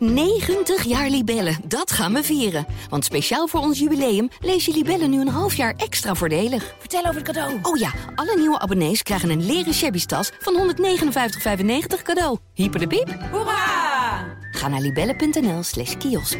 [0.00, 2.66] 90 jaar Libellen, dat gaan we vieren.
[2.88, 6.74] Want speciaal voor ons jubileum lees je Libellen nu een half jaar extra voordelig.
[6.78, 7.58] Vertel over het cadeau.
[7.62, 12.38] Oh ja, alle nieuwe abonnees krijgen een leren shabby tas van 159,95 cadeau.
[12.54, 13.18] Hyper de piep.
[13.30, 14.38] Hoera!
[14.50, 16.38] Ga naar libellen.nl slash kiosk.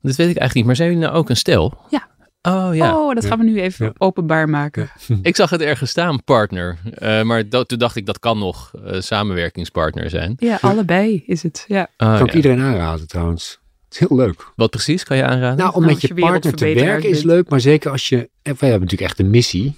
[0.00, 1.78] Dat weet ik eigenlijk niet, maar zijn jullie nou ook een stel?
[1.88, 2.15] Ja.
[2.46, 2.96] Oh ja.
[2.96, 4.90] Oh, dat gaan we nu even openbaar maken.
[5.22, 6.78] Ik zag het ergens staan, partner.
[6.94, 10.34] Eh, maar dat, toen dacht ik, dat kan nog eh, samenwerkingspartner zijn.
[10.38, 11.64] Ja, allebei is het.
[11.68, 11.88] Ja.
[11.96, 13.58] Oh, kan ik iedereen aanraden trouwens.
[13.84, 14.52] Het is heel leuk.
[14.56, 15.56] Wat precies kan je aanraden?
[15.56, 18.16] Nou, om Nou, met je je partner te werken is leuk, maar zeker als je...
[18.16, 18.28] en
[18.58, 19.76] Wij hebben natuurlijk echt een missie.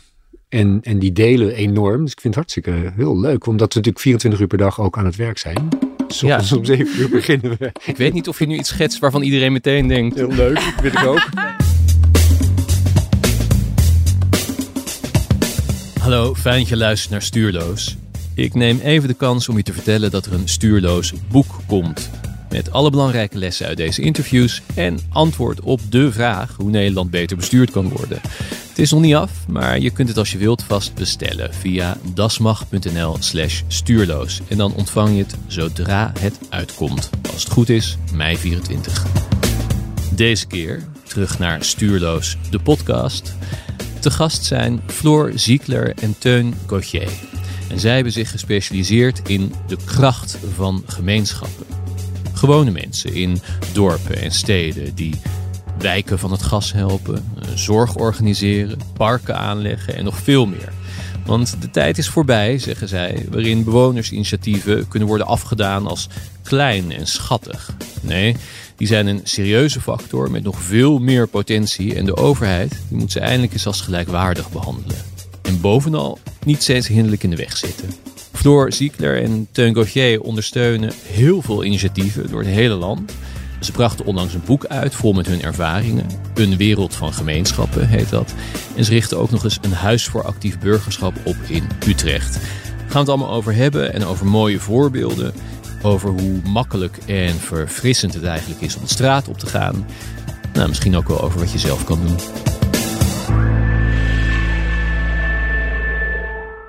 [0.48, 2.02] En, en die delen enorm.
[2.02, 3.46] Dus ik vind het hartstikke heel leuk.
[3.46, 5.68] Omdat we natuurlijk 24 uur per dag ook aan het werk zijn.
[6.08, 6.28] S Ja.
[6.28, 7.72] ochtends om 7 uur beginnen we.
[7.84, 10.14] Ik weet niet of je nu iets schetst waarvan iedereen meteen denkt.
[10.16, 11.28] Heel leuk, vind ik ook.
[16.08, 17.96] Hallo, fijn dat je luistert naar Stuurloos.
[18.34, 22.10] Ik neem even de kans om je te vertellen dat er een stuurloos boek komt.
[22.50, 27.36] Met alle belangrijke lessen uit deze interviews en antwoord op de vraag hoe Nederland beter
[27.36, 28.20] bestuurd kan worden.
[28.68, 31.96] Het is nog niet af, maar je kunt het als je wilt vast bestellen via
[32.14, 34.40] dasmag.nl slash stuurloos.
[34.48, 37.10] En dan ontvang je het zodra het uitkomt.
[37.32, 39.06] Als het goed is, mei 24.
[40.14, 43.36] Deze keer terug naar Stuurloos, de podcast.
[44.00, 47.12] Te gast zijn Floor Ziekler en Teun Gauthier.
[47.68, 51.66] En zij hebben zich gespecialiseerd in de kracht van gemeenschappen.
[52.32, 53.40] Gewone mensen in
[53.72, 55.20] dorpen en steden die
[55.78, 60.72] wijken van het gas helpen, eh, zorg organiseren, parken aanleggen en nog veel meer.
[61.26, 66.08] Want de tijd is voorbij, zeggen zij, waarin bewonersinitiatieven kunnen worden afgedaan als
[66.42, 67.70] klein en schattig.
[68.00, 68.36] Nee,
[68.78, 73.12] die zijn een serieuze factor met nog veel meer potentie en de overheid die moet
[73.12, 74.96] ze eindelijk eens als gelijkwaardig behandelen.
[75.42, 77.90] En bovenal niet steeds hinderlijk in de weg zitten.
[78.32, 83.12] Floor Ziekler en Teun Gauthier ondersteunen heel veel initiatieven door het hele land.
[83.60, 86.06] Ze brachten onlangs een boek uit vol met hun ervaringen.
[86.34, 88.34] Een wereld van gemeenschappen heet dat.
[88.76, 92.32] En ze richten ook nog eens een huis voor actief burgerschap op in Utrecht.
[92.32, 92.42] Daar
[92.78, 95.34] gaan we het allemaal over hebben en over mooie voorbeelden.
[95.82, 99.86] Over hoe makkelijk en verfrissend het eigenlijk is om de straat op te gaan.
[100.52, 102.16] Nou, misschien ook wel over wat je zelf kan doen.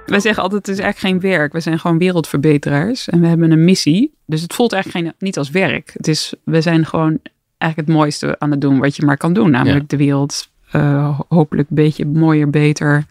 [0.05, 1.53] Wij zeggen altijd, het is eigenlijk geen werk.
[1.53, 4.13] We zijn gewoon wereldverbeteraars en we hebben een missie.
[4.25, 5.91] Dus het voelt eigenlijk geen, niet als werk.
[5.93, 7.19] Het is, we zijn gewoon
[7.57, 9.51] eigenlijk het mooiste aan het doen wat je maar kan doen.
[9.51, 9.97] Namelijk Ja.
[9.97, 13.05] de wereld eh, hopelijk een beetje mooier, beter,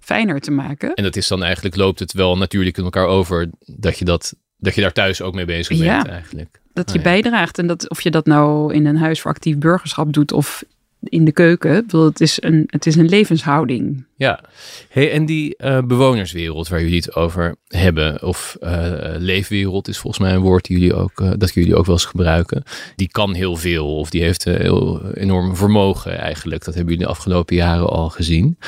[0.00, 0.94] fijner te maken.
[0.94, 4.34] En dat is dan eigenlijk, loopt het wel natuurlijk in elkaar over dat je, dat,
[4.58, 6.06] dat je daar thuis ook mee bezig bent Ja.
[6.06, 6.60] eigenlijk.
[6.72, 7.10] Dat je Oh ja.
[7.10, 10.64] bijdraagt en dat of je dat nou in een huis voor actief burgerschap doet of
[11.00, 11.76] in de keuken.
[11.76, 14.04] Ik bedoel, Het is een, het is een levenshouding.
[14.16, 14.40] Ja,
[14.88, 20.22] hey, en die eh, bewonerswereld waar jullie het over hebben, of eh, leefwereld is volgens
[20.22, 22.62] mij een woord die jullie ook, eh, dat jullie ook wel eens gebruiken.
[22.96, 26.64] Die kan heel veel, of die heeft een heel enorm vermogen eigenlijk.
[26.64, 28.58] Dat hebben jullie de afgelopen jaren al gezien.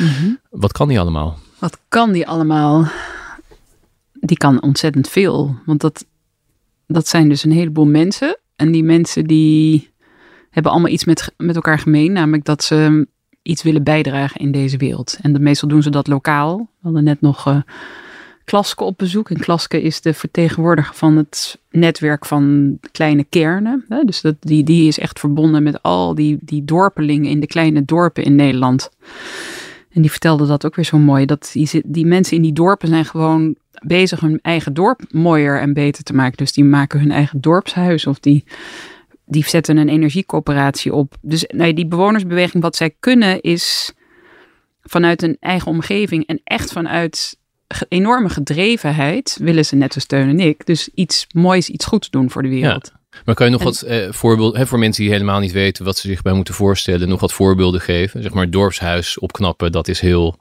[0.51, 1.39] Wat kan die allemaal?
[1.59, 2.89] Wat kan die allemaal?
[4.21, 5.57] Die kan ontzettend veel.
[5.67, 6.07] Want dat,
[6.87, 8.39] dat zijn dus een heleboel mensen.
[8.57, 9.91] En die mensen die
[10.51, 12.13] hebben allemaal iets met, met elkaar gemeen.
[12.13, 13.07] Namelijk dat ze
[13.43, 15.19] iets willen bijdragen in deze wereld.
[15.23, 16.59] En dat, meestal doen ze dat lokaal.
[16.59, 17.61] We hadden net nog eh
[18.51, 19.31] Klaske op bezoek.
[19.31, 23.85] En Klaske is de vertegenwoordiger van het netwerk van kleine kernen.
[23.89, 24.05] Hè?
[24.05, 27.85] Dus dat, die, die is echt verbonden met al die, die dorpelingen in de kleine
[27.85, 28.91] dorpen in Nederland.
[29.91, 31.27] En die vertelde dat ook weer zo mooi.
[31.27, 35.73] Dat die, die mensen in die dorpen zijn gewoon bezig hun eigen dorp mooier en
[35.73, 36.37] beter te maken.
[36.37, 38.45] Dus die maken hun eigen dorpshuis of die,
[39.25, 41.17] die zetten een energiecoöperatie op.
[41.21, 43.93] Dus nee, die bewonersbeweging, wat zij kunnen is
[44.83, 47.39] vanuit een eigen omgeving en echt vanuit
[47.89, 52.31] enorme gedrevenheid willen ze net als Teun en ik dus iets moois, iets goeds doen
[52.31, 52.93] voor de wereld.
[53.25, 55.85] Maar kan je nog En- wat eh, voorbeelden, hè, voor mensen die helemaal niet weten
[55.85, 58.23] wat ze zich bij moeten voorstellen, nog wat voorbeelden geven?
[58.23, 60.37] Zeg maar, het dorpshuis opknappen, dat is heel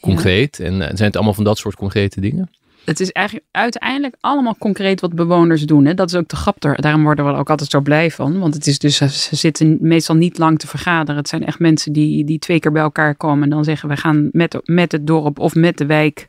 [0.00, 0.60] concreet.
[0.60, 2.50] En eh, zijn het allemaal van dat soort concrete dingen?
[2.88, 5.84] het is eigenlijk uiteindelijk allemaal concreet wat bewoners doen.
[5.84, 5.94] Hè?
[5.94, 6.80] Dat is ook de grap er.
[6.80, 8.38] Daarom worden we er ook altijd zo blij van.
[8.38, 11.16] Want het is dus, ze zitten meestal niet lang te vergaderen.
[11.16, 13.96] Het zijn echt mensen die, die twee keer bij elkaar komen en dan zeggen we
[13.96, 16.28] gaan met, met het dorp of met de wijk,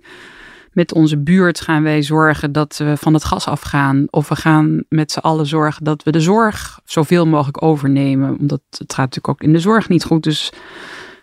[0.80, 4.08] met onze buurt gaan wij zorgen dat we van het gas afgaan.
[4.10, 8.38] Of we gaan met z'n allen zorgen dat we de zorg zoveel mogelijk overnemen.
[8.40, 10.24] Omdat het gaat natuurlijk ook in de zorg niet goed.
[10.24, 10.52] Dus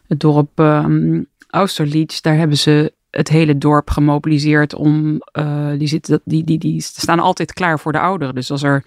[0.06, 0.61] het dorp
[1.50, 5.19] Austerlitz, daar hebben ze het hele dorp gemobiliseerd om.
[5.32, 8.35] eh, die, zitten, die, die, die staan altijd klaar voor de ouderen.
[8.35, 8.85] Dus als er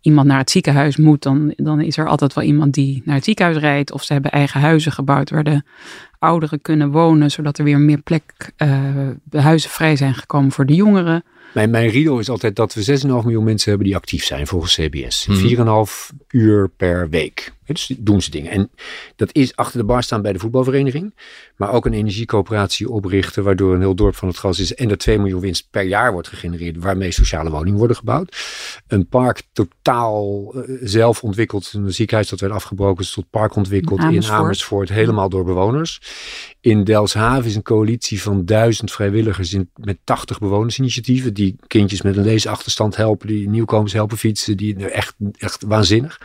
[0.00, 3.24] iemand naar het ziekenhuis moet, dan, dan is er altijd wel iemand die naar het
[3.24, 3.92] ziekenhuis rijdt.
[3.92, 5.62] Of ze hebben eigen huizen gebouwd waar de
[6.18, 8.52] ouderen kunnen wonen, zodat er weer meer plek,
[9.24, 11.24] de huizen vrij zijn gekomen voor de jongeren.
[11.52, 14.74] Mijn, mijn riedel is altijd dat we 6,5 miljoen mensen hebben die actief zijn volgens
[14.74, 15.26] CBS.
[15.26, 15.38] Mhm.
[15.38, 17.52] 4,5 uur per week.
[17.72, 18.50] Dus doen ze dingen.
[18.50, 18.70] En
[19.16, 21.14] dat is achter de bar staan bij de voetbalvereniging.
[21.56, 23.44] Maar ook een energiecoöperatie oprichten.
[23.44, 24.74] Waardoor een heel dorp van het gas is.
[24.74, 26.76] En er 2 miljoen winst per jaar wordt gegenereerd.
[26.76, 28.36] Waarmee sociale woningen worden gebouwd.
[28.86, 31.72] Een park totaal eh, zelf ontwikkeld.
[31.72, 33.04] Een ziekenhuis dat werd afgebroken.
[33.04, 34.38] Is tot park ontwikkeld in Amersfoort.
[34.38, 34.88] Amersfoort.
[34.88, 36.00] Helemaal door bewoners.
[36.60, 41.34] In Delfshaven is een coalitie van duizend vrijwilligers in, met 80 bewonersinitiatieven.
[41.34, 44.56] Die kindjes met een leesachterstand helpen, die nieuwkomers helpen fietsen.
[44.56, 46.20] Die echt, echt waanzinnig.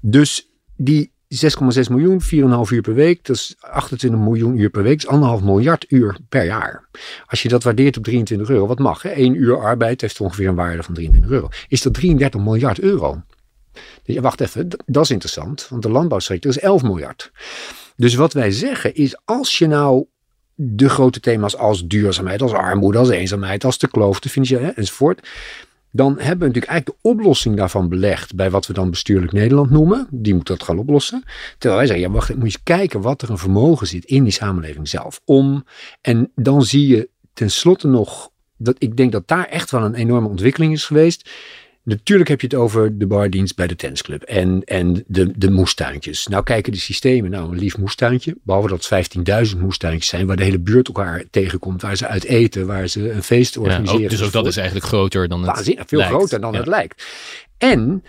[0.00, 2.28] Dus die 6,6 miljoen, 4,5
[2.72, 6.44] uur per week, dat is 28 miljoen uur per week, is 1,5 miljard uur per
[6.44, 6.88] jaar.
[7.26, 9.02] Als je dat waardeert op 23 euro, wat mag?
[9.02, 9.08] Hè?
[9.08, 11.48] 1 uur arbeid heeft ongeveer een waarde van 23 euro.
[11.68, 13.22] Is dat 33 miljard euro?
[14.04, 17.30] Wacht even, dat is interessant, want de landbouwsector is 11 miljard.
[17.98, 20.06] Dus wat wij zeggen is, als je nou
[20.54, 25.28] de grote thema's als duurzaamheid, als armoede, als eenzaamheid, als de kloof, de financiële enzovoort,
[25.90, 29.70] dan hebben we natuurlijk eigenlijk de oplossing daarvan belegd bij wat we dan bestuurlijk Nederland
[29.70, 30.06] noemen.
[30.10, 31.22] Die moet dat gaan oplossen.
[31.58, 34.22] Terwijl wij zeggen, ja wacht, moet je eens kijken wat er een vermogen zit in
[34.22, 35.20] die samenleving zelf.
[35.24, 35.64] Om,
[36.00, 40.28] en dan zie je tenslotte nog, dat ik denk dat daar echt wel een enorme
[40.28, 41.30] ontwikkeling is geweest.
[41.88, 46.26] Natuurlijk heb je het over de bardienst bij de tennisclub en, en de, de moestuintjes.
[46.26, 48.36] Nou kijken de systemen, nou een lief moestuintje.
[48.42, 51.82] Behalve dat het 15.000 moestuintjes zijn waar de hele buurt elkaar tegenkomt.
[51.82, 54.02] Waar ze uit eten, waar ze een feest Ja, organiseren.
[54.04, 56.14] ook, dus ook dat is eigenlijk groter dan het waanzinnig veel lijkt.
[56.14, 56.58] groter dan Ja.
[56.58, 57.04] het lijkt.
[57.58, 58.04] En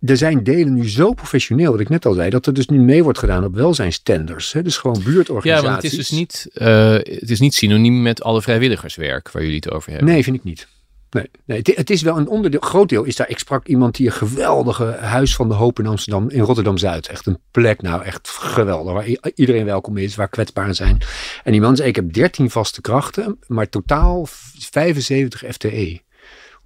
[0.00, 2.78] er zijn delen nu zo professioneel, wat ik net al zei, dat er dus nu
[2.78, 4.52] mee wordt gedaan op welzijnstenders.
[4.52, 4.62] Hè?
[4.62, 5.68] Dus gewoon Ja, buurtorganisaties.
[5.70, 9.56] want het is dus niet, eh, het is niet synoniem met alle vrijwilligerswerk waar jullie
[9.56, 10.08] het over hebben.
[10.08, 10.68] Nee, vind ik niet.
[11.10, 13.28] Nee, nee het, is wel een onderdeel, groot deel is daar.
[13.28, 17.08] Ik sprak iemand die een geweldige Huis van de Hoop in Amsterdam, in Rotterdam-Zuid.
[17.08, 20.98] Echt een plek, nou echt geweldig, waar iedereen welkom is, waar kwetsbaren zijn.
[21.44, 24.26] En die man zei, ik heb 13 vaste krachten, maar totaal
[24.58, 26.00] 75 FTE.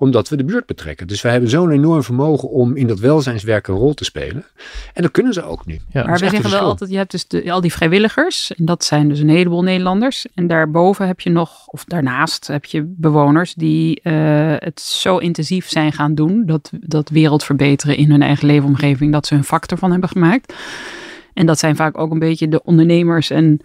[0.03, 1.07] Omdat we de buurt betrekken.
[1.07, 4.45] Dus wij hebben zo'n enorm vermogen om in dat welzijnswerk een rol te spelen.
[4.95, 5.79] En dat kunnen ze ook nu.
[5.93, 6.03] Ja.
[6.03, 8.55] Maar we zeggen een wel altijd, je hebt dus de, al die vrijwilligers.
[8.55, 10.27] En dat zijn dus een heleboel Nederlanders.
[10.35, 15.69] En daarboven heb je nog, of daarnaast heb je bewoners die eh, het zo intensief
[15.69, 16.47] zijn gaan doen.
[16.47, 19.13] Dat, dat wereld verbeteren in hun eigen leefomgeving.
[19.13, 20.55] Dat ze hun vak ervan hebben gemaakt.
[21.35, 23.61] En dat zijn vaak ook een beetje de ondernemers en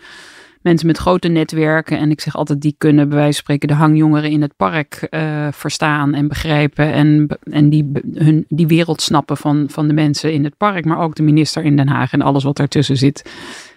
[0.67, 1.97] mensen met grote netwerken.
[1.97, 5.07] En ik zeg altijd, die kunnen bij wijze van spreken de hangjongeren in het park
[5.09, 6.93] eh, verstaan en begrijpen.
[6.93, 10.85] En, en die, hun, die wereld snappen van, van de mensen in het park.
[10.85, 13.31] Maar ook de minister in Den Haag en alles wat daartussen zit.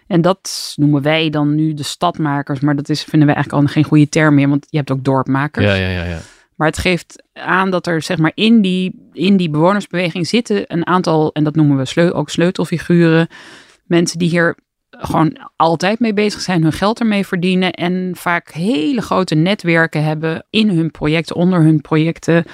[0.07, 2.61] En dat noemen wij dan nu de stadmakers.
[2.61, 4.49] Maar dat is, vinden we eigenlijk al geen goede term meer.
[4.49, 5.67] Want je hebt ook dorpmakers.
[5.67, 6.19] Ja, ja, ja, ja.
[6.57, 10.87] Maar het geeft aan dat er zeg maar in die, in die bewonersbeweging zitten een
[10.87, 13.29] aantal, en dat noemen we sleu ook sleutelfiguren.
[13.85, 14.57] Mensen die hier
[15.01, 20.45] gewoon altijd mee bezig zijn, hun geld ermee verdienen en vaak hele grote netwerken hebben
[20.51, 22.45] in hun projecten, onder hun projecten.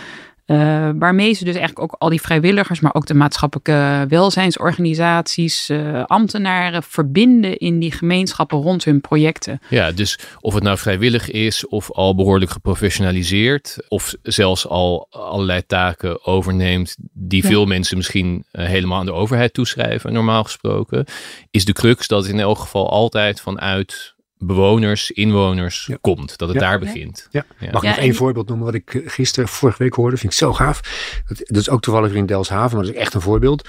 [0.46, 6.04] Eh, waarmee ze dus eigenlijk ook al die vrijwilligers, maar ook de maatschappelijke welzijnsorganisaties, eh,
[6.04, 9.60] ambtenaren verbinden in die gemeenschappen rond hun projecten.
[9.68, 15.66] Ja, dus of het nou vrijwillig is of al behoorlijk geprofessionaliseerd of zelfs al allerlei
[15.66, 17.48] taken overneemt die Ja.
[17.48, 21.04] veel mensen misschien eh, helemaal aan de overheid toeschrijven, normaal gesproken,
[21.50, 25.96] is de crux dat het in elk geval altijd vanuit bewoners, inwoners Ja.
[26.00, 26.38] komt.
[26.38, 26.68] Dat het Ja.
[26.68, 27.28] daar begint.
[27.30, 27.44] Ja.
[27.58, 27.70] Ja.
[27.72, 30.16] Mag ik Ja, nog één voorbeeld noemen wat ik eh, gisteren, vorige week hoorde?
[30.16, 30.80] Vind ik zo gaaf.
[31.28, 33.68] Dat, dat is ook toevallig in Delfshaven, maar dat is echt een voorbeeld.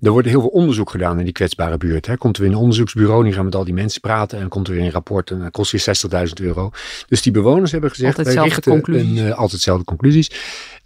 [0.00, 2.06] Er wordt heel veel onderzoek gedaan in die kwetsbare buurt.
[2.06, 2.16] Hè.
[2.16, 4.34] Komt er weer een onderzoeksbureau, die gaan met al die mensen praten.
[4.34, 5.80] En dan komt er weer een rapport en dat kost weer
[6.28, 6.70] 60.000 euro.
[7.08, 9.20] Dus die bewoners hebben gezegd, Altijd wij zelfde richten conclusies.
[9.20, 10.30] Een, eh, altijd dezelfde conclusies.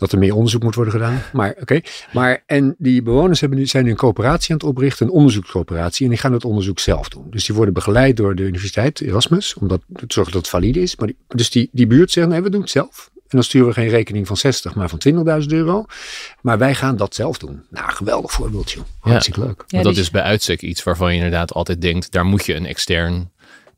[0.01, 1.23] Dat er meer onderzoek moet worden gedaan.
[1.33, 1.81] Maar oké.
[2.13, 6.05] Maar en die bewoners hebben nu, zijn nu een coöperatie aan het oprichten, een onderzoekscoöperatie.
[6.05, 7.27] En die gaan het onderzoek zelf doen.
[7.31, 9.55] Dus die worden begeleid door de universiteit Erasmus.
[9.55, 10.97] Om dat, te zorgen dat het valide is.
[10.97, 13.11] Maar die, dus die, die buurt zegt, nee we doen het zelf.
[13.15, 15.01] En dan sturen we geen rekening van 60, maar van
[15.43, 15.85] 20.000 euro.
[16.41, 17.63] Maar wij gaan dat zelf doen.
[17.71, 18.81] Nou, geweldig voorbeeldje.
[19.01, 19.49] Hartstikke leuk.
[19.57, 22.47] Ja, Want dat die- is bij uitstek iets waarvan je inderdaad altijd denkt, daar moet
[22.47, 23.31] je een extern,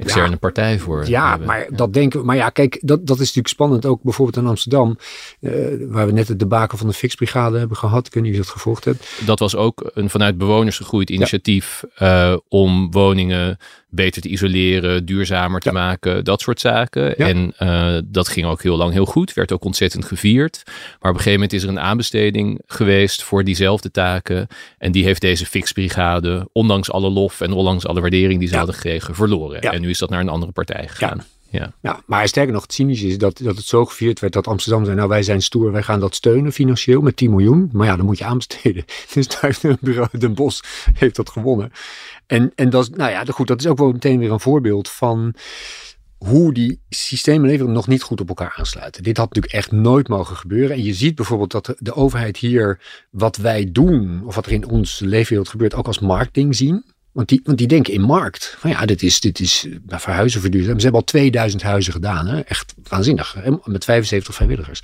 [0.02, 0.36] externe Ja.
[0.36, 1.46] partij voor Ja, hebben.
[1.46, 2.26] maar dat denken we.
[2.26, 3.86] Maar ja, kijk, dat, dat is natuurlijk spannend.
[3.86, 4.96] Ook bijvoorbeeld in Amsterdam,
[5.40, 5.52] eh,
[5.88, 8.06] waar we net het debakel van de Fixbrigade hebben gehad.
[8.06, 9.20] Ik weet niet of je dat gevolgd hebt.
[9.26, 13.58] dat was ook een vanuit bewoners gegroeid initiatief eh, om woningen
[13.94, 15.74] beter te isoleren, duurzamer te Ja.
[15.74, 17.14] maken, dat soort zaken.
[17.16, 17.26] Ja.
[17.28, 20.62] En eh, dat ging ook heel lang heel goed, werd ook ontzettend gevierd.
[20.66, 24.46] Maar op een gegeven moment is er een aanbesteding geweest voor diezelfde taken.
[24.78, 28.58] En die heeft deze fixbrigade, ondanks alle lof en ondanks alle waardering die ze Ja.
[28.58, 29.60] hadden gekregen, verloren.
[29.60, 31.24] En nu is dat naar een andere partij gegaan.
[31.50, 31.72] Ja.
[31.82, 34.84] Ja, maar sterker nog, het cynische is dat, dat het zo gevierd werd dat Amsterdam
[34.84, 37.68] zei, nou wij zijn stoer, wij gaan dat steunen financieel met 10 miljoen.
[37.72, 38.84] Maar ja, dan moet je aanbesteden.
[39.14, 40.62] Dus daar heeft bureau Den Bos
[40.94, 41.72] heeft dat gewonnen.
[42.32, 45.34] En, en dat nou ja, goed, dat is ook wel meteen weer een voorbeeld van
[46.18, 49.02] hoe die systemen leven nog niet goed op elkaar aansluiten.
[49.02, 50.76] Dit had natuurlijk echt nooit mogen gebeuren.
[50.76, 54.68] En je ziet bijvoorbeeld dat de, overheid hier wat wij doen, of wat er in
[54.68, 56.84] ons leefwereld gebeurt, ook als marktding zien.
[57.12, 58.56] Want die, want die denken in markt.
[58.58, 60.78] Van ja, dit is, dit is verhuizen verduurzamen.
[60.78, 62.26] Ze hebben al 2000 huizen gedaan.
[62.26, 62.40] Hè?
[62.40, 63.36] Echt waanzinnig.
[63.64, 64.82] Met 75 vrijwilligers.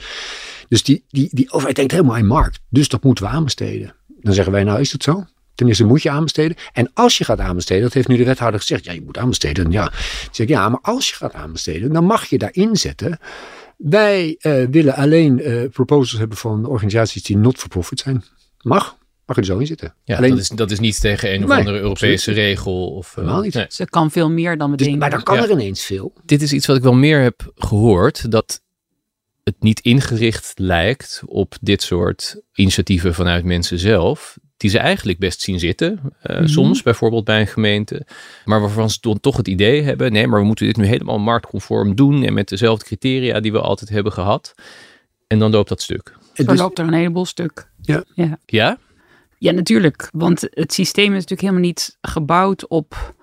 [0.69, 2.61] Dus die, die, die overheid denkt helemaal in markt.
[2.69, 3.95] Dus dat moeten we aanbesteden.
[4.21, 5.25] Dan zeggen wij, nou is het zo?
[5.58, 6.56] Ten eerste moet je aanbesteden.
[6.72, 8.84] En als je gaat aanbesteden, dat heeft nu de wethouder gezegd.
[8.84, 9.70] Ja, je moet aanbesteden.
[9.70, 13.18] Ja, ik zeg ja, maar als je gaat aanbesteden, dan mag je daarin zetten.
[13.76, 18.24] Wij uh, willen alleen uh, proposals hebben van organisaties die not for profit zijn.
[18.62, 18.96] Mag.
[19.26, 19.94] Mag je er zo in zitten.
[20.04, 22.38] Ja, alleen, dat, is, dat is niet tegen een of Nee, andere Europese absoluut.
[22.38, 22.86] regel.
[22.94, 23.54] Of, uh, Helemaal niet.
[23.54, 23.66] nee.
[23.68, 25.02] Ze kan veel meer dan we dus, denken.
[25.02, 25.42] maar dan kan Ja.
[25.42, 26.12] er ineens veel.
[26.24, 28.30] Dit is iets wat ik wel meer heb gehoord.
[28.30, 28.60] Dat
[29.49, 34.38] het niet ingericht lijkt op dit soort initiatieven vanuit mensen zelf.
[34.57, 36.00] Die ze eigenlijk best zien zitten.
[36.23, 36.47] eh, Mhm.
[36.47, 38.07] Soms bijvoorbeeld bij een gemeente.
[38.45, 40.12] Maar waarvan ze dan toch het idee hebben.
[40.12, 42.25] Nee, maar we moeten dit nu helemaal marktconform doen.
[42.25, 44.55] En met dezelfde criteria die we altijd hebben gehad.
[45.26, 46.17] En dan loopt dat stuk.
[46.35, 47.71] Zo Dus- loopt er een heleboel stuk.
[48.47, 48.78] Ja?
[49.38, 50.09] Ja, natuurlijk.
[50.12, 53.14] Want het systeem is natuurlijk helemaal niet gebouwd op.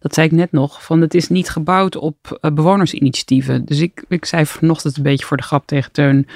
[0.00, 0.84] Dat zei ik net nog.
[0.84, 3.64] Van het is niet gebouwd op eh, bewonersinitiatieven.
[3.64, 6.26] Dus ik, ik zei vanochtend een beetje voor de grap tegen Teun.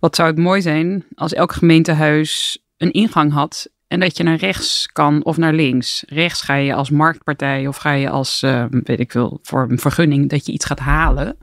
[0.00, 3.68] Wat zou het mooi zijn als elk gemeentehuis een ingang had.
[3.88, 6.04] En dat je naar rechts kan of naar links.
[6.08, 9.78] Rechts ga je als marktpartij of ga je als, eh, weet ik veel, voor een
[9.78, 11.38] vergunning dat je iets gaat halen.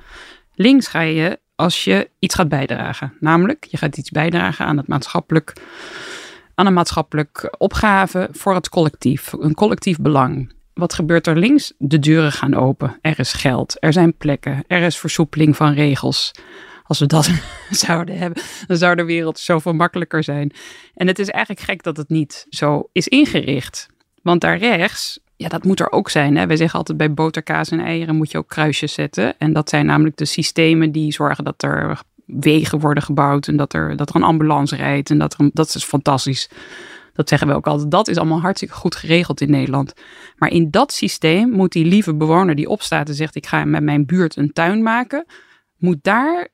[0.53, 3.13] Links ga je als je iets gaat bijdragen.
[3.19, 5.53] Namelijk, je gaat iets bijdragen aan het maatschappelijk
[6.55, 10.53] aan een maatschappelijk opgave voor het collectief, een collectief belang.
[10.73, 11.73] Wat gebeurt er links?
[11.77, 12.97] De deuren gaan open.
[13.01, 13.77] Er is geld.
[13.79, 14.63] Er zijn plekken.
[14.67, 16.31] Er is versoepeling van regels.
[16.83, 17.29] Als we dat
[17.69, 20.51] zouden hebben, dan zou de wereld zoveel makkelijker zijn.
[20.93, 23.87] En het is eigenlijk gek dat het niet zo is ingericht.
[24.21, 26.37] Want daar rechts, ja, dat moet er ook zijn.
[26.37, 26.47] Hè?
[26.47, 29.37] Wij zeggen altijd bij boter, kaas en eieren moet je ook kruisjes zetten.
[29.37, 33.73] En dat zijn namelijk de systemen die zorgen dat er wegen worden gebouwd en dat
[33.73, 35.09] er, dat er een ambulance rijdt.
[35.09, 36.49] En dat, er dat is fantastisch.
[37.13, 37.91] Dat zeggen we ook altijd.
[37.91, 39.93] Dat is allemaal hartstikke goed geregeld in Nederland.
[40.37, 43.83] Maar in dat systeem moet die lieve bewoner die opstaat en zegt: Ik ga met
[43.83, 45.25] mijn buurt een tuin maken,
[45.77, 46.47] moet daar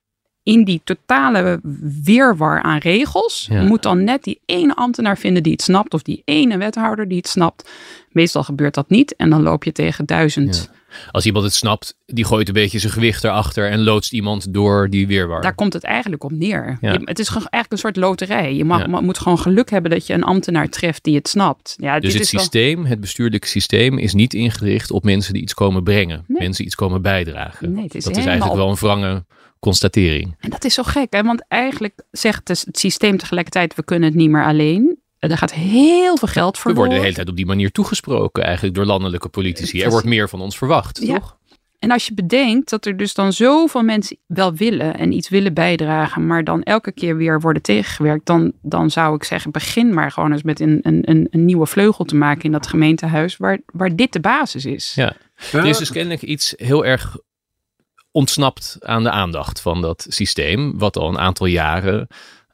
[0.43, 1.59] in die totale
[2.03, 3.63] weerwar aan regels, Ja.
[3.63, 7.17] moet dan net die ene ambtenaar vinden die het snapt, of die ene wethouder die
[7.17, 7.69] het snapt.
[8.09, 10.71] Meestal gebeurt dat niet en dan loop je tegen duizend.
[11.11, 14.89] Als iemand het snapt, die gooit een beetje zijn gewicht erachter en loodst iemand door
[14.89, 15.41] die weerwar.
[15.41, 16.77] Daar komt het eigenlijk op neer.
[16.81, 16.91] Ja.
[16.91, 18.55] Je- het is eigenlijk een soort loterij.
[18.55, 19.01] Je mag, Ja.
[19.01, 21.75] moet gewoon geluk hebben dat je een ambtenaar treft die het snapt.
[21.77, 25.33] Ja, dus dit het is wel- systeem, het bestuurlijke systeem, is niet ingericht op mensen
[25.33, 26.23] die iets komen brengen.
[26.27, 26.39] Nee.
[26.41, 27.73] Mensen iets komen bijdragen.
[27.73, 29.25] Nee, het is dat is eigenlijk wel een wrange
[29.59, 30.35] constatering.
[30.39, 31.23] En dat is zo gek, hè?
[31.23, 34.98] want eigenlijk zegt het systeem tegelijkertijd: we kunnen het niet meer alleen.
[35.19, 36.73] Er gaat heel veel geld We voor.
[36.73, 39.81] worden de hele tijd op die manier toegesproken eigenlijk door landelijke politici.
[39.81, 41.13] Er wordt meer van ons verwacht, Ja.
[41.19, 41.37] toch?
[41.79, 45.53] En als je bedenkt dat er dus dan zoveel mensen wel willen en iets willen
[45.53, 50.11] bijdragen, maar dan elke keer weer worden tegengewerkt, dan, dan zou ik zeggen: begin maar
[50.11, 53.59] gewoon eens met een, een, een, een nieuwe vleugel te maken in dat gemeentehuis, waar,
[53.65, 54.91] waar dit de basis is.
[54.95, 55.13] Ja.
[55.51, 57.17] Er is dus kennelijk iets heel erg
[58.11, 62.07] ontsnapt aan de aandacht van dat systeem, wat al een aantal jaren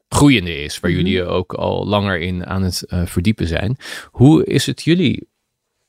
[0.09, 0.99] groeiende is, waar Mhm.
[0.99, 3.77] jullie ook al langer in aan het eh, verdiepen zijn.
[4.11, 5.27] Hoe is het jullie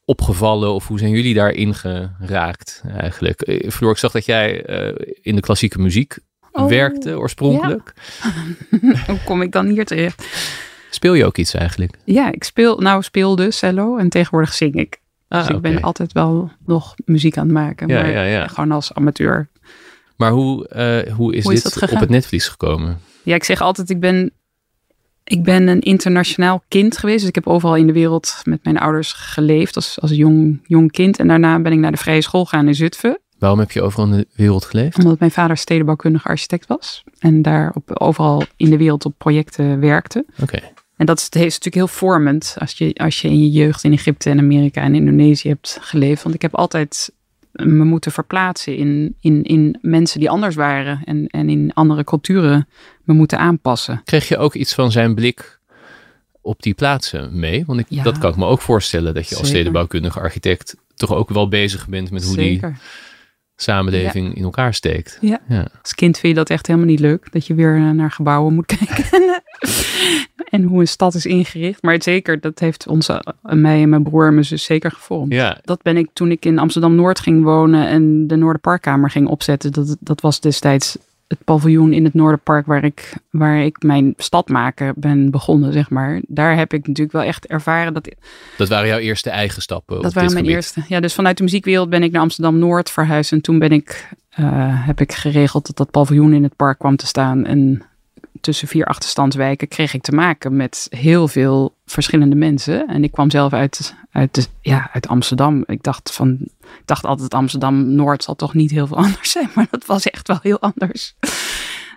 [0.05, 3.41] opgevallen of hoe zijn jullie daarin geraakt eigenlijk?
[3.41, 6.19] Eh, Floor, ik zag dat jij eh, in de klassieke muziek
[6.53, 7.93] Oh, werkte oorspronkelijk.
[9.07, 10.27] Hoe kom ik dan hier terecht?
[10.91, 11.95] Speel je ook iets eigenlijk?
[12.05, 15.01] Ja, ik speel, nou speelde cello en tegenwoordig zing ik.
[15.29, 17.89] Ah, dus ik ben altijd wel nog muziek aan het maken.
[17.89, 19.49] Ja, maar ja, gewoon als amateur.
[20.17, 20.69] Maar hoe,
[21.17, 23.01] hoe is Hoe dit op het netvlies gekomen?
[23.27, 24.33] Ja, ik zeg altijd, ik ben,
[25.25, 27.19] ik ben een internationaal kind geweest.
[27.19, 30.93] Dus ik heb overal in de wereld met mijn ouders geleefd als, als jong, jong
[30.93, 31.19] kind.
[31.19, 33.19] En daarna ben ik naar de vrije school gegaan in Zutphen.
[33.39, 34.99] Waarom heb je overal in de wereld geleefd?
[34.99, 37.05] Omdat mijn vader stedenbouwkundige architect was.
[37.19, 40.25] En daar op, overal in de wereld op projecten werkte.
[40.43, 40.59] Oké.
[40.97, 43.85] En dat is, het is natuurlijk heel vormend als je, als je in je jeugd
[43.85, 46.23] in Egypte en Amerika en Indonesië hebt geleefd.
[46.23, 47.13] Want ik heb altijd
[47.65, 52.69] me moeten verplaatsen in, in, in mensen die anders waren en, en in andere culturen
[53.05, 54.01] me moeten aanpassen.
[54.05, 55.59] Kreeg je ook iets van zijn blik
[56.41, 57.65] op die plaatsen mee?
[57.67, 58.03] Want ik, Ja.
[58.03, 59.55] dat kan ik me ook voorstellen dat je als Zeker.
[59.55, 62.61] stedenbouwkundige architect toch ook wel bezig bent met hoe die
[63.57, 65.19] Samenleving in elkaar steekt.
[65.21, 65.41] Ja.
[65.49, 65.69] Ja.
[65.83, 67.33] Als kind vind je dat echt helemaal niet leuk.
[67.33, 69.43] Dat je weer eh, naar gebouwen moet kijken.
[70.51, 71.83] en hoe een stad is ingericht.
[71.83, 75.33] Maar zeker, dat heeft ons, eh, mij en mijn broer en mijn zus zeker gevormd.
[75.33, 75.59] ja.
[75.63, 79.73] Dat ben ik toen ik in Amsterdam-Noord ging wonen en de Noorderparkkamer ging opzetten.
[79.73, 84.49] Dat, dat was destijds het paviljoen in het Noorderpark, waar ik, waar ik mijn stad
[84.49, 86.21] maken ben begonnen, zeg maar.
[86.27, 88.15] Daar heb ik natuurlijk wel echt ervaren dat.
[88.57, 90.03] Dat waren jouw eerste eigen stappen.
[90.03, 90.85] Dat waren mijn eerste.
[90.89, 93.33] Ja, dus vanuit de muziekwereld ben ik naar Amsterdam Noord verhuisd.
[93.33, 96.97] En toen ben ik, uh, heb ik geregeld dat dat paviljoen in het park kwam
[96.97, 97.45] te staan.
[97.45, 97.83] En
[98.41, 102.89] tussen vier achterstandswijken kreeg ik te maken met heel veel verschillende mensen.
[102.89, 105.65] En ik kwam zelf uit, uit, de, ja, uit Amsterdam.
[105.67, 106.39] Ik dacht, van,
[106.79, 109.51] ik dacht altijd Amsterdam Noord zal toch niet heel veel anders zijn.
[109.55, 111.15] Maar dat was echt wel heel anders.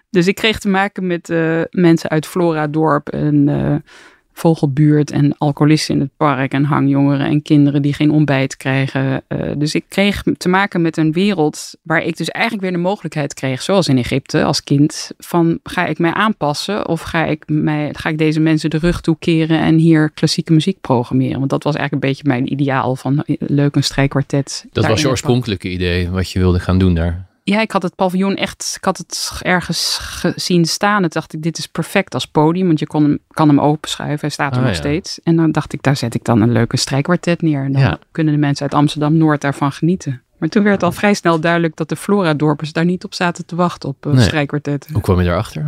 [0.09, 3.75] Dus ik kreeg te maken met uh, mensen uit Flora Dorp en uh,
[4.39, 9.23] vogelbuurt en alcoholisten in het park en hangjongeren en kinderen die geen ontbijt krijgen.
[9.27, 12.87] Uh, dus ik kreeg te maken met een wereld waar ik dus eigenlijk weer de
[12.87, 17.43] mogelijkheid kreeg, zoals in Egypte als kind, van ga ik mij aanpassen of ga ik,
[17.47, 21.37] mij, ga ik deze mensen de rug toekeren en hier klassieke muziek programmeren?
[21.37, 24.65] Want dat was eigenlijk een beetje mijn ideaal van leuk een strijkkwartet.
[24.71, 27.28] Dat was je oorspronkelijke idee wat je wilde gaan doen daar?
[27.49, 31.03] Ja, ik had het paviljoen echt, ik had het ergens gezien staan.
[31.03, 34.19] En dacht ik, dit is perfect als podium, want je kon hem, kan hem openschuiven.
[34.19, 34.79] Hij staat er Ah, nog ja.
[34.79, 35.19] steeds.
[35.23, 37.63] En dan dacht ik, daar zet ik dan een leuke strijkkwartet neer.
[37.63, 37.99] En dan Ja.
[38.11, 40.21] kunnen de mensen uit Amsterdam-Noord daarvan genieten.
[40.37, 43.55] Maar toen werd al vrij snel duidelijk dat de Flora-dorpers daar niet op zaten te
[43.55, 44.23] wachten op uh, Nee.
[44.23, 44.93] strijkkwartetten.
[44.93, 45.65] Hoe kwam je daarachter?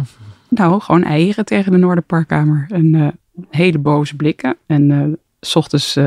[0.49, 2.65] Nou, gewoon eieren tegen de Noorderparkkamer.
[2.69, 3.07] En eh,
[3.49, 4.57] hele boze blikken.
[4.65, 5.07] En eh,
[5.41, 5.97] s ochtends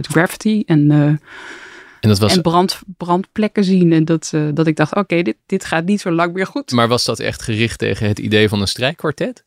[0.00, 1.20] graffiti en...
[2.00, 3.92] eh, En dat was, en brand, brandplekken zien.
[3.92, 6.72] En dat, eh, dat ik dacht, oké, dit, dit gaat niet zo lang meer goed.
[6.72, 9.44] maar was dat echt gericht tegen het idee van een strijkkwartet?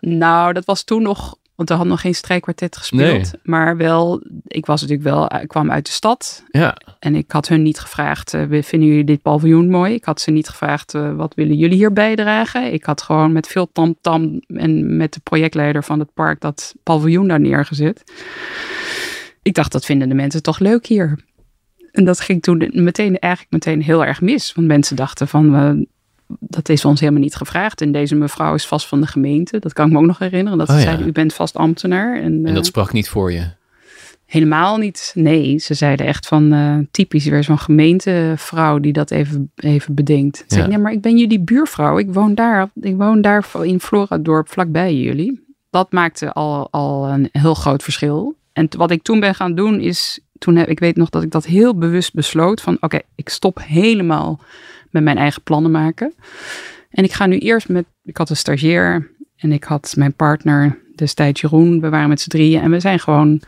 [0.00, 3.32] Nou, dat was toen nog, want we hadden nog geen strijkkwartet gespeeld.
[3.32, 3.40] Nee.
[3.42, 6.44] Maar wel, ik was natuurlijk wel, ik kwam uit de stad.
[6.50, 9.94] Ja, En ik had hun niet gevraagd, eh, vinden jullie dit paviljoen mooi?
[9.94, 12.72] Ik had ze niet gevraagd, eh, wat willen jullie hier bijdragen?
[12.72, 17.28] Ik had gewoon met veel tamtam en met de projectleider van het park dat paviljoen
[17.28, 18.02] daar neergezet.
[19.42, 21.18] Ik dacht, dat vinden de mensen toch leuk hier.
[21.92, 24.52] En dat ging toen meteen, eigenlijk meteen heel erg mis.
[24.54, 25.86] Want mensen dachten van, eh,
[26.40, 27.80] dat is ons helemaal niet gevraagd.
[27.80, 29.58] En deze mevrouw is vast van de gemeente.
[29.58, 30.58] Dat kan ik me ook nog herinneren.
[30.58, 30.86] Dat Oh ze ja.
[30.86, 32.16] zeiden, u bent vast ambtenaar.
[32.16, 33.46] En, en eh, dat sprak niet voor je.
[34.26, 35.12] Helemaal niet.
[35.14, 40.36] Nee, ze zeiden echt van eh, typisch weer zo'n gemeentevrouw die dat even, even bedenkt.
[40.36, 41.98] Ze zei, nee, maar ik ben jullie buurvrouw.
[41.98, 45.44] Ik woon daar, ik woon daar in Floradorp vlakbij jullie.
[45.70, 48.36] Dat maakte al, al een heel groot verschil.
[48.52, 51.30] En wat ik toen ben gaan doen is, toen heb, ik weet nog dat ik
[51.30, 54.40] dat heel bewust besloot van oké, ik stop helemaal
[54.90, 56.14] met mijn eigen plannen maken.
[56.90, 60.78] En ik ga nu eerst met, ik had een stagiair en ik had mijn partner
[60.94, 61.80] destijds Jeroen.
[61.80, 63.42] We waren met z'n drieën en we zijn gewoon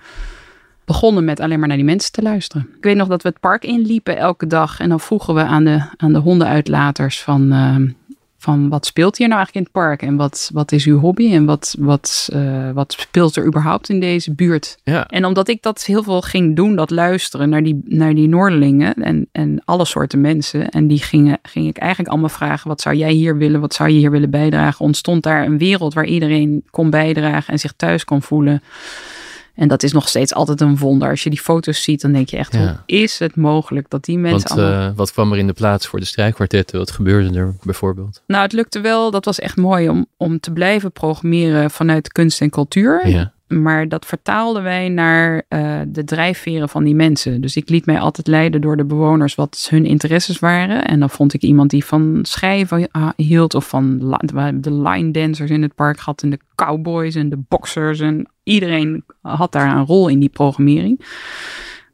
[0.84, 2.68] begonnen met alleen maar naar die mensen te luisteren.
[2.76, 5.64] Ik weet nog dat we het park inliepen elke dag en dan vroegen we aan
[5.64, 7.76] de, aan de hondenuitlaters van, eh,
[8.44, 11.32] van wat speelt hier nou eigenlijk in het park en wat, wat is uw hobby
[11.32, 14.76] en wat, wat, eh, wat speelt er überhaupt in deze buurt.
[14.82, 18.28] Ja, En omdat ik dat heel veel ging doen, dat luisteren naar die, naar die
[18.28, 20.68] Noorderlingen en, en alle soorten mensen.
[20.68, 23.88] En die gingen, ging ik eigenlijk allemaal vragen, wat zou jij hier willen, wat zou
[23.90, 24.84] je hier willen bijdragen?
[24.84, 28.62] Ontstond daar een wereld waar iedereen kon bijdragen en zich thuis kon voelen.
[29.54, 31.08] En dat is nog steeds altijd een wonder.
[31.08, 32.58] Als je die foto's ziet, dan denk je echt, Ja.
[32.60, 34.88] hoe is het mogelijk dat die mensen want allemaal...
[34.90, 36.78] eh, wat kwam er in de plaats voor de strijkkwartetten?
[36.78, 38.22] Wat gebeurde er bijvoorbeeld?
[38.26, 39.10] Nou, het lukte wel.
[39.10, 43.08] Dat was echt mooi om, om te blijven programmeren vanuit kunst en cultuur.
[43.08, 47.40] Ja, Maar dat vertaalden wij naar eh, de drijfveren van die mensen.
[47.40, 50.84] Dus ik liet mij altijd leiden door de bewoners wat hun interesses waren.
[50.84, 53.54] En dan vond ik iemand die van schrijven ah, hield.
[53.54, 53.98] Of van
[54.54, 56.22] de line dancers in het park gehad.
[56.22, 58.00] En de cowboys en de boxers.
[58.00, 61.04] En iedereen had daar een rol in die programmering.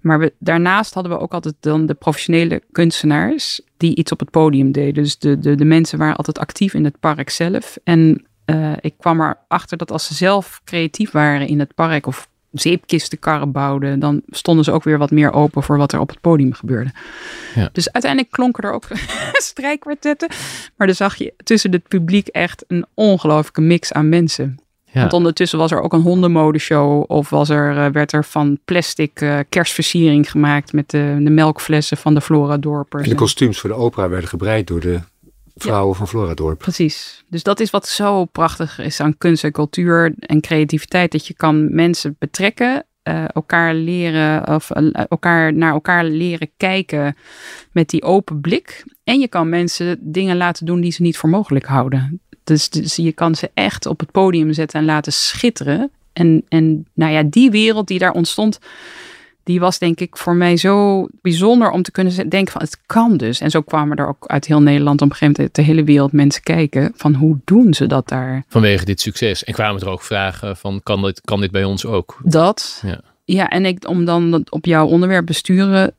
[0.00, 4.30] Maar we, daarnaast hadden we ook altijd dan de professionele kunstenaars die iets op het
[4.30, 5.02] podium deden.
[5.02, 7.78] Dus de, de, de mensen waren altijd actief in het park zelf.
[7.84, 12.28] En eh, ik kwam erachter dat als ze zelf creatief waren in het park of
[12.52, 16.20] zeepkistenkarren bouwden, dan stonden ze ook weer wat meer open voor wat er op het
[16.20, 16.90] podium gebeurde.
[17.54, 17.68] Ja.
[17.72, 18.86] Dus uiteindelijk klonken er ook
[19.50, 20.28] strijkkwartetten.
[20.76, 24.58] Maar dan zag je tussen het publiek echt een ongelooflijke mix aan mensen.
[24.92, 25.00] Ja.
[25.00, 27.04] Want ondertussen was er ook een hondenmodeshow.
[27.06, 31.96] Of was er, eh, werd er van plastic eh, kerstversiering gemaakt met de, de melkflessen
[31.96, 33.02] van de Flora-dorpers.
[33.02, 35.00] En de kostuums voor de opera werden gebreid door de
[35.62, 36.58] vrouwen van Floradorp.
[36.58, 37.24] Precies.
[37.28, 41.12] Dus dat is wat zo prachtig is aan kunst en cultuur en creativiteit.
[41.12, 44.70] Dat je kan mensen betrekken, eh, elkaar leren of
[45.08, 47.16] elkaar naar elkaar leren kijken
[47.72, 48.84] met die open blik.
[49.04, 52.20] En je kan mensen dingen laten doen die ze niet voor mogelijk houden.
[52.44, 55.90] Dus, dus je kan ze echt op het podium zetten en laten schitteren.
[56.12, 58.58] En, en nou ja, die wereld die daar ontstond,
[59.42, 63.16] die was denk ik voor mij zo bijzonder om te kunnen denken van het kan
[63.16, 63.40] dus.
[63.40, 66.12] En zo kwamen er ook uit heel Nederland op een gegeven moment de hele wereld
[66.12, 68.44] mensen kijken van hoe doen ze dat daar?
[68.48, 69.44] Vanwege dit succes.
[69.44, 72.18] En kwamen er ook vragen van, kan dit, kan dit bij ons ook?
[72.22, 72.82] Dat.
[72.86, 73.00] Ja.
[73.24, 75.94] Ja, en ik, om dan op jouw onderwerp besturen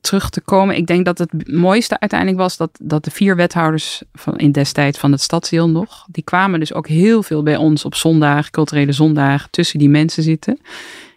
[0.00, 0.76] terug te komen.
[0.76, 4.98] Ik denk dat het mooiste uiteindelijk was dat, dat de vier wethouders van in destijds
[4.98, 8.92] van het stadsdeel nog, die kwamen dus ook heel veel bij ons op zondag, culturele
[8.92, 10.60] zondag, tussen die mensen zitten.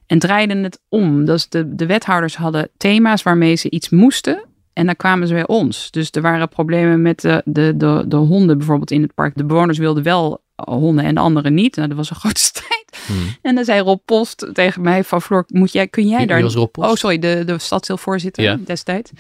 [0.07, 1.25] En draaiden het om.
[1.25, 4.45] Dus de, de wethouders hadden thema's waarmee ze iets moesten.
[4.73, 5.91] En dan kwamen ze bij ons.
[5.91, 9.38] Dus er waren problemen met de, de, de, de honden bijvoorbeeld in het park.
[9.38, 11.75] De bewoners wilden wel honden en de anderen niet.
[11.75, 12.70] Nou, dat was een grote strijd.
[13.08, 13.36] Hmm.
[13.41, 16.43] En dan zei Rob Post tegen mij van Floor, moet jij, kun jij daar...
[16.71, 18.58] Oh, sorry, de, de stadsdeelvoorzitter Ja.
[18.65, 19.12] destijds.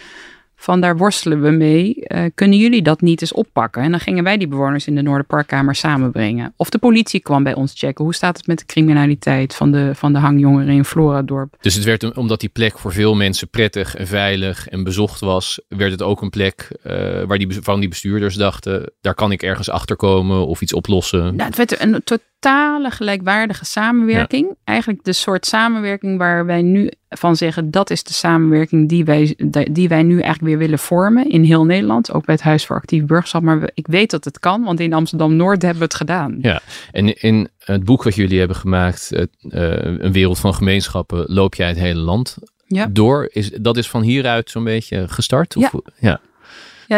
[0.55, 2.05] Van daar worstelen we mee.
[2.05, 3.81] Eh, kunnen jullie dat niet eens oppakken?
[3.81, 6.53] En dan gingen wij die bewoners in de Noorderparkkamer samenbrengen.
[6.55, 8.03] Of de politie kwam bij ons checken.
[8.03, 11.55] Hoe staat het met de criminaliteit van de, van de hangjongeren in Floradorp?
[11.61, 15.61] Dus het werd, omdat die plek voor veel mensen prettig en veilig en bezocht was,
[15.67, 19.43] werd het ook een plek eh, waar die, van die bestuurders dachten, daar kan ik
[19.43, 21.35] ergens achter komen of iets oplossen.
[21.35, 22.01] Nou, het werd een
[22.41, 24.55] totale gelijkwaardige samenwerking.
[24.63, 27.71] Eigenlijk de soort samenwerking waar wij nu van zeggen...
[27.71, 29.35] dat is de samenwerking die wij,
[29.71, 32.11] die wij nu eigenlijk weer willen vormen in heel Nederland.
[32.11, 33.41] Ook bij het Huis voor Actief Burgerschap.
[33.41, 36.37] Maar ik weet dat het kan, want in Amsterdam-Noord hebben we het gedaan.
[36.41, 36.61] Ja.
[36.91, 41.55] En in het boek wat jullie hebben gemaakt, het, eh, Een wereld van gemeenschappen, loop
[41.55, 42.87] jij het hele land Ja.
[42.91, 43.29] door.
[43.31, 45.55] Is, dat is van hieruit zo'n beetje gestart?
[45.55, 45.79] Of, ja.
[45.99, 46.19] Ja,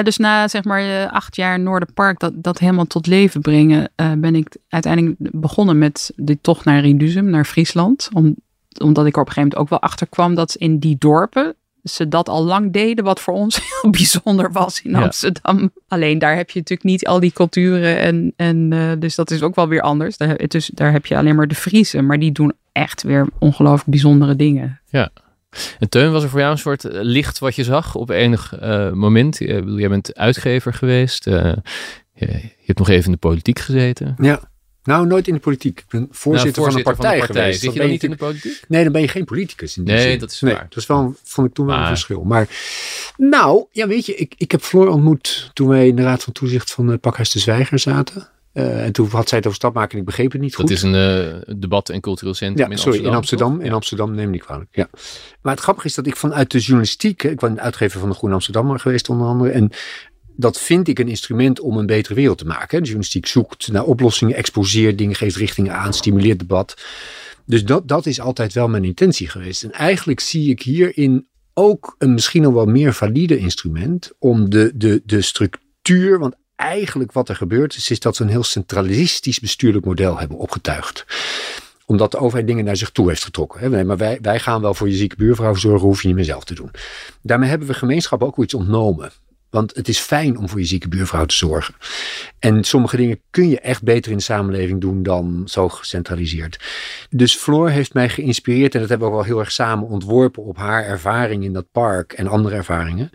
[0.01, 4.35] dus na zeg maar acht jaar Noorderpark dat, dat helemaal tot leven brengen, eh, ben
[4.35, 8.09] ik uiteindelijk begonnen met de tocht naar Riduzum, naar Friesland.
[8.13, 8.35] Om,
[8.79, 11.55] omdat ik er op een gegeven moment ook wel achter kwam dat in die dorpen
[11.83, 15.01] ze dat al lang deden, wat voor ons heel bijzonder was in Ja.
[15.01, 15.71] Amsterdam.
[15.87, 19.41] Alleen daar heb je natuurlijk niet al die culturen en, en eh, dus dat is
[19.41, 20.17] ook wel weer anders.
[20.17, 23.27] Daar, heb- dus daar heb je alleen maar de Friesen, maar die doen echt weer
[23.39, 24.79] ongelooflijk bijzondere dingen.
[25.79, 28.55] En Teun, was er voor jou een soort eh, licht wat je zag op enig
[28.59, 29.39] eh, moment?
[29.39, 31.27] Ik bedoel, jij bent uitgever geweest.
[31.27, 31.33] eh,
[32.13, 34.15] je, je hebt nog even in de politiek gezeten.
[34.17, 34.51] Ja.
[34.83, 35.79] Nou, nooit in de politiek.
[35.79, 37.59] Ik ben voorzitter, Nou, van een partij, geweest.
[37.59, 38.61] Zit Dan je dan niet in de politiek?
[38.67, 40.19] Nee, dan ben je geen politicus in die Nee, zin.
[40.19, 40.65] dat is nee, waar.
[40.69, 42.23] Dat is wel, vond ik toen wel Maar- een verschil.
[42.23, 42.47] Maar
[43.17, 46.33] nou, ja, weet je, ik, ik heb Floor ontmoet toen wij in de Raad van
[46.33, 48.27] Toezicht van het Pakhuis de Zwijger zaten.
[48.53, 50.59] Eh, en toen had zij het over stap maken en ik begreep het niet Dat
[50.61, 50.69] goed.
[50.69, 53.11] is een eh, debat- en cultureel centrum Ja, in sorry, Amsterdam.
[53.11, 53.55] in Amsterdam.
[53.57, 53.65] toch?
[53.67, 54.69] In Amsterdam, neem me niet kwalijk.
[54.71, 54.89] Ja.
[55.41, 58.33] Maar het grappige is dat ik vanuit de journalistiek, ik ben uitgever van de Groene
[58.35, 59.51] Amsterdammer geweest onder andere.
[59.51, 59.69] En
[60.35, 62.77] dat vind ik een instrument om een betere wereld te maken.
[62.77, 66.81] De journalistiek zoekt naar oplossingen, exposeert dingen, geeft richtingen aan, stimuleert debat.
[67.45, 69.63] Dus dat, dat is altijd wel mijn intentie geweest.
[69.63, 74.71] En eigenlijk zie ik hierin ook een misschien nog wel meer valide instrument om de,
[74.75, 79.39] de, de structuur, want eigenlijk wat er gebeurt is, is dat ze een heel centralistisch
[79.39, 81.05] bestuurlijk model hebben opgetuigd
[81.85, 83.71] omdat de overheid dingen naar zich toe heeft getrokken.
[83.71, 86.25] Nee, maar wij, wij gaan wel voor je zieke buurvrouw zorgen, hoef je niet meer
[86.25, 86.71] zelf te doen.
[87.21, 89.11] Daarmee hebben we gemeenschap ook iets ontnomen.
[89.53, 91.75] Want het is fijn om voor je zieke buurvrouw te zorgen.
[92.39, 96.59] En sommige dingen kun je echt beter in de samenleving doen dan zo gecentraliseerd.
[97.09, 100.43] Dus Floor heeft mij geïnspireerd, en dat hebben we ook wel heel erg samen ontworpen
[100.43, 103.11] op haar ervaring in dat park en andere ervaringen.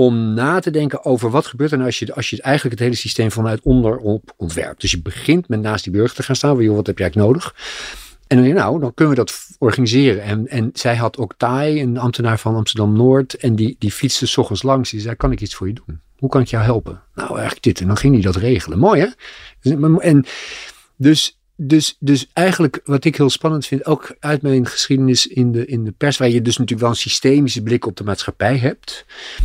[0.00, 2.84] Om na te denken over wat gebeurt er nou als je, als je eigenlijk het
[2.84, 4.80] hele systeem vanuit onderop ontwerpt.
[4.80, 6.74] Dus je begint met naast die burger te gaan staan.
[6.74, 7.54] Wat heb jij nodig?
[8.26, 10.22] En dan nou, dan kunnen we dat organiseren.
[10.22, 13.34] En, en zij had ook Tai, een ambtenaar van Amsterdam-Noord.
[13.34, 14.90] En die, die fietste s ochtends langs.
[14.90, 16.00] Die zei, kan ik iets voor je doen?
[16.18, 17.02] Hoe kan ik jou helpen?
[17.14, 17.80] Nou, eigenlijk dit.
[17.80, 18.78] En dan ging hij dat regelen.
[18.78, 19.08] Mooi, hè?
[19.98, 20.24] En
[20.96, 25.66] dus, dus, dus eigenlijk wat ik heel spannend vind, ook uit mijn geschiedenis in de,
[25.66, 29.04] in de pers, waar je dus natuurlijk wel een systemische blik op de maatschappij hebt,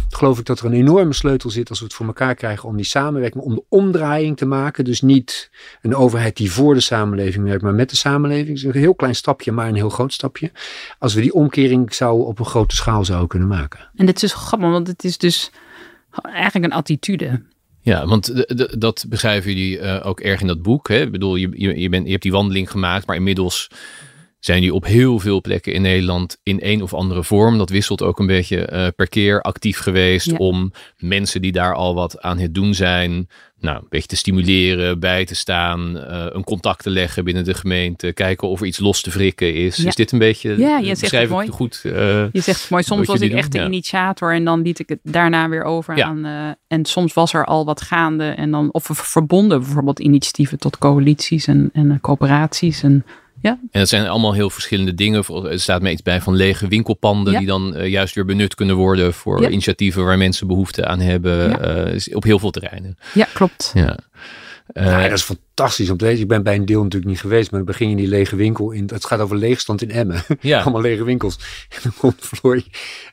[0.09, 2.75] geloof ik dat er een enorme sleutel zit als we het voor elkaar krijgen om
[2.75, 4.85] die samenwerking, om de omdraaiing te maken.
[4.85, 5.49] Dus niet
[5.81, 8.57] een overheid die voor de samenleving werkt, maar met de samenleving.
[8.57, 10.51] Is een heel klein stapje, maar een heel groot stapje.
[10.99, 13.89] Als we die omkering zouden op een grote schaal zouden kunnen maken.
[13.95, 15.51] En dit is grappig, want het is dus
[16.23, 17.41] eigenlijk een attitude.
[17.85, 18.45] Ja, want
[18.79, 20.87] dat beschrijven jullie eh, ook erg in dat boek.
[20.87, 21.01] Hè?
[21.01, 23.69] Ik bedoel, je, je, je, bent, je hebt die wandeling gemaakt, maar inmiddels
[24.45, 27.57] zijn die op heel veel plekken in Nederland in een of andere vorm.
[27.57, 30.37] Dat wisselt ook een beetje eh, per keer actief geweest Ja.
[30.37, 33.27] om mensen die daar al wat aan het doen zijn,
[33.59, 37.53] nou, een beetje te stimuleren, bij te staan, eh, een contact te leggen binnen de
[37.53, 39.75] gemeente, kijken of er iets los te wrikken is.
[39.75, 39.87] Ja.
[39.87, 41.47] Is dit een beetje, Ja, je eh, zegt het mooi.
[41.47, 41.79] goed?
[41.83, 44.89] Je zegt het mooi, soms was ik echt doen, de initiator en dan liet ik
[44.89, 46.05] het daarna weer over Ja.
[46.05, 46.55] aan.
[46.67, 50.77] en soms was er al wat gaande en dan, of we verbonden bijvoorbeeld initiatieven tot
[50.77, 52.83] coalities en, en coöperaties.
[52.83, 53.05] En
[53.51, 55.23] En dat zijn allemaal heel verschillende dingen.
[55.49, 57.39] Er staat me iets bij van lege winkelpanden Ja.
[57.39, 59.49] die dan eh, juist weer benut kunnen worden voor Ja.
[59.49, 61.49] initiatieven waar mensen behoefte aan hebben.
[61.49, 61.59] Ja.
[61.59, 62.97] eh, op heel veel terreinen.
[63.13, 63.71] ja, klopt.
[63.73, 63.97] Ja.
[64.65, 66.21] Eh, Ja, dat is fantastisch om te lezen.
[66.21, 68.35] Ik ben bij een deel natuurlijk niet geweest, maar dan begin je in die lege
[68.35, 68.71] winkel.
[68.71, 70.23] In, het gaat over leegstand in Emmen.
[70.41, 70.59] ja.
[70.61, 71.39] Allemaal lege winkels.
[71.69, 72.53] En dan komt Floor.
[72.55, 72.63] En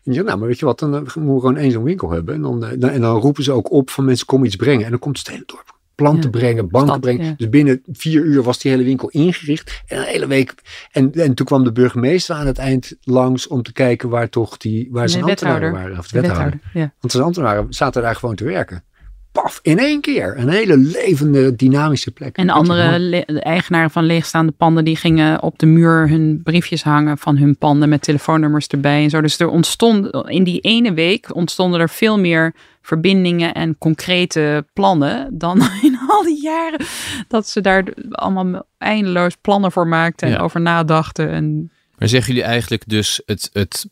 [0.02, 2.34] je zegt, nou, maar weet je wat, dan moeten we gewoon één zo'n winkel hebben.
[2.34, 4.84] En dan, dan, en dan roepen ze ook op van mensen, kom iets brengen.
[4.84, 6.38] En dan komt het hele dorp planten Ja.
[6.38, 7.24] brengen, banken Stad, brengen.
[7.26, 7.34] ja.
[7.36, 9.82] Dus binnen vier uur was die hele winkel ingericht.
[9.86, 10.54] En een hele week.
[10.92, 14.56] En, en toen kwam de burgemeester aan het eind langs om te kijken waar toch
[14.56, 15.98] die, waar zijn ambtenaren waren.
[15.98, 16.50] Of de De wethouder.
[16.52, 16.80] wethouder.
[16.82, 16.92] Ja.
[17.00, 18.84] Want zijn ambtenaren zaten daar gewoon te werken.
[19.32, 20.38] Paf, in één keer.
[20.38, 22.36] Een hele levende, dynamische plek.
[22.36, 27.36] En andere eigenaren van leegstaande panden, die gingen op de muur hun briefjes hangen van
[27.36, 29.20] hun panden met telefoonnummers erbij en zo.
[29.20, 35.38] Dus er ontstond in die ene week ontstonden er veel meer verbindingen en concrete plannen
[35.38, 36.80] dan in al die jaren
[37.28, 40.40] dat ze daar allemaal eindeloos plannen voor maakten en Ja.
[40.40, 41.28] over nadachten.
[41.30, 43.86] En Maar zeggen jullie eigenlijk dus het, het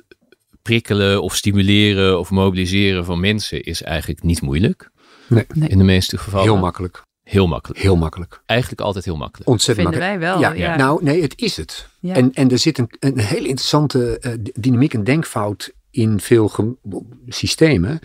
[0.63, 4.90] prikkelen of stimuleren of mobiliseren van mensen is eigenlijk niet moeilijk?
[5.31, 5.47] Nee.
[5.55, 5.69] Nee.
[5.69, 6.47] In de meeste gevallen.
[6.47, 7.03] Heel makkelijk.
[7.23, 7.81] Heel makkelijk.
[7.81, 8.43] Heel makkelijk.
[8.47, 9.51] Eigenlijk altijd heel makkelijk.
[9.51, 10.33] Ontzettend vinden makkelijk.
[10.33, 10.59] wij wel.
[10.59, 11.89] Ja, Ja, nou nee, het is het.
[12.01, 12.15] Ja.
[12.15, 16.79] En, en er zit een, een hele interessante eh, dynamiek en denkfout in veel
[17.29, 18.01] systemen.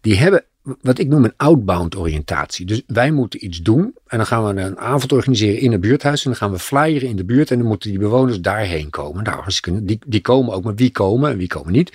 [0.00, 0.44] Die hebben
[0.80, 2.66] wat ik noem een outbound oriëntatie.
[2.66, 6.24] Dus wij moeten iets doen en dan gaan we een avond organiseren in een buurthuis
[6.24, 9.24] en dan gaan we flyeren in de buurt en dan moeten die bewoners daarheen komen.
[9.24, 11.92] Nou, hartstikke- die, die komen ook, maar wie komen en wie komen niet.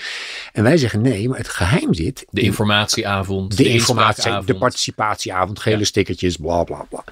[0.53, 3.57] En wij zeggen nee, maar het geheim zit De in informatieavond.
[3.57, 4.59] de informatie, de inspraakavond.
[4.59, 5.83] participatieavond, gele Ja.
[5.85, 7.03] stickertjes, bla bla bla.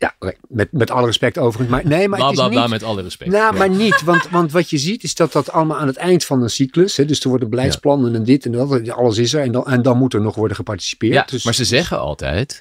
[0.00, 1.68] Ja, oké, met, met alle respect overigens.
[1.70, 3.30] Maar nee, maar Bla het is bla bla niet, met alle respect.
[3.30, 3.58] nou, Ja.
[3.58, 4.02] maar niet.
[4.02, 6.96] Want, want wat je ziet is dat dat allemaal aan het eind van een cyclus.
[6.96, 8.88] Hè, dus er worden beleidsplannen en dit en dat.
[8.90, 9.42] Alles is er.
[9.42, 11.12] En dan, en dan moet er nog worden geparticipeerd.
[11.14, 12.60] Ja, dus, maar ze zeggen altijd,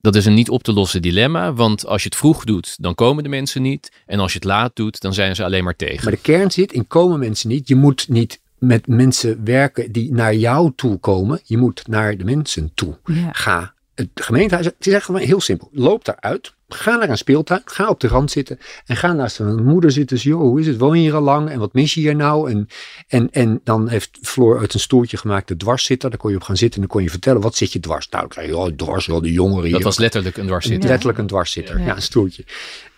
[0.00, 1.52] dat is een niet op te lossen dilemma.
[1.52, 3.92] Want als je het vroeg doet, dan komen de mensen niet.
[4.06, 6.04] En als je het laat doet, dan zijn ze alleen maar tegen.
[6.04, 7.68] Maar de kern zit in komen mensen niet.
[7.68, 11.40] Je moet niet met mensen werken die naar jou toe komen.
[11.44, 12.96] Je moet naar de mensen toe.
[13.04, 13.28] Ja.
[13.32, 15.68] Ga het gemeentehuis, het is echt gewoon heel simpel.
[15.72, 19.64] Loop daaruit, ga naar een speeltuin, ga op de rand zitten en ga naast een
[19.64, 20.18] moeder zitten.
[20.18, 20.78] Zo, joh, hoe is het?
[20.78, 21.50] Woon je hier al lang?
[21.50, 22.50] En wat mis je hier nou?
[22.50, 22.68] En,
[23.08, 26.10] en, en dan heeft Floor uit een stoeltje gemaakt de dwarszitter.
[26.10, 28.08] Daar kon je op gaan zitten en dan kon je vertellen, wat zit je dwars?
[28.08, 29.72] Nou, dan krijg je, oh, dwars, wel de jongeren hier.
[29.72, 30.88] dat was letterlijk een dwarszitter.
[30.88, 31.84] Letterlijk een dwarszitter, ja.
[31.84, 31.96] Ja.
[31.96, 32.44] een stoeltje.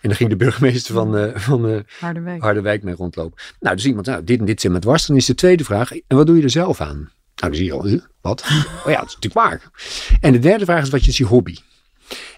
[0.01, 2.41] En dan ging de burgemeester van, eh, van eh, Harderwijk.
[2.41, 3.41] Harderwijk mee rondlopen.
[3.59, 5.05] Nou, dus iemand, nou, dit en dit zit met dwars.
[5.05, 7.11] Dan is de tweede vraag, en wat doe je er zelf aan?
[7.37, 8.43] Nou, dan zie je al, wat?
[8.85, 9.61] Oh ja, dat is natuurlijk waar.
[10.21, 11.55] En de derde vraag is, wat is je hobby?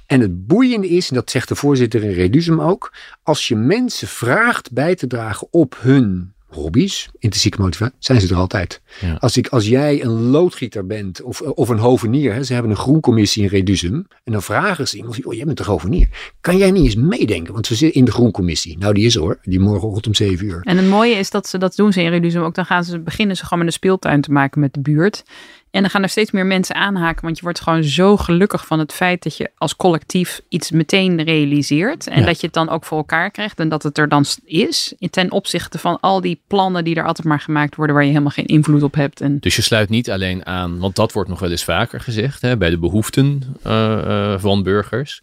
[0.06, 4.08] En het boeiende is, en dat zegt de voorzitter in Reduzum ook, als je mensen
[4.08, 8.82] vraagt bij te dragen op hun hobby's, intrinsieke motivatie, zijn ze er altijd.
[9.02, 9.18] Ja.
[9.20, 12.78] Als, ik, als jij een loodgieter bent of, of een hovenier, hè, ze hebben een
[12.78, 16.08] groencommissie in Reduzum, en dan vragen ze iemand, oh, jij bent een hovenier,
[16.42, 17.54] kan jij niet eens meedenken?
[17.54, 18.78] Want we zitten in de groencommissie.
[18.78, 20.62] Nou, die is er hoor, die morgenochtend om 7 uur.
[20.64, 22.56] En het mooie is dat ze dat doen ze in Reduzum ook.
[22.56, 25.24] Dan gaan ze, beginnen ze gewoon met een speeltuin te maken met de buurt.
[25.72, 27.24] En dan gaan er steeds meer mensen aanhaken.
[27.24, 31.24] Want je wordt gewoon zo gelukkig van het feit dat je als collectief iets meteen
[31.24, 32.08] realiseert.
[32.08, 32.26] En Ja.
[32.26, 33.60] dat je het dan ook voor elkaar krijgt.
[33.60, 34.94] En dat het er dan is.
[34.98, 37.96] in- Ten opzichte van al die plannen die er altijd maar gemaakt worden.
[37.96, 39.42] Waar je helemaal geen invloed op hebt.
[39.42, 42.58] Dus je sluit niet alleen aan, want dat wordt nog wel eens vaker gezegd, hè,
[42.58, 45.22] bij de behoeften eh, eh, van burgers.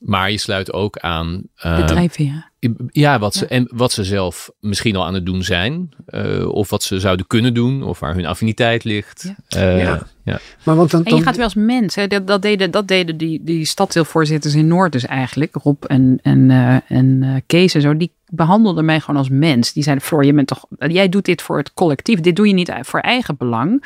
[0.00, 2.44] Maar je sluit ook aan eh, de drijfveren.
[2.88, 3.48] ja, wat ze, Ja.
[3.50, 5.88] en wat ze zelf misschien al aan het doen zijn.
[6.06, 7.82] eh, of wat ze zouden kunnen doen.
[7.82, 9.34] Of waar hun affiniteit ligt.
[9.48, 9.60] Ja.
[9.60, 10.02] Eh, Ja.
[10.24, 10.38] ja.
[10.64, 11.94] Maar want dan, En je gaat weer als mens.
[11.94, 12.06] Hè.
[12.06, 15.54] Dat, dat deden, dat deden die, die stadsdeelvoorzitters in Noord dus eigenlijk.
[15.62, 17.96] Rob en, en, eh, en eh, Kees en zo.
[17.96, 19.72] Die behandelden mij gewoon als mens.
[19.72, 22.20] Die zeiden, Floor, je bent toch, jij doet dit voor het collectief.
[22.20, 23.84] Dit doe je niet voor eigen belang.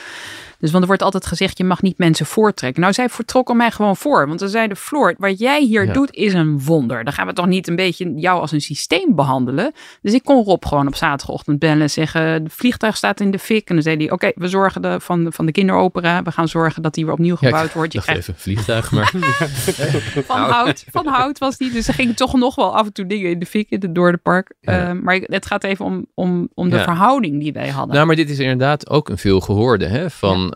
[0.63, 2.81] Dus want er wordt altijd gezegd, je mag niet mensen voortrekken.
[2.81, 4.29] Nou, zij vertrokken mij gewoon voor.
[4.29, 5.93] Want ze zeiden, Floor, wat jij hier Ja.
[5.93, 7.05] doet is een wonder.
[7.05, 9.73] Dan gaan we toch niet een beetje jou als een systeem behandelen.
[10.03, 13.39] Dus ik kon Rob gewoon op zaterdagochtend bellen en zeggen, het vliegtuig staat in de
[13.39, 13.69] fik.
[13.69, 16.23] En dan zei hij, oké, we zorgen de, van, van de kinderopera.
[16.23, 17.93] We gaan zorgen dat die weer opnieuw Ja, ik gebouwd wordt.
[17.93, 19.13] Je krijgt even vliegtuig, maar
[20.27, 20.85] van hout.
[20.91, 21.71] Van hout was die.
[21.73, 23.93] Dus er gingen toch nog wel af en toe dingen in de fik in het
[23.93, 24.53] Noorderpark.
[24.61, 24.89] Ja.
[24.89, 26.83] Eh, maar het gaat even om, om, om de Ja.
[26.83, 27.95] verhouding die wij hadden.
[27.95, 29.87] Nou, maar dit is inderdaad ook een veel gehoorde.
[29.87, 30.11] Hè?
[30.11, 30.52] Van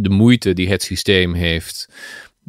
[0.00, 1.88] de moeite die het systeem heeft.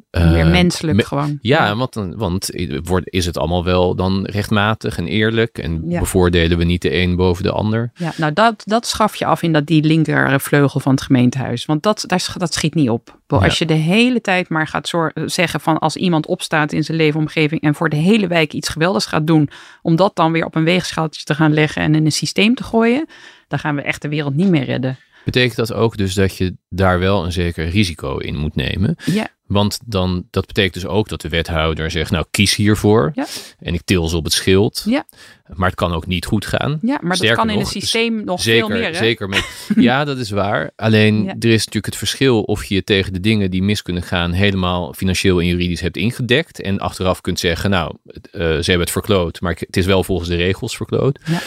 [0.10, 1.38] eh, Meer menselijk me- gewoon.
[1.42, 2.50] Ja, want, want
[2.84, 5.58] wordt, is het allemaal wel dan rechtmatig en eerlijk?
[5.58, 6.00] En Ja.
[6.00, 7.92] bevoordelen we niet de een boven de ander?
[7.96, 11.66] Ja, nou dat, dat schaf je af in dat, die linkervleugel van het gemeentehuis.
[11.66, 13.18] Want dat, daar, dat schiet niet op.
[13.28, 13.38] Ja.
[13.38, 14.92] Als je de hele tijd maar gaat
[15.26, 19.06] zeggen van als iemand opstaat in zijn leefomgeving en voor de hele wijk iets geweldigs
[19.06, 19.50] gaat doen,
[19.82, 22.64] om dat dan weer op een weegschaaltje te gaan leggen en in een systeem te
[22.64, 23.08] gooien,
[23.48, 24.98] dan gaan we echt de wereld niet meer redden.
[25.26, 28.96] Betekent dat ook dus dat je daar wel een zeker risico in moet nemen?
[29.06, 33.12] Ja, Want dan, dat betekent dus ook dat de wethouder zegt, nou kies hiervoor.
[33.16, 33.26] Ja.
[33.60, 34.84] En ik til ze op het schild.
[34.86, 35.06] Ja.
[35.54, 36.80] Maar het kan ook niet goed gaan.
[36.82, 38.88] ja maar Sterker dat kan in een systeem nog zeker, veel meer.
[38.88, 38.94] Hè?
[38.98, 40.72] Zeker met, ja, dat is waar.
[40.76, 41.36] Alleen Ja.
[41.40, 44.94] er is natuurlijk het verschil of je tegen de dingen die mis kunnen gaan helemaal
[44.94, 46.62] financieel en juridisch hebt ingedekt.
[46.62, 50.04] En achteraf kunt zeggen, nou, het, eh, ze hebben het verkloot, maar het is wel
[50.04, 51.20] volgens de regels verkloot.
[51.26, 51.40] Ja.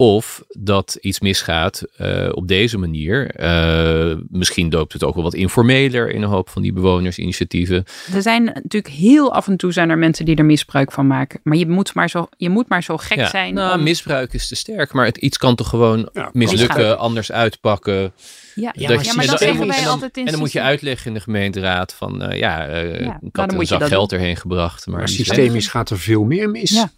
[0.00, 3.40] Of dat iets misgaat uh, op deze manier.
[3.40, 7.84] Uh, misschien doopt het ook wel wat informeler in een hoop van die bewonersinitiatieven.
[8.14, 11.40] Er zijn natuurlijk heel af en toe zijn er mensen die er misbruik van maken.
[11.42, 13.54] Maar je moet maar zo, je moet maar zo gek ja, zijn.
[13.54, 13.82] Nou, om...
[13.82, 14.92] misbruik is te sterk.
[14.92, 18.00] Maar het, iets kan toch gewoon Ja, mislukken, anders uitpakken.
[18.02, 18.12] Ja,
[18.54, 20.40] Ja, ja, maar je, dat en zeggen dan- wij en dan- altijd in En dan
[20.40, 23.58] moet je uitleggen in de gemeenteraad van uh, ja, uh, Ja, ik nou, had een
[23.58, 24.86] je zak geld erheen gebracht.
[24.86, 26.70] Maar, systemisch gaat er veel meer mis.
[26.70, 26.90] Ja.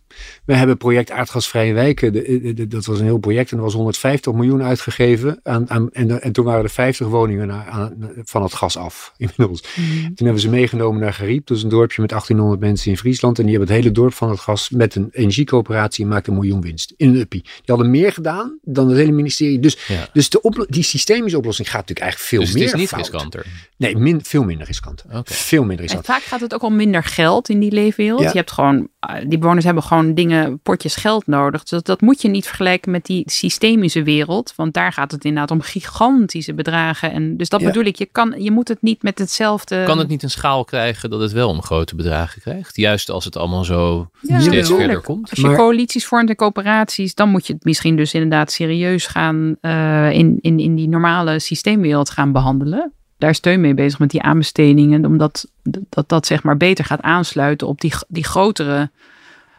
[0.45, 2.13] We hebben project Aardgasvrije Wijken.
[2.13, 5.41] de- de- de- dat was een heel project en er was 150 miljoen uitgegeven.
[5.43, 9.13] Aan, aan, en, en toen waren er 50 woningen naar, aan, van het gas af
[9.17, 9.63] inmiddels.
[9.77, 10.03] Mhm.
[10.03, 11.47] Toen hebben ze meegenomen naar Gariep.
[11.47, 13.39] Dat is een dorpje met 1800 mensen in Friesland.
[13.39, 16.39] En die hebben het hele dorp van het gas met een energiecoöperatie en maakten een
[16.39, 16.95] miljoen winst.
[16.97, 17.43] In een uppie.
[17.43, 19.59] Die hadden meer gedaan dan het hele ministerie.
[19.61, 20.09] Dus, Ja.
[20.13, 23.01] dus de die systemische oplossing gaat natuurlijk eigenlijk veel Dus het meer is niet fout.
[23.01, 23.47] riskanter.
[23.77, 25.05] Nee, min, veel minder riskant.
[25.13, 25.33] Oké.
[25.33, 26.07] Veel minder En riskant.
[26.07, 28.21] vaak gaat het ook om minder geld in die leefwereld.
[28.21, 28.29] Ja.
[28.29, 28.89] Je hebt gewoon,
[29.29, 31.61] die bewoners hebben gewoon dingen, potjes geld nodig.
[31.61, 34.53] Dus dat, dat moet je niet vergelijken met die systemische wereld.
[34.57, 37.13] Want daar gaat het inderdaad om gigantische bedragen.
[37.13, 37.67] En dus dat Ja.
[37.67, 39.83] bedoel ik, je, kan, je moet het niet met hetzelfde...
[39.87, 42.77] Kan het niet een schaal krijgen dat het wel om grote bedragen krijgt?
[42.77, 45.31] Juist als het allemaal zo Ja, steeds verder komt.
[45.31, 49.07] Als je Maar- coalities vormt en coöperaties, dan moet je het misschien dus inderdaad serieus
[49.07, 52.93] gaan eh, in, in, in die normale systeemwereld gaan behandelen.
[53.21, 55.51] Daar steun mee bezig met die aanbestedingen, omdat
[55.89, 58.91] dat, dat zeg maar beter gaat aansluiten op die, die grotere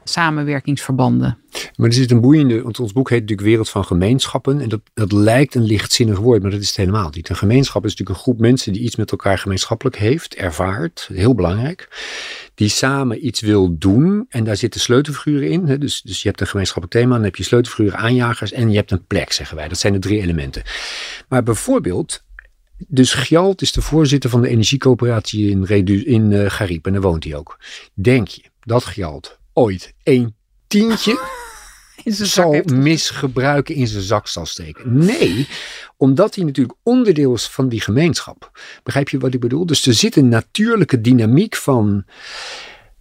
[0.04, 1.38] samenwerkingsverbanden.
[1.76, 4.62] Maar er zit een boeiende, want ons boek heet natuurlijk Wereld van Gemeenschappen.
[4.62, 7.30] En dat, dat lijkt een lichtzinnig woord, maar dat is het helemaal niet.
[7.30, 11.36] Een gemeenschap is natuurlijk een groep mensen die iets met elkaar gemeenschappelijk heeft, ervaart, heel
[11.36, 11.88] belangrijk.
[12.56, 15.68] Die samen iets wil doen en daar zitten sleutelfiguren in.
[15.68, 15.78] Hè.
[15.78, 18.92] Dus, dus je hebt een gemeenschappelijk thema, dan heb je sleutelfiguren, aanjagers en je hebt
[18.92, 19.68] een plek, zeggen wij.
[19.68, 20.64] Dat zijn de drie elementen.
[21.28, 22.24] Maar bijvoorbeeld,
[22.88, 27.02] dus Gjalt is de voorzitter van de energiecoöperatie in, Redu, in eh, Gariep en daar
[27.02, 27.60] woont hij ook.
[27.94, 30.36] Denk je dat Gjalt ooit een
[30.68, 31.20] tientje
[32.04, 34.98] In zijn zak zal misgebruiken in zijn zak zal steken.
[34.98, 35.48] Nee,
[35.98, 38.60] omdat hij natuurlijk onderdeel is van die gemeenschap.
[38.84, 39.66] Begrijp je wat ik bedoel?
[39.66, 42.06] Dus er zit een natuurlijke dynamiek van.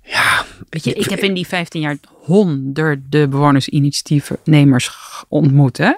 [0.02, 4.90] Ja, Weet je, ik heb in die 15 jaar honderden bewonersinitiatiefnemers
[5.28, 5.76] ontmoet.
[5.76, 5.92] Hè?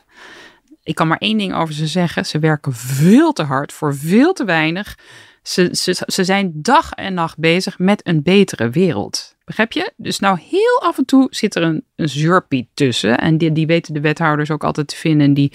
[0.83, 2.27] Ik kan maar één ding over ze zeggen.
[2.27, 4.99] Ze werken veel te hard voor veel te weinig.
[5.43, 9.37] Ze, ze, ze zijn dag en nacht bezig met een betere wereld.
[9.45, 9.93] Begrijp je?
[9.97, 13.19] Dus nou heel af en toe zit er een, een zeurpiet tussen.
[13.19, 15.27] En die, die weten de wethouders ook altijd te vinden.
[15.27, 15.53] En Die,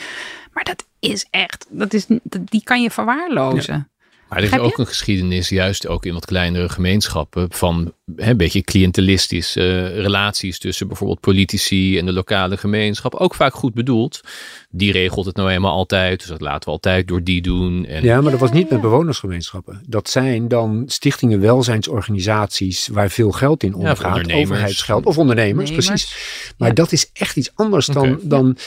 [0.54, 3.90] maar dat is echt, dat is, die kan je verwaarlozen.
[4.30, 8.62] Maar er is ook een geschiedenis, juist ook in wat kleinere gemeenschappen, van een beetje
[8.62, 13.14] cliëntelistische eh, relaties tussen bijvoorbeeld politici en de lokale gemeenschap.
[13.16, 14.22] Ook vaak goed bedoeld.
[14.70, 17.86] Die regelt het nou eenmaal altijd, dus dat laten we altijd door die doen.
[17.86, 19.82] En ja, maar dat was niet met bewonersgemeenschappen.
[19.88, 24.34] Dat zijn dan stichtingen, welzijnsorganisaties waar veel geld in omgaat.
[24.34, 26.02] overheidsgeld of ondernemers, Ondernemers.
[26.02, 26.54] precies.
[26.58, 26.74] Maar Ja.
[26.74, 28.20] dat is echt iets anders dan.
[28.24, 28.58] Dan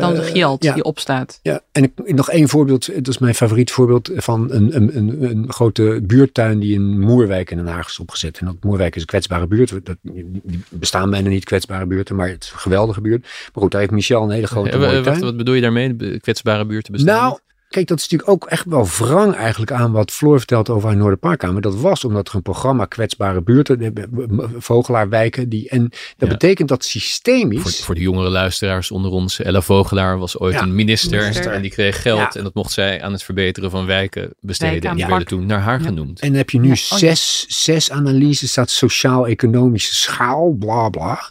[0.00, 0.74] Dan de eh, geld ja.
[0.74, 1.38] die opstaat.
[1.42, 5.22] Ja, en ik, nog één voorbeeld, dat is mijn favoriet voorbeeld van een, een, een,
[5.22, 8.38] een grote buurtuin die in Moerwijk in Den Haag is opgezet.
[8.38, 9.84] En dat Moerwijk is een kwetsbare buurt.
[9.86, 13.20] Dat, die bestaan bijna niet kwetsbare buurten, maar het is een geweldige buurt.
[13.22, 15.20] Maar goed, daar heeft Michel een hele grote Eh, mooie wat, tuin.
[15.20, 16.18] wat bedoel je daarmee?
[16.20, 17.53] Kwetsbare buurten bestaan Nou, niet?
[17.74, 20.96] Kijk, dat is natuurlijk ook echt wel wrang eigenlijk aan wat Floor vertelt over haar
[20.96, 21.62] Noorderparkkamer.
[21.62, 25.90] Dat was omdat er een programma kwetsbare buurten, de- de- de- vogelaarwijken, die, en dat
[26.16, 26.26] Ja.
[26.26, 27.60] betekent dat systemisch...
[27.62, 31.52] Voor, voor de jongere luisteraars onder ons, Ella Vogelaar was ooit Ja, een minister, minister.
[31.52, 32.30] en die kreeg geld Ja.
[32.32, 34.72] en dat mocht zij aan het verbeteren van wijken besteden.
[34.72, 35.86] Wijken en die werden toen naar haar Ja.
[35.86, 36.20] genoemd.
[36.20, 36.96] En dan heb je nu Ja, oh ja.
[36.96, 41.30] zes, zes analyses, staat sociaal-economische schaal, bla bla.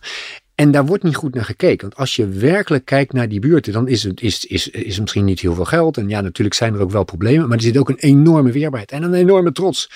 [0.56, 1.82] En daar wordt niet goed naar gekeken.
[1.88, 5.26] Want als je werkelijk kijkt naar die buurten, dan is het is, is, is misschien
[5.26, 5.98] niet heel veel geld.
[5.98, 8.92] En ja, natuurlijk zijn er ook wel problemen, maar er zit ook een enorme weerbaarheid
[8.92, 9.90] en een enorme trots.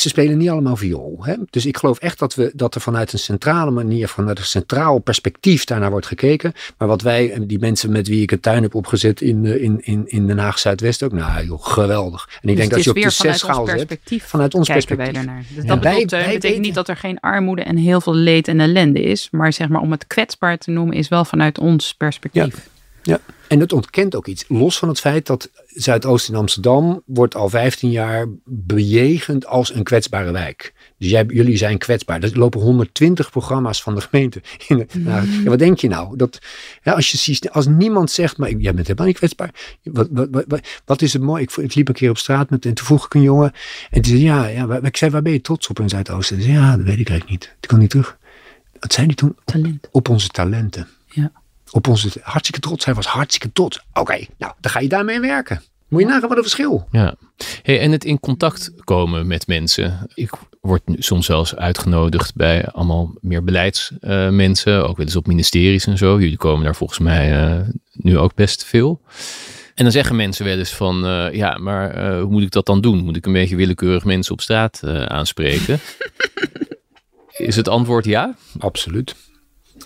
[0.00, 1.18] Ze spelen niet allemaal viool.
[1.20, 1.34] Hè?
[1.50, 4.98] Dus ik geloof echt dat, we, dat er vanuit een centrale manier, vanuit een centraal
[4.98, 6.52] perspectief daarnaar wordt gekeken.
[6.78, 9.62] Maar wat wij, en die mensen met wie ik een tuin heb opgezet in, eh,
[9.62, 12.28] in, in, in Den Haag Zuidwest ook, nou joh, geweldig.
[12.28, 13.74] En ik Dus denk dat je is op de zes vanuit ons schaal zet.
[13.76, 14.24] perspectief.
[14.24, 15.14] Vanuit ons kijken perspectief.
[15.16, 15.44] wij daarnaar.
[15.54, 15.68] Dus Ja.
[15.74, 19.02] dat eh, betekent weten- niet dat er geen armoede en heel veel leed en ellende
[19.02, 19.28] is.
[19.30, 22.54] Maar zeg maar om het kwetsbaar te noemen is wel vanuit ons perspectief.
[22.56, 22.62] Ja,
[23.48, 24.44] en het ontkent ook iets.
[24.48, 29.82] Los van het feit dat Zuidoost in Amsterdam wordt al 15 jaar bejegend als een
[29.82, 30.72] kwetsbare wijk.
[30.98, 32.22] Dus jij, jullie zijn kwetsbaar.
[32.22, 34.42] Er lopen 120 programma's van de gemeente.
[34.68, 36.16] In de, nou, ja, wat denk je nou?
[36.16, 36.38] Dat,
[36.82, 39.50] ja, als, je, als niemand zegt, maar jij bent helemaal niet kwetsbaar.
[39.82, 41.42] Wat, wat, wat, wat, wat is het mooi?
[41.42, 43.52] Ik, ik liep een keer op straat met, en toen vroeg ik een jongen.
[43.90, 46.42] En die zei, ja, ja waar- ik zei, waar ben je trots op in Zuidoosten?
[46.42, 47.54] Zei, ja, dat weet ik eigenlijk niet.
[47.60, 48.18] Ik kan niet terug.
[48.80, 49.36] Wat zei hij toen?
[49.44, 49.88] Talent.
[49.90, 51.32] Op onze talenten Ja.
[51.70, 52.84] Op onze hartstikke trots.
[52.84, 53.84] Hij was hartstikke trots.
[53.92, 55.62] Oké, nou, dan ga je daarmee werken.
[55.88, 56.88] Moet je nagaan wat een verschil.
[56.90, 57.14] Ja.
[57.62, 60.08] Hey, en het in contact komen met mensen.
[60.14, 60.30] Ik
[60.60, 64.88] word soms zelfs uitgenodigd bij allemaal meer beleidsmensen.
[64.88, 66.20] ook wel eens op ministeries en zo.
[66.20, 69.00] Jullie komen daar volgens mij eh, nu ook best veel.
[69.74, 72.66] En dan zeggen mensen wel eens van, eh, ja, maar eh, hoe moet ik dat
[72.66, 73.04] dan doen?
[73.04, 75.80] Moet ik een beetje willekeurig mensen op straat aanspreken?
[77.36, 78.36] Is het antwoord ja?
[78.58, 79.14] Absoluut.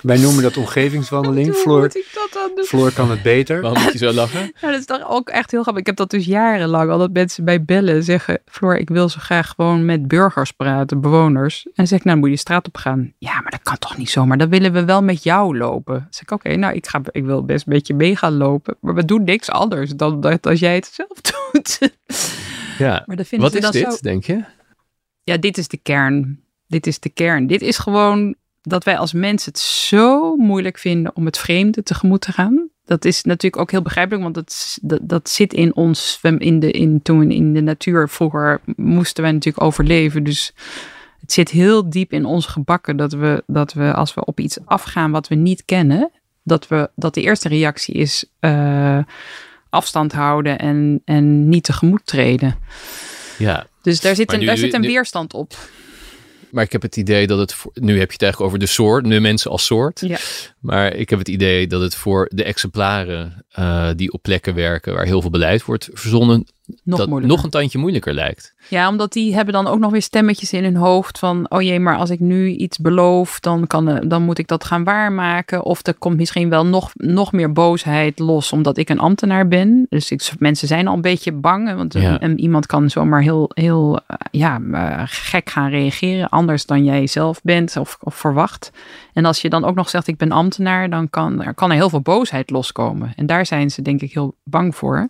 [0.01, 1.53] Wij noemen dat omgevingswandeling.
[1.55, 2.65] Floor, moet ik dat dan doen?
[2.65, 3.61] Floor kan het beter.
[3.61, 4.39] Waarom moet je zo lachen?
[4.61, 5.81] Ja, dat is toch ook echt heel grappig.
[5.81, 9.19] Ik heb dat dus jarenlang al dat mensen bij bellen zeggen: Floor, ik wil zo
[9.19, 11.65] graag gewoon met burgers praten, bewoners.
[11.65, 13.13] En dan zeg ik, nou, moet je de straat op gaan.
[13.17, 14.37] Ja, maar dat kan toch niet zomaar.
[14.37, 15.93] Dan willen we wel met jou lopen.
[15.93, 18.75] Dan zeg ik, oké, nou, ik, ga, ik wil best een beetje mee gaan lopen.
[18.81, 21.21] Maar we doen niks anders dan dat als jij het zelf
[21.51, 21.79] doet.
[22.77, 23.03] Ja.
[23.05, 23.97] Maar dat vinden Wat ze is dan dit, zo.
[24.01, 24.43] denk je?
[25.23, 26.43] Ja, dit is de kern.
[26.67, 27.47] Dit is de kern.
[27.47, 32.21] Dit is gewoon dat wij als mensen het zo moeilijk vinden om het vreemde tegemoet
[32.21, 32.69] te gaan.
[32.85, 36.19] Dat is natuurlijk ook heel begrijpelijk, want dat, dat, dat zit in ons.
[36.37, 40.23] In de, in, toen we in de natuur vroeger moesten wij natuurlijk overleven.
[40.23, 40.53] Dus
[41.19, 44.57] het zit heel diep in ons gebakken dat we, dat we als we op iets
[44.65, 46.11] afgaan wat we niet kennen,
[46.43, 48.99] dat, we, dat de eerste reactie is eh,
[49.69, 52.55] afstand houden en, en niet tegemoet treden.
[53.37, 53.65] Ja.
[53.81, 55.53] Dus daar zit een, nu- daar zit een nu- weerstand op.
[56.51, 58.71] Maar ik heb het idee dat het, voor, nu heb je het eigenlijk over de
[58.71, 59.99] soort, nu mensen als soort.
[59.99, 60.17] Ja.
[60.59, 64.93] Maar ik heb het idee dat het voor de exemplaren eh, die op plekken werken
[64.93, 66.47] waar heel veel beleid wordt verzonnen,
[66.83, 67.35] Nog dat moeilijker.
[67.37, 68.53] nog een tandje moeilijker lijkt.
[68.69, 71.79] Ja, omdat die hebben dan ook nog weer stemmetjes in hun hoofd van, oh jee,
[71.79, 75.63] maar als ik nu iets beloof, dan, kan, eh, dan moet ik dat gaan waarmaken.
[75.63, 79.85] Of er komt misschien wel nog, nog meer boosheid los, omdat ik een ambtenaar ben.
[79.89, 82.21] Dus ik, mensen zijn al een beetje bang, want een- Ja.
[82.21, 87.07] een- iemand kan zomaar heel, heel eh, ja, eh, gek gaan reageren, anders dan jij
[87.07, 88.71] zelf bent of, of verwacht.
[89.13, 91.75] En als je dan ook nog zegt, ik ben ambtenaar, dan kan er, kan er
[91.75, 93.13] heel veel boosheid loskomen.
[93.15, 95.09] En daar zijn ze denk ik heel bang voor.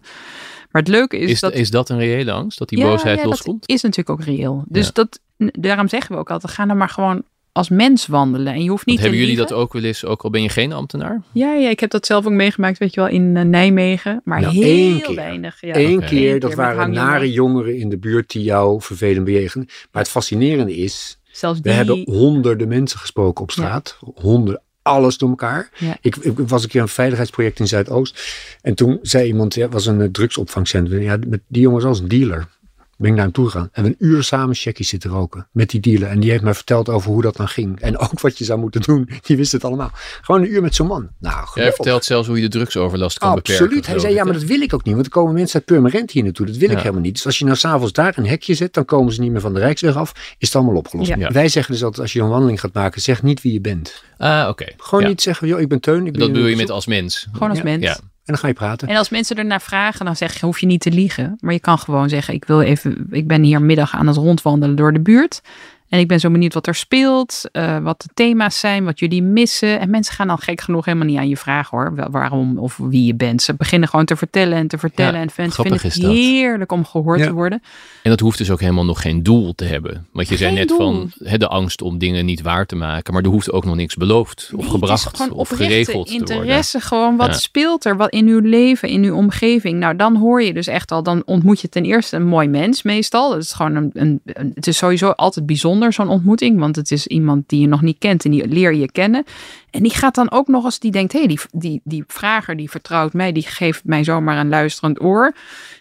[0.72, 1.54] Maar het leuke is, Is, dat...
[1.54, 3.60] is dat een reële angst, dat die Ja, boosheid ja, loskomt?
[3.62, 4.64] Dat is natuurlijk ook reëel.
[4.68, 4.92] Dus Ja.
[4.94, 8.54] dat, daarom zeggen we ook altijd, ga dan maar gewoon als mens wandelen.
[8.54, 9.56] En je hoeft niet Want hebben te jullie liegen.
[9.56, 11.22] dat ook wel eens, ook al ben je geen ambtenaar?
[11.32, 14.22] Ja, ja, ik heb dat zelf ook meegemaakt, weet je wel, in eh, Nijmegen.
[14.24, 15.16] Maar Nou, heel één keer.
[15.16, 15.62] weinig.
[15.62, 15.76] Ja.
[15.76, 19.68] Eén keer, dat waren nare jongeren in de buurt die jou vervelend bejegenen.
[19.92, 21.74] Maar het fascinerende is, Zelfs we die...
[21.74, 23.98] hebben honderden mensen gesproken op straat.
[24.16, 25.70] Honderden, alles door elkaar.
[25.78, 25.98] Ja.
[26.02, 28.22] Ik, ik was een keer een veiligheidsproject in Zuidoost.
[28.62, 31.02] En toen zei iemand, ja, was een eh, drugsopvangcentrum.
[31.02, 32.48] Ja, met die jongen was als een dealer.
[33.02, 33.70] Ben ik naar hem toe gegaan.
[33.72, 36.10] En we een uur samen checkies zitten roken met die dealer.
[36.10, 37.80] En die heeft mij verteld over hoe dat dan ging.
[37.80, 39.10] En ook wat je zou moeten doen.
[39.26, 39.92] Die wist het allemaal.
[40.22, 41.10] Gewoon een uur met zo'n man.
[41.20, 41.76] Nou, geweldig.
[41.76, 43.64] vertelt zelfs hoe je de drugsoverlast kan beperken.
[43.64, 43.88] Absoluut.
[43.88, 44.94] Hij zei, ja, maar dat wil ik ook niet.
[44.94, 46.46] Want er komen mensen uit Purmerend hier naartoe.
[46.46, 47.14] Dat wil ik helemaal niet.
[47.14, 49.54] Dus als je nou s'avonds daar een hekje zet, dan komen ze niet meer van
[49.54, 50.12] de Rijksweg af.
[50.38, 51.10] Is het allemaal opgelost.
[51.10, 51.16] Ja.
[51.18, 51.32] Ja.
[51.32, 54.04] Wij zeggen dus altijd, als je een wandeling gaat maken, zeg niet wie je bent.
[54.18, 54.66] Ah, oké.
[54.78, 55.10] Gewoon Ja.
[55.10, 56.06] niet zeggen, joh, ik ben Teun.
[56.06, 57.28] Ik ben Dat bedoel je met als mens.
[57.32, 57.64] Gewoon als Ja.
[57.64, 58.00] mens.
[58.26, 58.88] En dan ga je praten.
[58.88, 61.38] En als mensen ernaar vragen, dan zeg je, hoef je niet te liegen.
[61.40, 64.76] Maar je kan gewoon zeggen, ik wil even, ik ben hier middag aan het rondwandelen
[64.76, 65.42] door de buurt.
[65.92, 69.24] En ik ben zo benieuwd wat er speelt, eh, wat de thema's zijn, wat jullie
[69.24, 69.80] missen.
[69.80, 73.06] En mensen gaan dan gek genoeg helemaal niet aan je vragen hoor, waarom of wie
[73.06, 73.42] je bent.
[73.42, 75.14] Ze beginnen gewoon te vertellen en te vertellen.
[75.14, 76.34] Ja, en mensen grappig vinden het is dat.
[76.34, 77.26] heerlijk om gehoord Ja.
[77.26, 77.62] te worden.
[78.04, 80.08] En dat hoeft dus ook helemaal nog geen doel te hebben.
[80.12, 80.78] Want je zei Geen net doel.
[80.78, 83.14] van hè, de angst om dingen niet waar te maken.
[83.14, 86.08] Maar er hoeft ook nog niks beloofd of Nee, gebracht het is gewoon of geregeld
[86.08, 86.36] te worden.
[86.36, 86.80] interesse.
[86.80, 87.34] Gewoon wat Ja.
[87.34, 89.80] speelt er wat in uw leven, in uw omgeving.
[89.80, 92.84] Nou, dan hoor je dus echt al, dan ontmoet je ten eerste een mooi mens
[92.84, 93.32] meestal.
[93.34, 96.92] Het is gewoon een, een, een- het is sowieso altijd bijzonder zo'n ontmoeting, want het
[96.92, 99.24] is iemand die je nog niet kent en die leer je kennen.
[99.70, 102.58] En die gaat dan ook nog eens, die denkt, hé, hey, die, die, die vrager
[102.58, 105.34] die vertrouwt mij, die geeft mij zomaar een luisterend oor.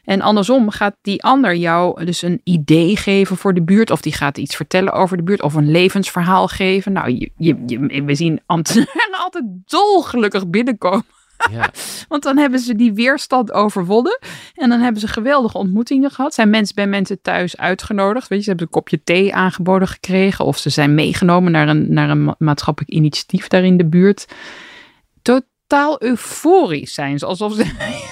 [0.04, 3.90] En andersom gaat die ander jou dus een idee geven voor de buurt.
[3.90, 5.42] Of die gaat iets vertellen over de buurt.
[5.42, 6.92] Of een levensverhaal geven.
[6.92, 11.04] Nou, je, je, je- we zien ambtenaren altijd dolgelukkig binnenkomen.
[11.50, 11.70] Ja.
[12.08, 14.18] Want dan hebben ze die weerstand overwonnen.
[14.54, 16.34] En dan hebben ze geweldige ontmoetingen gehad.
[16.34, 18.28] Zijn mensen bij mensen thuis uitgenodigd.
[18.28, 20.44] Weet je, ze hebben een kopje thee aangeboden gekregen.
[20.44, 24.26] Of ze zijn meegenomen naar een, naar een ma- maatschappelijk initiatief daar in de buurt.
[25.22, 27.26] Totaal euforisch zijn ze.
[27.26, 27.64] Alsof ze...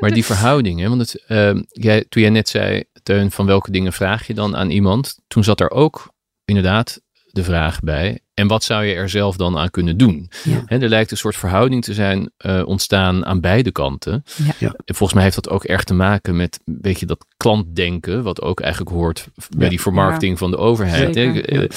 [0.00, 3.70] Maar die verhouding, hè, want het, ehm, jij, toen jij net zei, Teun, van welke
[3.70, 5.18] dingen vraag je dan aan iemand?
[5.28, 6.12] Toen zat er ook
[6.44, 10.30] inderdaad de vraag bij, en wat zou je er zelf dan aan kunnen doen?
[10.44, 10.64] Ja.
[10.66, 14.24] Er lijkt een soort verhouding te zijn eh, ontstaan aan beide kanten.
[14.36, 14.52] Ja.
[14.58, 14.74] Ja.
[14.84, 18.42] En volgens mij heeft dat ook echt te maken met een beetje dat klantdenken, wat
[18.42, 19.68] ook eigenlijk hoort bij Ja.
[19.68, 21.16] die vermarkting van de overheid.
[21.16, 21.68] Eh, eh,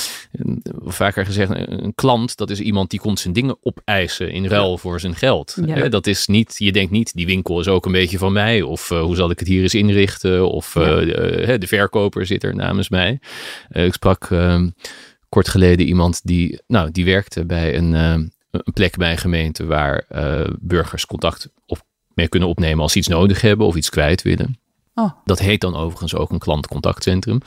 [0.85, 4.99] Vaker gezegd, een klant, dat is iemand die komt zijn dingen opeisen in ruil voor
[4.99, 5.55] zijn geld.
[5.89, 8.91] Dat is niet, je denkt niet, die winkel is ook een beetje van mij, of
[8.91, 13.19] eh, hoe zal ik het hier eens inrichten, of de verkoper zit er namens mij.
[13.69, 14.69] Eh, ik sprak ehm,
[15.29, 18.11] kort geleden iemand die, nou, die werkte bij een, eh,
[18.51, 21.81] een plek bij een gemeente waar eh, burgers contact op,
[22.13, 24.59] mee kunnen opnemen als ze iets nodig hebben of iets kwijt willen.
[24.97, 25.11] Oh.
[25.25, 27.39] Dat heet dan overigens ook een klantcontactcentrum.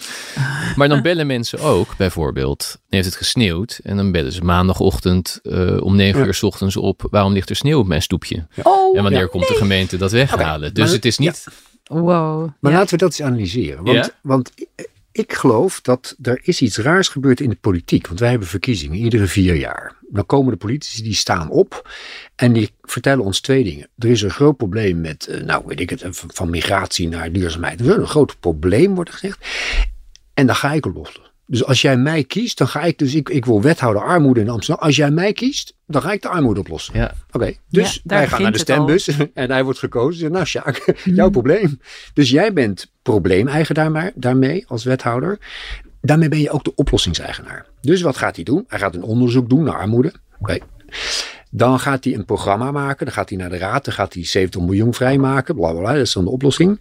[0.77, 3.81] Maar dan bellen mensen ook, bijvoorbeeld, dan heeft het gesneeuwd.
[3.83, 6.27] En dan bellen ze maandagochtend eh, om negen Ja.
[6.27, 7.07] uur 's ochtends op.
[7.11, 8.47] Waarom ligt er sneeuw op mijn stoepje?
[8.63, 9.27] Oh, En wanneer Ja.
[9.27, 10.75] komt de gemeente dat weghalen?
[10.75, 11.47] dus maar- het is niet...
[11.85, 12.49] wow.
[12.61, 12.79] Maar Ja.
[12.79, 13.85] laten we dat eens analyseren.
[13.85, 14.11] Want, Ja?
[14.23, 14.51] want
[15.13, 18.07] ik geloof dat er is iets raars gebeurd in de politiek.
[18.07, 19.97] Want wij hebben verkiezingen iedere vier jaar.
[20.11, 21.91] Dan komen de politici die staan op
[22.37, 23.89] en die vertellen ons twee dingen.
[23.99, 27.81] Er is een groot probleem met, eh, nou weet ik het, van migratie naar duurzaamheid.
[27.81, 29.47] Er is een groot probleem, wordt er gezegd.
[30.35, 31.28] En dan ga ik oplossen.
[31.51, 34.49] Dus als jij mij kiest, dan ga ik dus, ik, ik wil wethouder armoede in
[34.49, 34.85] Amsterdam.
[34.85, 36.99] Als jij mij kiest, dan ga ik de armoede oplossen.
[36.99, 40.33] Ja, Oké, dus Ja, wij gaan naar de stembus en hij wordt gekozen.
[40.33, 41.81] Nou, Sjaak, jouw probleem.
[42.15, 45.39] Dus jij bent probleemeigenaar daarmee als wethouder.
[46.01, 47.67] Daarmee ben je ook de oplossingseigenaar.
[47.81, 48.65] Dus wat gaat hij doen?
[48.69, 50.13] Hij gaat een onderzoek doen naar armoede.
[50.41, 50.59] Oké.
[51.51, 53.07] Dan gaat hij een programma maken.
[53.07, 53.85] Dan gaat hij naar de raad.
[53.85, 55.55] Dan gaat hij 70 miljoen vrijmaken.
[55.55, 55.93] Bla bla bla.
[55.93, 56.81] Dat is dan de oplossing.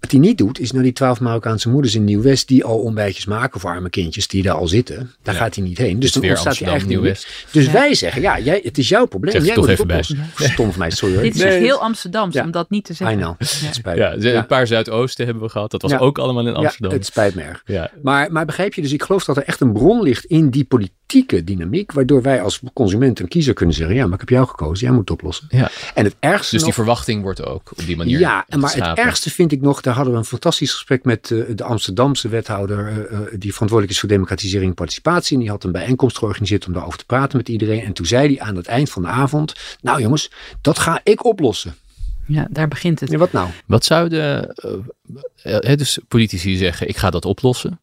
[0.00, 3.24] Wat hij niet doet, is naar die twaalf Marokkaanse moeders in Nieuw-West die al ontbijtjes
[3.26, 5.14] maken voor arme kindjes die daar al zitten.
[5.22, 5.92] Daar gaat hij niet heen.
[5.94, 7.52] Dus dus dan weer ontstaat hij Amsterdam, eigenlijk Nieuw-West.
[7.52, 7.72] Dus Ja.
[7.72, 9.32] wij zeggen, ja, jij, het is jouw probleem.
[9.32, 10.18] Zeg het jij toch moet het even bij.
[10.28, 10.50] oplossen.
[10.54, 11.22] Stom van mij, sorry hoor.
[11.24, 12.44] Dit is Nee, echt heel Amsterdams Ja.
[12.44, 13.16] om dat niet te I zeggen.
[13.18, 13.34] know.
[13.38, 14.20] Het spijt Ja, me.
[14.20, 14.38] ze- Ja.
[14.38, 15.70] een paar Zuidoosten hebben we gehad.
[15.70, 15.98] Dat was Ja.
[15.98, 16.92] ook allemaal in Ja, Amsterdam.
[16.92, 17.62] het spijt me erg.
[17.66, 20.50] Ja, Maar, maar begrijp je, dus ik geloof dat er echt een bron ligt in
[20.50, 24.28] die politieke dynamiek, waardoor wij als consument en kiezer kunnen zeggen, ja, maar ik heb
[24.28, 25.46] jou gekozen, jij moet het oplossen.
[25.50, 25.70] ja.
[25.94, 28.74] En het ergste Dus die nog, verwachting wordt ook op die manier ja, en maar
[28.74, 32.28] het ergste vind ik nog, daar hadden we een fantastisch gesprek met eh, de Amsterdamse
[32.28, 35.34] wethouder, eh, eh, die verantwoordelijk is voor democratisering en participatie.
[35.36, 37.84] En die had een bijeenkomst georganiseerd om daarover te praten met iedereen.
[37.84, 40.30] En toen zei hij aan het eind van de avond, nou jongens,
[40.60, 41.74] dat ga ik oplossen.
[42.26, 43.10] Ja, daar begint het.
[43.10, 43.48] Ja, wat nou?
[43.66, 44.54] Wat zouden
[45.42, 47.80] eh, eh, dus politici zeggen, ik ga dat oplossen.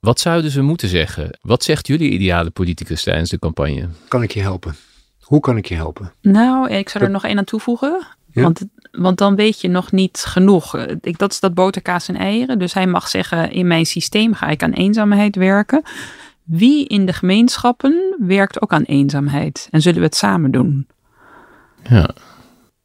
[0.00, 1.38] Wat zouden ze moeten zeggen?
[1.40, 3.88] Wat zegt jullie ideale politicus tijdens de campagne?
[4.08, 4.76] Kan ik je helpen?
[5.20, 6.12] Hoe kan ik je helpen?
[6.20, 8.06] Nou, ik zou er nog één aan toevoegen.
[8.32, 8.42] Ja?
[8.42, 10.76] Want, want dan weet je nog niet genoeg.
[11.00, 12.58] Ik, dat is dat boterkaas en eieren.
[12.58, 15.82] Dus hij mag zeggen, in mijn systeem ga ik aan eenzaamheid werken.
[16.42, 19.68] Wie in de gemeenschappen werkt ook aan eenzaamheid?
[19.70, 20.86] En zullen we het samen doen?
[21.88, 22.10] Ja.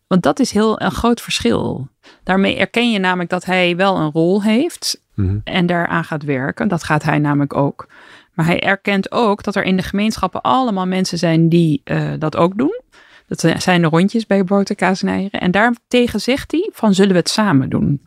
[0.07, 1.87] Want dat is heel een groot verschil.
[2.23, 5.37] Daarmee erken je namelijk dat hij wel een rol heeft Mhm.
[5.43, 6.67] en daaraan gaat werken.
[6.67, 7.87] Dat gaat hij namelijk ook.
[8.33, 12.35] Maar hij erkent ook dat er in de gemeenschappen allemaal mensen zijn die eh, dat
[12.35, 12.81] ook doen.
[13.27, 15.39] Dat zijn de rondjes bij boterkaas en eieren.
[15.41, 18.05] En daartegen zegt hij van zullen we het samen doen.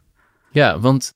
[0.53, 1.13] ja, want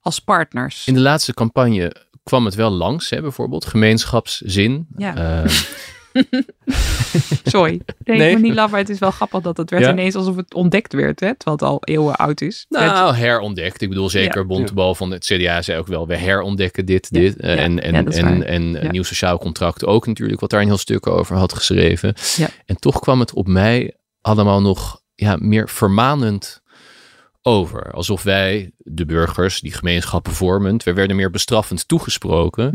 [0.00, 0.86] Als partners.
[0.86, 4.86] in de laatste campagne kwam het wel langs, hè, bijvoorbeeld gemeenschapszin.
[4.96, 5.42] Ja.
[5.44, 5.50] Eh,
[7.44, 7.80] Sorry.
[8.04, 8.38] Nee, Nee.
[8.38, 9.90] niet lachen, maar het is wel grappig dat het werd Ja.
[9.90, 11.20] ineens alsof het ontdekt werd.
[11.20, 11.34] Hè?
[11.36, 12.66] Terwijl het al eeuwen oud is.
[12.68, 13.82] Het- nou, herontdekt.
[13.82, 14.46] Ik bedoel, zeker Ja.
[14.46, 17.36] Bontebal van het CDA zei ook wel, we herontdekken dit, dit.
[17.36, 17.60] Eh, Ja.
[17.60, 21.36] En, en, en, een nieuw sociaal contract ook natuurlijk, wat daar een heel stuk over
[21.36, 22.14] had geschreven.
[22.36, 22.48] Ja.
[22.66, 26.59] En toch kwam het op mij allemaal nog ja, meer vermanend
[27.42, 27.90] over.
[27.92, 32.74] Alsof wij, de burgers, die gemeenschappen vormend, we werden meer bestraffend toegesproken.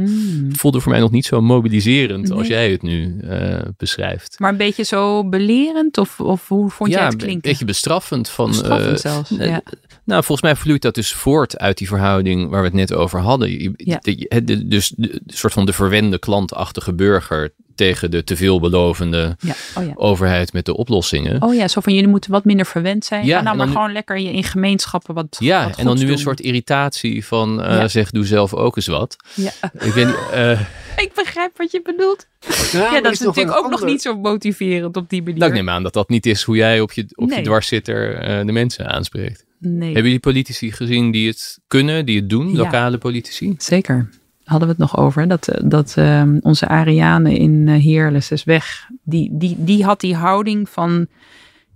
[0.49, 4.39] Het voelde voor mij nog niet zo mobiliserend als jij het nu eh, beschrijft.
[4.39, 5.97] Maar een beetje zo belerend?
[5.97, 7.49] Of, of hoe vond jij het een klinken?
[7.49, 8.30] beetje bestraffend.
[8.30, 9.38] Van, Bestraffend eh, zelfs.
[9.38, 9.61] eh, ja.
[10.03, 13.20] Nou, volgens mij vloeit dat dus voort uit die verhouding waar we het net over
[13.20, 13.49] hadden.
[13.76, 13.99] Ja.
[14.01, 18.36] de- de- de- dus de, de soort van de verwende klantachtige burger tegen de te
[18.36, 19.53] veelbelovende Ja.
[19.78, 19.91] Oh, ja.
[19.95, 21.41] overheid met de oplossingen.
[21.41, 23.26] Oh ja, zo van jullie moeten wat minder verwend zijn.
[23.26, 25.97] Ja, Ga nou en maar gewoon lekker je in gemeenschappen wat ja, wat en dan
[25.97, 27.88] nu een soort irritatie van eh, Ja.
[27.88, 29.15] zeg, doe zelf ook eens wat.
[29.34, 29.51] Ja.
[29.80, 30.59] Ik eh,
[31.05, 32.28] Ik begrijp wat je bedoelt.
[32.71, 35.38] Ja, dat is natuurlijk ook nog niet zo motiverend op die manier.
[35.39, 38.15] nou, ik neem aan dat dat niet is hoe jij op je, op je dwarszitter
[38.17, 39.45] eh, de mensen aanspreekt.
[39.59, 42.57] Nee, Hebben jullie politici gezien die het kunnen, die het doen, Ja.
[42.57, 43.55] lokale politici?
[43.57, 44.09] zeker.
[44.45, 45.21] Hadden we het nog over.
[45.21, 48.87] hè, Dat, eh, dat ehm, onze Ariane in uh, Heerles is weg.
[49.03, 51.07] Die, die, die had die houding van...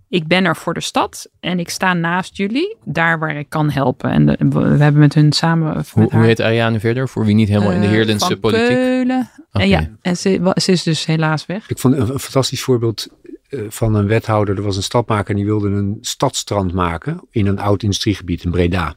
[0.10, 2.76] Ik ben er voor de stad en ik sta naast jullie.
[2.86, 4.12] Daar waar ik kan helpen.
[4.12, 5.76] En de- we hebben met hun samen...
[5.76, 7.10] met Hoe, hoe haar- heet Ariane verder?
[7.10, 8.68] Voor wie niet helemaal in de eh, Heerlense van politiek?
[8.68, 9.30] Keulen.
[9.52, 11.70] En ja, en ze, is dus helaas weg.
[11.70, 13.08] Ik vond een, een fantastisch voorbeeld
[13.50, 14.56] eh, van een wethouder.
[14.58, 18.52] Er was een stadmaker en die wilde een stadstrand maken in een oud industriegebied in
[18.52, 18.96] Breda.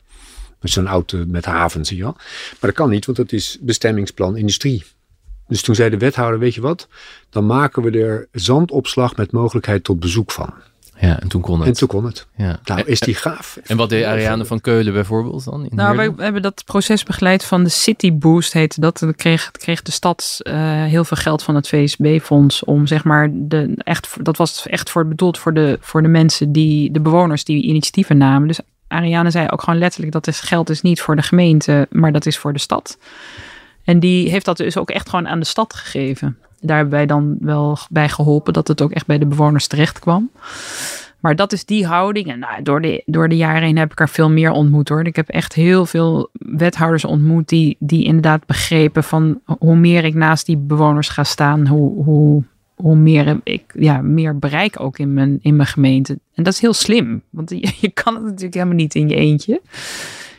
[0.62, 2.16] Met zo'n eh, met havens, zie je wel.
[2.16, 4.84] Maar dat kan niet, want dat is bestemmingsplan industrie.
[5.48, 6.88] Dus toen zei de wethouder, weet je wat,
[7.30, 10.54] dan maken we er zandopslag met mogelijkheid tot bezoek van.
[11.02, 11.68] Ja, en toen kon het.
[11.68, 12.26] En toen kon het.
[12.36, 12.60] ja.
[12.64, 13.58] Nou, is die gaaf.
[13.66, 15.64] En wat deed Ariane van Keulen bijvoorbeeld dan?
[15.64, 18.98] In Nou, wij hebben dat proces begeleid van de City Boost heette dat.
[18.98, 20.54] Dan kreeg, kreeg de stad eh,
[20.84, 25.08] heel veel geld van het VSB-fonds om zeg maar de echt dat was echt voor
[25.08, 28.48] bedoeld voor de voor de mensen die de bewoners die initiatieven namen.
[28.48, 28.60] Dus
[28.93, 32.26] Ariane zei ook gewoon letterlijk dat is geld is niet voor de gemeente, maar dat
[32.26, 32.99] is voor de stad.
[33.84, 36.38] En die heeft dat dus ook echt gewoon aan de stad gegeven.
[36.61, 39.99] Daar hebben wij dan wel bij geholpen dat het ook echt bij de bewoners terecht
[39.99, 40.30] kwam.
[41.22, 42.26] Maar dat is die houding.
[42.26, 45.07] En nou, door, de, door de jaren heen heb ik er veel meer ontmoet hoor.
[45.07, 50.14] Ik heb echt heel veel wethouders ontmoet die, die inderdaad begrepen van hoe meer ik
[50.14, 52.43] naast die bewoners ga staan, hoe, hoe,
[52.82, 56.18] hoe meer ik ja, meer bereik ook in mijn, in mijn gemeente.
[56.34, 59.14] En dat is heel slim, want je, je kan het natuurlijk helemaal niet in je
[59.14, 59.60] eentje.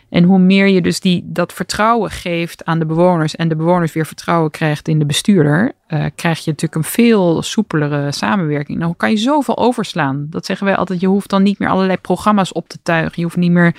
[0.10, 3.94] En hoe meer je dus die, dat vertrouwen geeft aan de bewoners en de bewoners
[3.94, 8.80] weer vertrouwen krijgt in de bestuurder, uh, krijg je natuurlijk een veel soepelere samenwerking.
[8.80, 10.28] Nou kan je zoveel overslaan.
[10.30, 13.14] Dat zeggen wij altijd, je hoeft dan niet meer allerlei programma's op te tuigen.
[13.16, 13.76] Je hoeft niet meer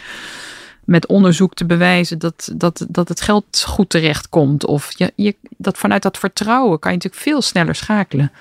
[0.85, 4.67] met onderzoek te bewijzen dat, dat, dat het geld goed terecht komt.
[4.67, 8.33] Of je, je, dat vanuit dat vertrouwen kan je natuurlijk veel sneller schakelen.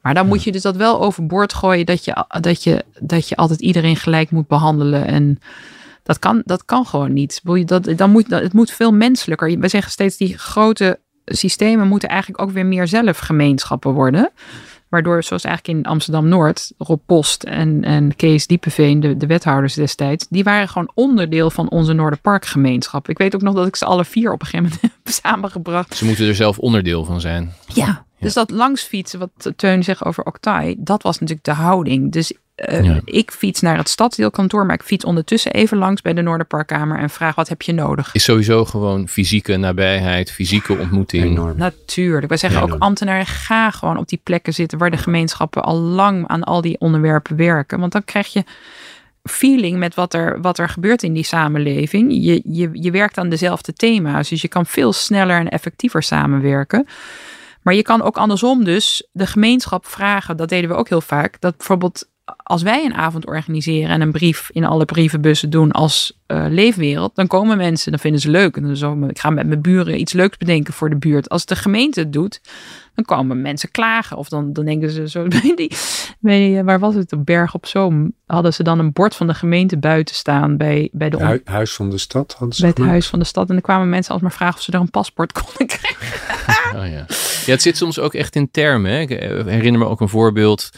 [0.00, 3.36] Maar dan moet je dus dat wel overboord gooien dat je, dat je, dat je
[3.36, 5.06] altijd iedereen gelijk moet behandelen.
[5.06, 5.38] En
[6.02, 7.40] dat kan, dat kan gewoon niet.
[7.64, 9.58] Dat, dan moet, het moet veel menselijker.
[9.58, 14.30] We zeggen steeds die grote systemen moeten eigenlijk ook weer meer zelfgemeenschappen worden.
[14.88, 20.26] Waardoor, zoals eigenlijk in Amsterdam-Noord, Rob Post en, en Kees Diepeveen, de, de wethouders destijds,
[20.30, 23.08] die waren gewoon onderdeel van onze Noorderparkgemeenschap.
[23.08, 25.96] Ik weet ook nog dat ik ze alle vier op een gegeven moment heb samengebracht.
[25.96, 27.52] Ze moeten er zelf onderdeel van zijn.
[27.66, 32.12] Ja, dus dat langsfietsen, wat Teun zegt over Octai, dat was natuurlijk de houding.
[32.12, 32.32] Dus
[32.66, 36.98] uh, ik fiets naar het stadsdeelkantoor, maar ik fiets ondertussen even langs bij de Noorderparkkamer
[36.98, 38.14] en vraag wat heb je nodig.
[38.14, 41.24] Is sowieso gewoon fysieke nabijheid, fysieke ontmoeting.
[41.24, 41.56] Enorm.
[41.56, 42.28] Natuurlijk.
[42.28, 46.26] Wij zeggen ook ambtenaren, ga gewoon op die plekken zitten waar de gemeenschappen al lang
[46.26, 47.80] aan al die onderwerpen werken.
[47.80, 48.44] Want dan krijg je
[49.22, 52.12] feeling met wat er, wat er gebeurt in die samenleving.
[52.12, 56.86] Je, je, je werkt aan dezelfde thema's, dus je kan veel sneller en effectiever samenwerken.
[57.62, 61.40] Maar je kan ook andersom dus de gemeenschap vragen, dat deden we ook heel vaak,
[61.40, 66.18] dat bijvoorbeeld als wij een avond organiseren en een brief in alle brievenbussen doen als
[66.26, 68.56] uh, leefwereld, dan komen mensen, dan vinden ze leuk.
[68.56, 71.28] En dan zo, ik ga met mijn buren iets leuks bedenken voor de buurt.
[71.28, 72.40] Als de gemeente het doet,
[72.94, 74.16] dan komen mensen klagen.
[74.16, 75.72] Of dan, dan denken ze zo, die,
[76.20, 79.34] bij, waar was het, op Berg op Zoom, hadden ze dan een bord van de
[79.34, 81.40] gemeente buiten staan bij, bij de...
[81.44, 83.48] huis van de stad hadden ze Bij het huis van de stad.
[83.48, 86.06] En dan kwamen mensen alsmaar vragen of ze er een paspoort konden krijgen.
[86.68, 87.06] Oh ja.
[87.46, 88.90] ja, het zit soms ook echt in termen.
[88.90, 89.00] Hè?
[89.00, 90.70] Ik herinner me ook een voorbeeld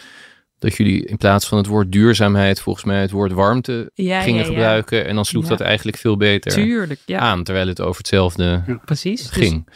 [0.60, 5.06] dat jullie in plaats van het woord duurzaamheid volgens mij het woord warmte gingen gebruiken.
[5.06, 9.28] En dan sloeg dat eigenlijk veel beter Tuurlijk, aan, terwijl het over hetzelfde Precies.
[9.30, 9.64] ging.
[9.64, 9.74] Dus,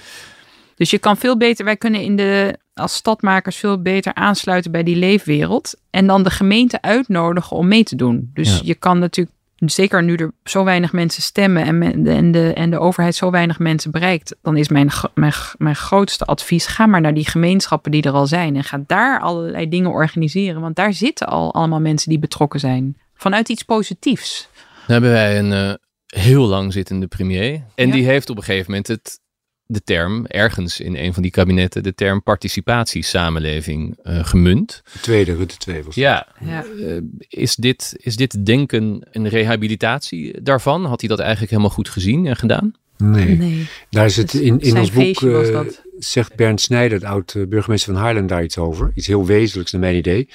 [0.74, 4.82] dus, je kan veel beter, wij kunnen in de, als stadmakers veel beter aansluiten bij
[4.82, 5.74] die leefwereld.
[5.90, 8.30] En dan de gemeente uitnodigen om mee te doen.
[8.34, 9.33] Dus je kan natuurlijk
[9.68, 13.58] zeker nu er zo weinig mensen stemmen en, en, de, en de overheid zo weinig
[13.58, 18.02] mensen bereikt, dan is mijn, mijn, mijn grootste advies: ga maar naar die gemeenschappen die
[18.02, 20.60] er al zijn en ga daar allerlei dingen organiseren.
[20.60, 22.96] Want daar zitten al allemaal mensen die betrokken zijn.
[23.14, 24.48] Vanuit iets positiefs.
[24.86, 25.74] Dan hebben wij een uh,
[26.06, 27.62] heel lang zittende premier.
[27.74, 29.20] En die heeft op een gegeven moment het
[29.66, 34.82] de term, ergens in een van die kabinetten, de term participatiesamenleving uh, gemunt.
[34.92, 36.64] De tweede, Rutte 2 was Ja, ja.
[36.76, 40.84] Uh, is, dit, is dit denken een rehabilitatie daarvan?
[40.84, 42.74] Had hij dat eigenlijk helemaal goed gezien en gedaan?
[42.96, 43.66] Nee, nee.
[43.90, 45.60] daar is het in, in ons boek, uh,
[45.98, 48.92] zegt Bernd Snijder, de oud-burgemeester van Haarlem, daar iets over.
[48.94, 50.28] Iets heel wezenlijks naar mijn idee.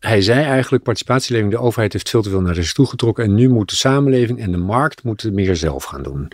[0.00, 3.34] Hij zei eigenlijk, participatieleving, de overheid heeft veel te veel naar zich toe getrokken en
[3.34, 6.28] nu moet de samenleving en de markt moeten meer zelf gaan doen.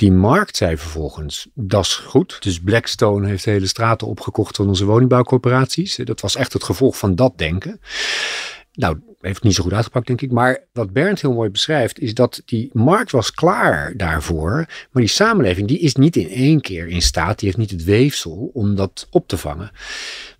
[0.00, 2.42] Die markt zei vervolgens, dat is goed.
[2.42, 5.96] Dus Blackstone heeft hele straten opgekocht van onze woningbouwcorporaties.
[5.96, 7.80] Dat was echt het gevolg van dat denken.
[8.72, 10.32] Nou, heeft niet zo goed uitgepakt, denk ik.
[10.32, 14.52] Maar wat Bernd heel mooi beschrijft, is dat die markt was klaar daarvoor.
[14.90, 17.84] Maar die samenleving, die is niet in één keer in staat, die heeft niet het
[17.84, 19.70] weefsel om dat op te vangen.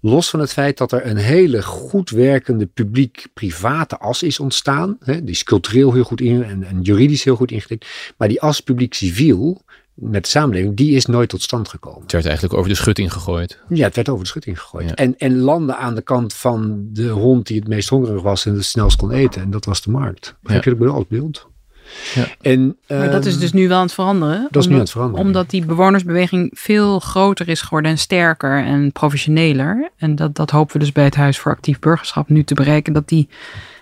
[0.01, 4.97] Los van het feit dat er een hele goed werkende publiek-private as is ontstaan.
[5.01, 7.87] Hè, die is cultureel heel goed in en, juridisch heel goed ingericht.
[8.17, 9.63] Maar die as publiek-civiel,
[10.01, 12.03] met de samenleving, die is nooit tot stand gekomen.
[12.03, 13.59] Het werd eigenlijk over de schutting gegooid.
[13.69, 14.95] Ja, het werd over de schutting gegooid.
[14.95, 18.55] En, en landen aan de kant van de hond die het meest hongerig was en
[18.55, 19.43] het snelst kon eten.
[19.43, 20.37] En dat was de markt.
[20.43, 21.49] Begrijp je dat beeld?
[22.15, 22.27] Ja.
[22.41, 24.49] En, maar dat is dus nu wel aan het veranderen.
[24.51, 25.27] Dat is omdat, nu aan het veranderen.
[25.27, 29.91] Omdat die bewonersbeweging veel groter is geworden en sterker en professioneler.
[29.97, 32.93] En dat, dat hopen we dus bij het Huis voor Actief Burgerschap nu te bereiken.
[32.93, 33.29] Dat die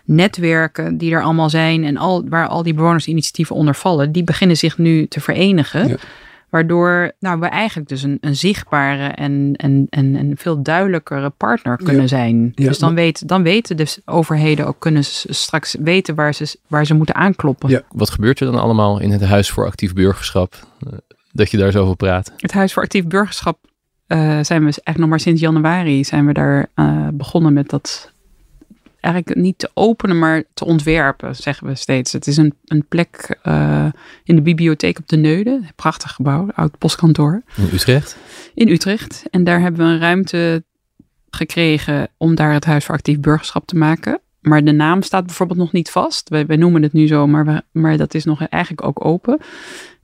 [0.09, 4.57] netwerken die er allemaal zijn en al, waar al die bewonersinitiatieven onder vallen, die beginnen
[4.57, 5.99] zich nu te verenigen.
[6.49, 11.77] Waardoor nou, we eigenlijk dus een, een zichtbare en, en, en, en veel duidelijkere partner
[11.77, 12.53] kunnen zijn.
[12.55, 16.87] dus dan, weet, dan weten de overheden ook, kunnen ze straks weten waar ze, waar
[16.87, 17.85] ze moeten aankloppen.
[17.89, 20.55] Wat gebeurt er dan allemaal in het Huis voor Actief Burgerschap?
[20.87, 20.93] Eh,
[21.33, 22.33] dat je daar zo over praat.
[22.37, 23.59] Het Huis voor Actief Burgerschap
[24.09, 28.13] uh, zijn we eigenlijk nog maar sinds januari zijn we daar uh, begonnen met dat
[29.01, 32.13] eigenlijk niet te openen, maar te ontwerpen, zeggen we steeds.
[32.13, 33.87] Het is een, een plek uh,
[34.25, 35.61] in de bibliotheek op de Neude.
[35.77, 37.43] Prachtig gebouw, oud postkantoor.
[37.57, 38.17] In Utrecht?
[38.55, 39.25] In Utrecht.
[39.31, 40.65] En daar hebben we een ruimte
[41.31, 44.21] gekregen om daar het Huis voor Actief Burgerschap te maken.
[44.41, 46.29] maar de naam staat bijvoorbeeld nog niet vast.
[46.29, 49.41] Wij, wij noemen het nu zo, maar, we, maar dat is nog eigenlijk ook open.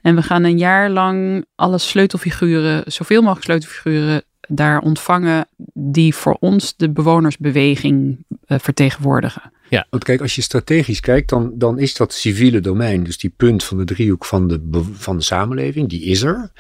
[0.02, 6.36] En we gaan een jaar lang alle sleutelfiguren, zoveel mogelijk sleutelfiguren daar ontvangen die voor
[6.40, 9.52] ons de bewonersbeweging uh, vertegenwoordigen.
[9.68, 9.86] Ja.
[9.90, 13.64] Want kijk, als je strategisch kijkt, dan, dan is dat civiele domein, dus die punt
[13.64, 16.52] van de driehoek van de, van de samenleving, die is er.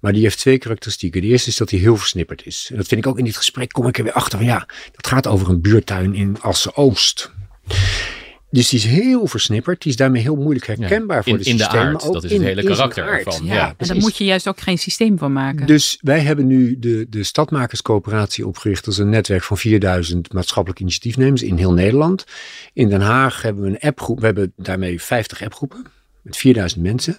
[0.00, 1.20] Maar die heeft twee karakteristieken.
[1.20, 2.68] De eerste is dat hij heel versnipperd is.
[2.70, 4.66] En dat vind ik ook in dit gesprek, kom ik er weer achter van ja,
[4.92, 7.32] dat gaat over een buurtuin in Assen-Oost.
[8.50, 9.82] Dus die is heel versnipperd.
[9.82, 11.86] Die is daarmee heel moeilijk herkenbaar voor in, de systemen.
[11.86, 13.44] In de aard, dat is het hele karakter ervan.
[13.44, 15.66] Ja, ja en daar moet je juist ook geen systeem van maken.
[15.66, 21.42] Dus wij hebben nu de, de Stadmakerscoöperatie opgericht als een netwerk van 4000 maatschappelijke initiatiefnemers
[21.42, 22.24] in heel Nederland.
[22.72, 24.20] In Den Haag hebben we een appgroep.
[24.20, 25.86] We hebben daarmee 50 appgroepen
[26.28, 27.16] met 4000 mensen.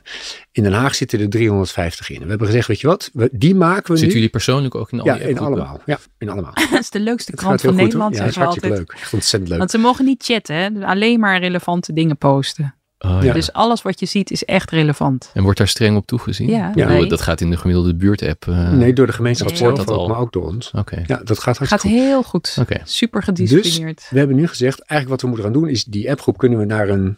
[0.51, 2.21] In Den Haag zitten er 350 in.
[2.23, 4.99] we hebben gezegd, weet je wat, we, die maken we Zitten jullie persoonlijk ook in
[4.99, 5.81] al ja, in allemaal.
[5.85, 6.53] Ja, in allemaal.
[6.71, 8.91] dat is de leukste krant van Nederland, ja, dat is hartstikke leuk.
[8.91, 9.59] Echt ontzettend leuk.
[9.59, 10.85] Want ze mogen niet chatten, hè?
[10.85, 12.73] alleen maar relevante dingen posten.
[12.99, 13.33] Oh, ja.
[13.33, 15.31] Dus alles wat je ziet is echt relevant.
[15.33, 16.49] En wordt daar streng op toegezien?
[16.49, 16.71] Ja.
[16.75, 17.05] ja.
[17.05, 18.45] Dat gaat in de gemiddelde buurtapp.
[18.45, 19.73] Uh, nee, door de gemeenschap nee.
[19.73, 20.07] dat al.
[20.07, 20.71] maar ook door ons.
[20.71, 21.03] Oké.
[21.05, 21.91] Ja, dat gaat gaat goed.
[21.91, 22.57] heel goed.
[22.59, 22.81] Okay.
[22.83, 23.97] Super gedisciplineerd.
[23.97, 26.59] Dus we hebben nu gezegd, eigenlijk wat we moeten gaan doen is die appgroep kunnen
[26.59, 27.17] we naar een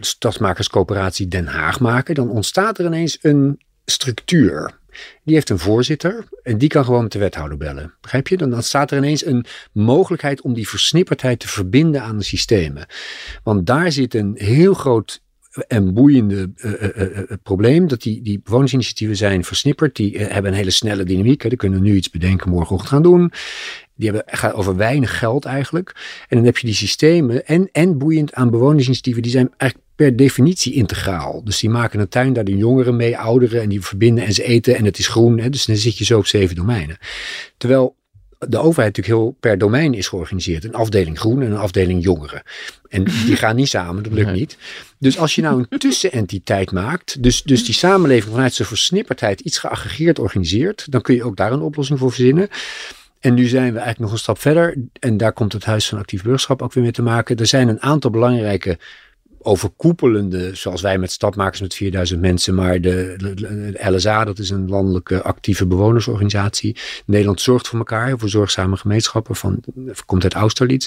[0.00, 2.14] stadsmakerscoöperatie Den Haag maken.
[2.14, 4.80] Dan ontstaat er ineens een structuur.
[5.24, 7.94] Die heeft een voorzitter en die kan gewoon met de wethouder bellen.
[8.00, 8.36] Begrijp je?
[8.36, 12.86] Dan staat er ineens een mogelijkheid om die versnipperdheid te verbinden aan de systemen.
[13.42, 15.22] Want daar zit een heel groot
[15.68, 17.88] en boeiende uh, uh, uh, probleem.
[17.88, 19.96] Dat die, die bewonersinitiatieven zijn versnipperd.
[19.96, 21.42] Die hebben een hele snelle dynamiek.
[21.42, 21.48] Hè.
[21.48, 23.32] Die kunnen nu iets bedenken, morgenochtend gaan doen.
[23.94, 25.92] Die hebben, gaat over weinig geld eigenlijk.
[26.28, 27.46] En dan heb je die systemen.
[27.46, 29.22] En, en boeiend aan bewonersinitiatieven.
[29.22, 31.44] Die zijn eigenlijk per definitie integraal.
[31.44, 33.62] Dus die maken een tuin daar de jongeren mee, ouderen.
[33.62, 34.76] En die verbinden en ze eten.
[34.76, 35.38] En het is groen.
[35.38, 35.50] Hè.
[35.50, 36.96] Dus dan zit je zo op zeven domeinen.
[37.56, 37.96] Terwijl
[38.48, 40.64] de overheid natuurlijk heel per domein is georganiseerd.
[40.64, 42.42] Een afdeling groen en een afdeling jongeren.
[42.88, 44.56] En die gaan niet samen, dat lukt niet.
[44.98, 49.58] Dus als je nou een tussenentiteit maakt, dus, dus die samenleving vanuit zijn versnipperdheid iets
[49.58, 52.48] geaggregeerd organiseert, dan kun je ook daar een oplossing voor verzinnen.
[53.20, 54.76] En nu zijn we eigenlijk nog een stap verder.
[55.00, 57.36] En daar komt het Huis van Actief Burgerschap ook weer mee te maken.
[57.36, 58.78] Er zijn een aantal belangrijke
[59.44, 64.68] overkoepelende, zoals wij met stadmakers met 4000 mensen, maar de, de, LSA, dat is een
[64.68, 66.76] landelijke actieve bewonersorganisatie.
[67.06, 69.62] Nederland zorgt voor elkaar, voor zorgzame gemeenschappen, van,
[70.06, 70.86] komt uit Austerlitz.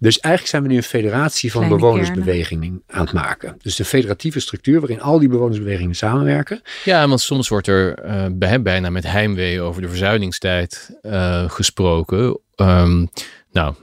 [0.00, 3.56] Dus eigenlijk zijn we nu een federatie van bewonersbewegingen aan het maken.
[3.62, 6.62] Dus een federatieve structuur waarin al die bewonersbewegingen samenwerken.
[6.84, 8.04] Ja, want soms wordt er
[8.44, 12.38] uh, bijna met heimwee over de verzuiningstijd uh, gesproken.
[12.56, 13.08] Um,
[13.52, 13.74] nou,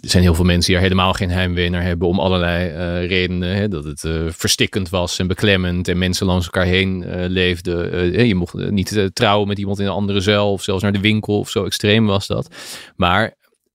[0.00, 3.06] er zijn heel veel mensen die er helemaal geen heimwee naar hebben om allerlei uh,
[3.08, 3.56] redenen.
[3.56, 8.26] Hè, dat het uh, verstikkend was en beklemmend en mensen langs elkaar heen uh, leefden.
[8.26, 11.38] je mocht niet trouwen met iemand in een andere zuil of zelfs naar de winkel
[11.38, 12.54] of zo extreem was dat.
[12.96, 13.34] Maar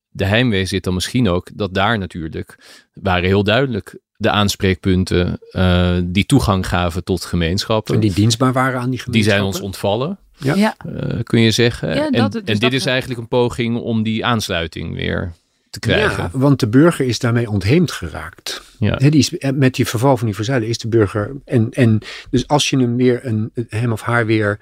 [0.10, 2.60] de heimwee zit dan misschien ook dat daar natuurlijk
[2.94, 5.40] waren heel duidelijk de aanspreekpunten
[6.06, 7.94] die toegang gaven tot gemeenschappen.
[7.94, 9.14] En die dienstbaar waren aan die gemeenschappen.
[9.14, 10.20] Die zijn ons ontvallen.
[10.38, 10.76] Ja.
[11.24, 11.96] kun je zeggen.
[11.96, 15.34] Ja, dat, en, dus en dit is eigenlijk een poging om die aansluiting weer
[15.80, 16.24] krijgen.
[16.24, 18.64] Ja, want de burger is daarmee ontheemd geraakt.
[18.80, 18.96] Ja.
[18.96, 21.32] die is, eh, met die verval van die verzuilen is de burger.
[21.46, 24.60] En, en dus als je hem weer een, hem of haar weer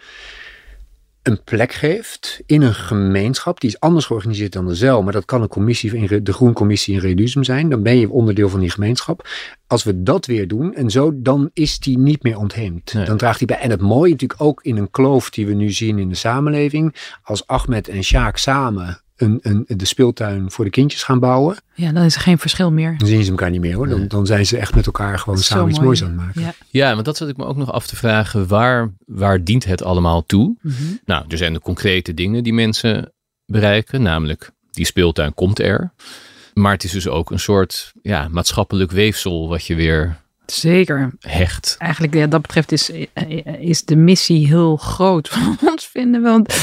[1.24, 5.26] een plek geeft in een gemeenschap, die is anders georganiseerd dan de zeil, maar dat
[5.26, 9.28] kan een commissie, de Groencommissie in Reduzum zijn, dan ben je onderdeel van die gemeenschap.
[9.68, 13.06] Als we dat weer doen en zo, dan is die niet meer ontheemd.
[13.06, 13.60] Dan draagt hij bij.
[13.60, 16.96] En het mooie natuurlijk ook in een kloof die we nu zien in de samenleving,
[17.24, 21.58] als Ahmed en Sjaak samen een, een, de speeltuin voor de kindjes gaan bouwen.
[21.74, 22.98] Ja, dan is er geen verschil meer.
[22.98, 23.88] Dan zien ze elkaar niet meer hoor.
[23.88, 26.42] Dan, dan zijn ze echt met elkaar gewoon samen iets moois aan het maken.
[26.42, 26.54] Ja.
[26.70, 28.48] ja, maar dat zat ik me ook nog af te vragen.
[28.48, 30.56] Waar, waar dient het allemaal toe?
[30.62, 30.76] Mhm.
[31.06, 33.14] Nou, er zijn de concrete dingen die mensen
[33.46, 34.02] bereiken.
[34.02, 35.94] Namelijk, die speeltuin komt er.
[36.54, 41.14] Maar het is dus ook een soort ja, maatschappelijk weefsel wat je weer Zeker.
[41.20, 41.76] Hecht.
[41.80, 42.92] Eigenlijk, ja, dat betreft is,
[43.60, 46.22] is de missie heel groot van ons vinden.
[46.22, 46.56] Want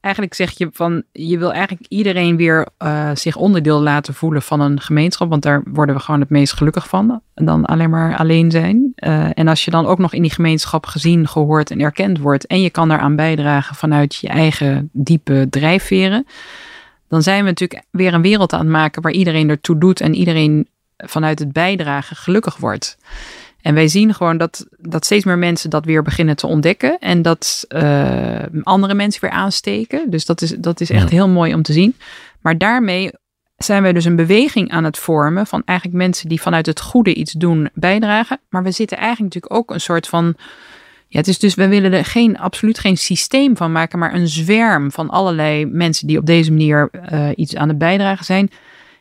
[0.00, 4.60] eigenlijk zeg je van je wil eigenlijk iedereen weer uh, zich onderdeel laten voelen van
[4.60, 5.28] een gemeenschap.
[5.28, 7.22] Want daar worden we gewoon het meest gelukkig van.
[7.34, 8.92] Dan alleen maar alleen zijn.
[8.96, 12.46] Uh, en als je dan ook nog in die gemeenschap gezien, gehoord en erkend wordt.
[12.46, 16.26] En je kan daaraan bijdragen vanuit je eigen diepe drijfveren.
[17.08, 20.14] Dan zijn we natuurlijk weer een wereld aan het maken waar iedereen ertoe doet en
[20.14, 22.98] iedereen vanuit het bijdragen gelukkig wordt.
[23.68, 26.98] En wij zien gewoon dat, dat steeds meer mensen dat weer beginnen te ontdekken.
[26.98, 30.10] En dat uh, andere mensen weer aansteken.
[30.10, 31.96] Dus dat is, dat is echt heel mooi om te zien.
[32.40, 33.10] Maar daarmee
[33.56, 37.14] zijn wij dus een beweging aan het vormen van eigenlijk mensen die vanuit het goede
[37.14, 38.40] iets doen bijdragen.
[38.48, 40.34] Maar we zitten eigenlijk natuurlijk ook een soort van.
[41.08, 44.28] Ja, het is dus, we willen er geen, absoluut geen systeem van maken, maar een
[44.28, 48.50] zwerm van allerlei mensen die op deze manier uh, iets aan het bijdragen zijn.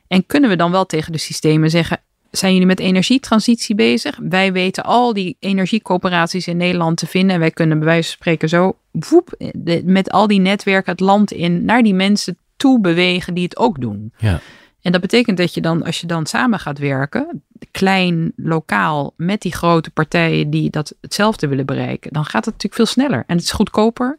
[0.08, 2.00] En kunnen we dan wel tegen de systemen zeggen,
[2.38, 4.20] zijn jullie met energietransitie bezig?
[4.22, 7.34] Wij weten al die energiecoöperaties in Nederland te vinden.
[7.34, 11.00] En wij kunnen bij wijze van spreken zo woep, de- met al die netwerken het
[11.00, 14.14] land in naar die mensen toe bewegen die het ook doen.
[14.18, 14.40] Ja.
[14.82, 19.42] En dat betekent dat je dan, als je dan samen gaat werken, klein, lokaal, met
[19.42, 23.24] die grote partijen die dat hetzelfde willen bereiken, dan gaat het natuurlijk veel sneller.
[23.28, 24.18] En het is goedkoper.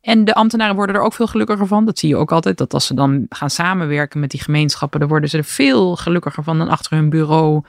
[0.00, 1.84] En de ambtenaren worden er ook veel gelukkiger van.
[1.84, 2.58] Dat zie je ook altijd.
[2.58, 6.42] Dat als ze dan gaan samenwerken met die gemeenschappen, dan worden ze er veel gelukkiger
[6.42, 7.62] van dan achter hun bureau.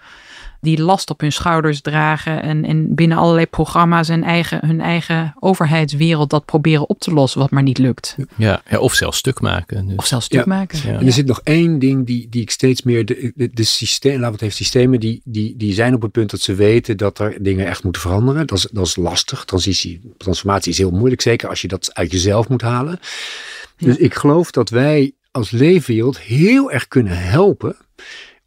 [0.61, 2.41] Die last op hun schouders dragen.
[2.43, 7.39] En, en binnen allerlei programma's en eigen, hun eigen overheidswereld dat proberen op te lossen,
[7.39, 8.15] wat maar niet lukt.
[8.37, 9.87] Ja, ja, of zelfs stuk maken.
[9.87, 9.95] Dus.
[9.95, 10.45] Of zelfs stuk Ja.
[10.45, 10.79] maken.
[10.85, 10.99] Ja.
[10.99, 13.05] En er zit nog één ding die, die ik steeds meer.
[13.05, 14.99] De, de, de systeem, laten we het even systemen.
[14.99, 18.01] Die, die, die zijn op het punt dat ze weten dat er dingen echt moeten
[18.01, 18.47] veranderen.
[18.47, 19.45] Dat is, dat is lastig.
[19.45, 21.21] Transitie, transformatie is heel moeilijk.
[21.21, 22.99] Zeker als je dat uit jezelf moet halen.
[23.77, 27.75] Dus ik geloof dat wij als leefwereld heel erg kunnen helpen.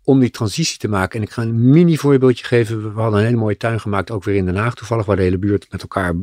[0.05, 1.19] Om die transitie te maken.
[1.21, 2.95] En ik ga een mini voorbeeldje geven.
[2.95, 4.11] We hadden een hele mooie tuin gemaakt.
[4.11, 5.05] Ook weer in Den Haag toevallig.
[5.07, 6.15] Waar de hele buurt met elkaar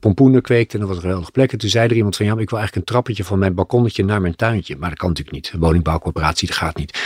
[0.00, 0.74] pompoenen kweekte.
[0.74, 1.52] En dat was een geweldige plek.
[1.52, 2.26] En toen zei er iemand van.
[2.26, 4.76] Ja, ik wil eigenlijk een trappetje van mijn balkonnetje naar mijn tuintje.
[4.76, 5.50] Maar dat kan natuurlijk niet.
[5.54, 6.98] Een woningbouwcorporatie, dat gaat niet.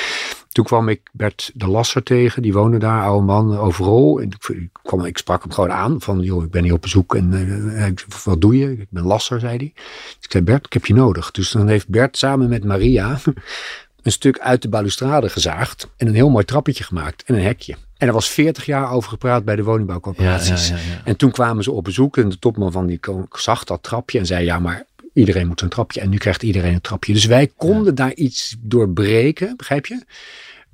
[0.53, 2.42] Toen kwam ik Bert de Lasser tegen.
[2.42, 4.20] Die woonde daar, oude man, overal.
[4.20, 6.01] En ik, kwam, ik sprak hem gewoon aan.
[6.01, 7.14] Van, joh, ik ben hier op bezoek.
[7.14, 7.32] En
[7.76, 8.72] eh, ik- wat doe je?
[8.72, 9.72] Ik ben Lasser, zei hij.
[10.20, 11.30] Ik zei, Bert, ik heb je nodig.
[11.30, 13.18] Dus dan heeft Bert samen met Maria
[14.05, 15.88] een stuk uit de balustrade gezaagd.
[15.96, 17.22] En een heel mooi trappetje gemaakt.
[17.22, 17.74] En een hekje.
[17.96, 20.68] En er was 40 jaar over gepraat bij de woningbouwcorporaties.
[20.68, 21.00] ja, ja, ja.
[21.05, 22.16] En toen kwamen ze op bezoek.
[22.16, 23.00] En de topman van die
[23.30, 24.18] zag dat trapje.
[24.18, 26.00] En zei, ja, maar iedereen moet een trapje.
[26.00, 27.12] En nu krijgt iedereen een trapje.
[27.12, 30.05] Dus wij konden daar iets doorbreken, begrijp je?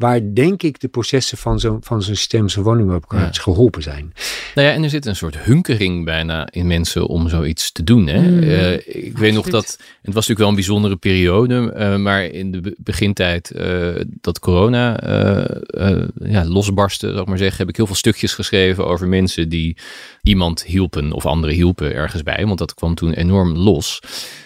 [0.00, 4.12] Waar denk ik de processen van zo'n van zo'n systeem, zo'n woningbouwcorporatie geholpen zijn.
[4.54, 8.06] Nou ja, en er zit een soort hunkering bijna in mensen om zoiets te doen.
[8.06, 8.20] Hè?
[8.30, 8.72] Mm, Eh,
[9.04, 9.78] ik weet nog dat, het
[10.14, 13.88] was natuurlijk wel een bijzondere periode, eh, maar in de be- begintijd eh,
[14.20, 18.34] dat corona eh, eh, ja, losbarstte, zal ik maar zeggen, heb ik heel veel stukjes
[18.34, 19.76] geschreven over mensen die
[20.22, 24.00] iemand hielpen of anderen hielpen ergens bij, want dat kwam toen enorm los.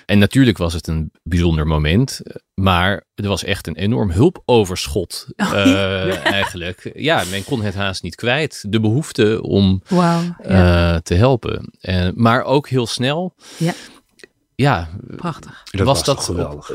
[0.07, 2.21] En natuurlijk was het een bijzonder moment,
[2.55, 6.91] maar er was echt een enorm hulpoverschot eh, eigenlijk.
[6.95, 8.65] Ja, men kon het haast niet kwijt.
[8.69, 9.83] De behoefte om.
[9.89, 10.37] Ja,
[10.95, 11.71] eh, te helpen.
[11.81, 13.35] En, maar ook heel snel.
[13.57, 13.73] Ja.
[14.57, 15.63] Ja, prachtig.
[15.71, 16.71] Dat was, was dat geweldig.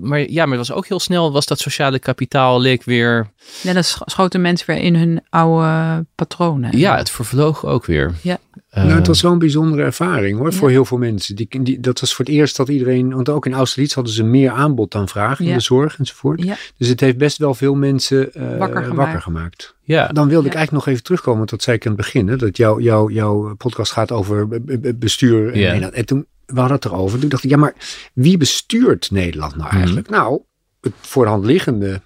[0.00, 1.32] maar ja, maar het was ook heel snel.
[1.32, 3.30] Was dat sociale kapitaal leek weer.
[3.62, 6.78] Ja, dan sch- schoten mensen weer in hun oude patronen.
[6.78, 8.14] Ja, het vervloog ook weer.
[8.22, 8.38] Ja.
[8.80, 10.56] Eh, nou, het was wel een bijzondere ervaring hoor, Ja.
[10.56, 11.36] voor heel veel mensen.
[11.36, 14.22] Die, die, dat was voor het eerst dat iedereen, want ook in Austerlitz hadden ze
[14.22, 15.54] meer aanbod dan vraag in Ja.
[15.54, 16.42] de zorg enzovoort.
[16.42, 16.56] Ja.
[16.76, 18.96] Dus het heeft best wel veel mensen eh, Wakker gemaakt.
[18.96, 19.74] wakker gemaakt.
[19.82, 22.28] ja, Dan wilde ik eigenlijk nog even terugkomen, want dat zei ik aan het begin.
[22.28, 25.52] Hè, dat jouw jouw jouw podcast gaat over be- be- bestuur.
[25.52, 25.66] En, Ja.
[25.66, 25.92] Nederland.
[25.94, 27.18] en toen we hadden het erover.
[27.18, 27.74] Toen dacht ik, ja, maar
[28.12, 29.76] wie bestuurt Nederland nou Mhm.
[29.76, 30.08] eigenlijk?
[30.10, 30.40] Nou,
[30.80, 32.00] het voor de hand liggende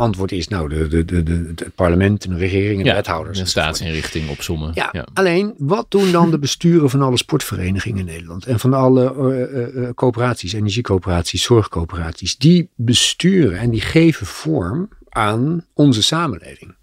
[0.00, 2.94] antwoord is nou de, de, de, de, het parlement en de regering en de ja,
[2.94, 3.38] wethouders.
[3.38, 3.76] een enzovoort.
[3.76, 4.70] staatsinrichting op sommen.
[4.74, 5.06] Ja, ja.
[5.12, 9.42] alleen wat doen dan de besturen van alle sportverenigingen in Nederland en van alle eh,
[9.42, 12.36] eh, eh, coöperaties, energiecoöperaties, zorgcoöperaties?
[12.36, 16.74] Die besturen en die geven vorm aan onze samenleving.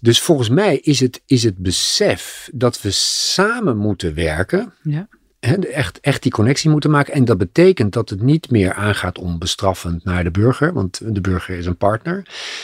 [0.00, 5.08] Dus volgens mij is het, is het besef dat we samen moeten werken, Ja.
[5.50, 7.14] Echt, echt die connectie moeten maken.
[7.14, 11.20] En dat betekent dat het niet meer aangaat om bestraffend naar de burger, want de
[11.20, 12.22] burger is een partner.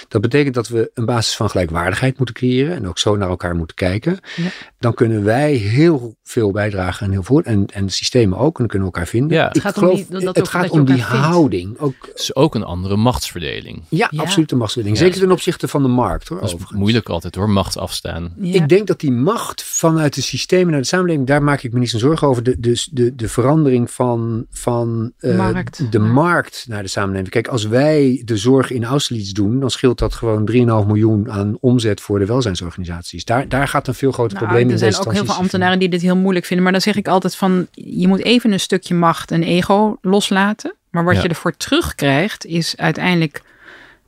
[0.08, 3.54] Dat betekent dat we een basis van gelijkwaardigheid moeten creëren en ook zo naar elkaar
[3.54, 4.18] moeten kijken.
[4.36, 4.48] Ja.
[4.78, 8.58] Dan kunnen wij heel veel bijdragen en heel veel, en, en de systemen ook, en
[8.58, 9.36] dan kunnen we elkaar vinden.
[9.36, 9.46] Ja.
[9.48, 11.10] Ik Het gaat om geloof, die- dat het gaat om die vindt.
[11.10, 11.78] houding.
[11.78, 13.82] Ook, Het is ook een andere machtsverdeling.
[13.88, 14.20] ja, Ja.
[14.22, 15.00] absoluut een machtsverdeling.
[15.00, 15.06] Ja.
[15.08, 16.38] Zeker ten opzichte van de markt hoor.
[16.38, 16.80] Dat is overigens.
[16.80, 18.32] moeilijk altijd hoor, macht afstaan.
[18.40, 18.54] Ja.
[18.62, 21.78] Ik denk dat die macht vanuit de systemen naar de samenleving, daar maak ik me
[21.78, 22.42] niet zo'n zorgen over.
[22.42, 25.92] De, de, de, de verandering van, van eh, Markt.
[25.92, 27.30] de markt naar de samenleving.
[27.30, 31.56] Kijk, als wij de zorg in Austerlitz doen, dan scheelt dat gewoon 3,5 miljoen aan
[31.60, 33.24] omzet voor de welzijnsorganisaties.
[33.24, 35.34] Daar, daar gaat een veel groter Nou, probleem in er zijn deze ook heel veel
[35.34, 36.64] ambtenaren die dit heel moeilijk vinden.
[36.64, 40.74] Maar dan zeg ik altijd van, je moet even een stukje macht en ego loslaten.
[40.90, 41.22] Maar wat Ja.
[41.22, 43.42] je ervoor terugkrijgt is uiteindelijk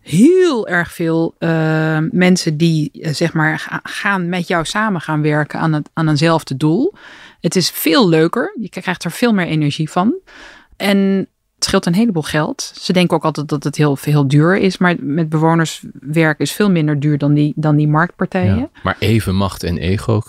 [0.01, 5.23] heel erg veel eh, mensen die eh, zeg maar ga- gaan met jou samen gaan
[5.23, 6.95] werken aan, het, aan eenzelfde doel.
[7.41, 8.57] Het is veel leuker.
[8.61, 10.15] Je krijgt er veel meer energie van.
[10.77, 11.29] En
[11.61, 12.73] het scheelt een heleboel geld.
[12.81, 14.79] Ze denken ook altijd dat het heel, heel duur is.
[14.79, 18.57] Maar met bewonerswerk is veel minder duur dan die, dan die marktpartijen.
[18.57, 18.69] Ja.
[18.83, 20.23] Maar even macht en ego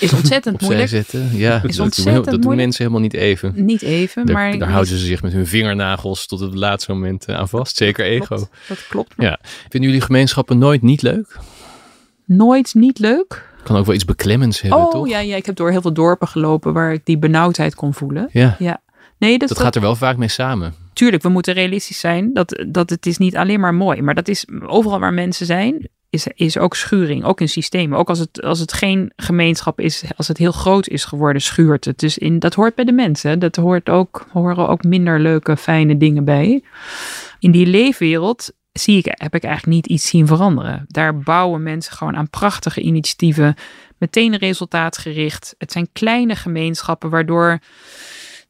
[0.00, 0.88] Is ontzettend moeilijk.
[0.88, 1.30] zetten.
[1.32, 3.52] Ja, dat, doen, dat doen mensen helemaal niet even.
[3.64, 7.24] Niet even, Daar, maar daar houden ze zich met hun vingernagels tot het laatste moment
[7.24, 7.76] eh, aan vast.
[7.76, 8.26] Zeker ego.
[8.26, 9.14] Klopt, dat klopt.
[9.16, 9.38] Ja.
[9.68, 11.38] Vinden jullie gemeenschappen nooit niet leuk?
[12.24, 13.54] Nooit niet leuk.
[13.62, 15.08] Kan ook wel iets beklemmends hebben, oh toch?
[15.08, 18.28] ja, ja, ik heb door heel veel dorpen gelopen waar ik die benauwdheid kon voelen.
[18.32, 18.80] Ja, Ja.
[19.18, 20.74] Nee, dat, dat gaat er wel vaak mee samen.
[20.92, 24.02] tuurlijk, we moeten realistisch zijn dat, dat het is niet alleen maar mooi.
[24.02, 27.24] Maar dat is overal waar mensen zijn, is, is ook schuring.
[27.24, 27.98] Ook in systemen.
[27.98, 31.84] Ook als het, als het geen gemeenschap is, als het heel groot is geworden, schuurt
[31.84, 31.98] het.
[31.98, 33.38] Dus in, dat hoort bij de mensen.
[33.38, 36.62] Dat hoort ook, horen ook minder leuke, fijne dingen bij.
[37.38, 40.84] In die leefwereld zie ik, heb ik eigenlijk niet iets zien veranderen.
[40.88, 43.54] Daar bouwen mensen gewoon aan prachtige initiatieven.
[43.98, 45.54] Meteen resultaatgericht.
[45.58, 47.58] Het zijn kleine gemeenschappen waardoor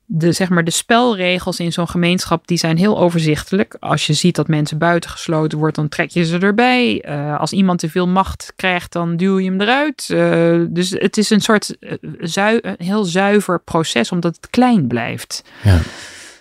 [0.07, 3.77] de, zeg maar, de spelregels in zo'n gemeenschap die zijn heel overzichtelijk.
[3.81, 7.05] Als je ziet dat mensen buitengesloten wordt, dan trek je ze erbij.
[7.09, 10.09] Uh, als iemand te veel macht krijgt, dan duw je hem eruit.
[10.13, 14.87] Uh, dus het is een soort uh, zui een heel zuiver proces, omdat het klein
[14.87, 15.43] blijft.
[15.63, 15.79] Ja.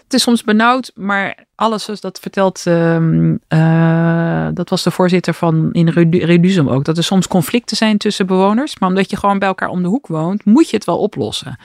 [0.04, 3.40] Het is soms benauwd, maar alles zoals dat vertelt, um,
[4.54, 8.80] dat was de voorzitter van in Reduzum ook, dat er soms conflicten zijn tussen bewoners,
[8.80, 11.58] maar omdat je gewoon bij elkaar om de hoek woont, moet je het wel oplossen.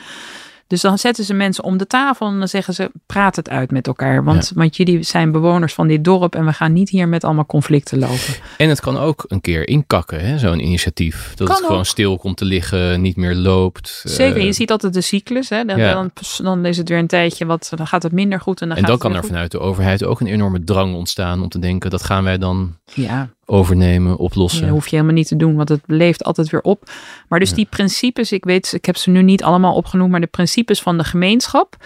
[0.70, 3.70] Dus dan zetten ze mensen om de tafel en dan zeggen ze: praat het uit
[3.70, 4.24] met elkaar.
[4.24, 4.60] Want, ja.
[4.60, 7.98] want jullie zijn bewoners van dit dorp en we gaan niet hier met allemaal conflicten
[7.98, 8.34] lopen.
[8.56, 11.32] En het kan ook een keer inkakken, zo'n initiatief.
[11.34, 11.86] Dat kan het gewoon ook.
[11.86, 14.02] stil komt te liggen, niet meer loopt.
[14.04, 15.48] Zeker, uh, je ziet altijd de cyclus.
[15.48, 15.64] Hè?
[15.64, 15.92] Dan, ja.
[15.92, 16.10] dan,
[16.42, 18.60] dan, is het weer een tijdje wat, dan gaat het minder goed.
[18.60, 19.26] En dan, en dan kan er goed.
[19.26, 22.76] vanuit de overheid ook een enorme drang ontstaan om te denken: dat gaan wij dan
[22.94, 24.62] ja overnemen, oplossen.
[24.62, 26.90] Dat hoef je helemaal niet te doen, want het leeft altijd weer op.
[27.28, 27.54] Maar dus ja.
[27.56, 30.98] die principes, ik weet, ik heb ze nu niet allemaal opgenoemd, maar de principes van
[30.98, 31.76] de gemeenschap,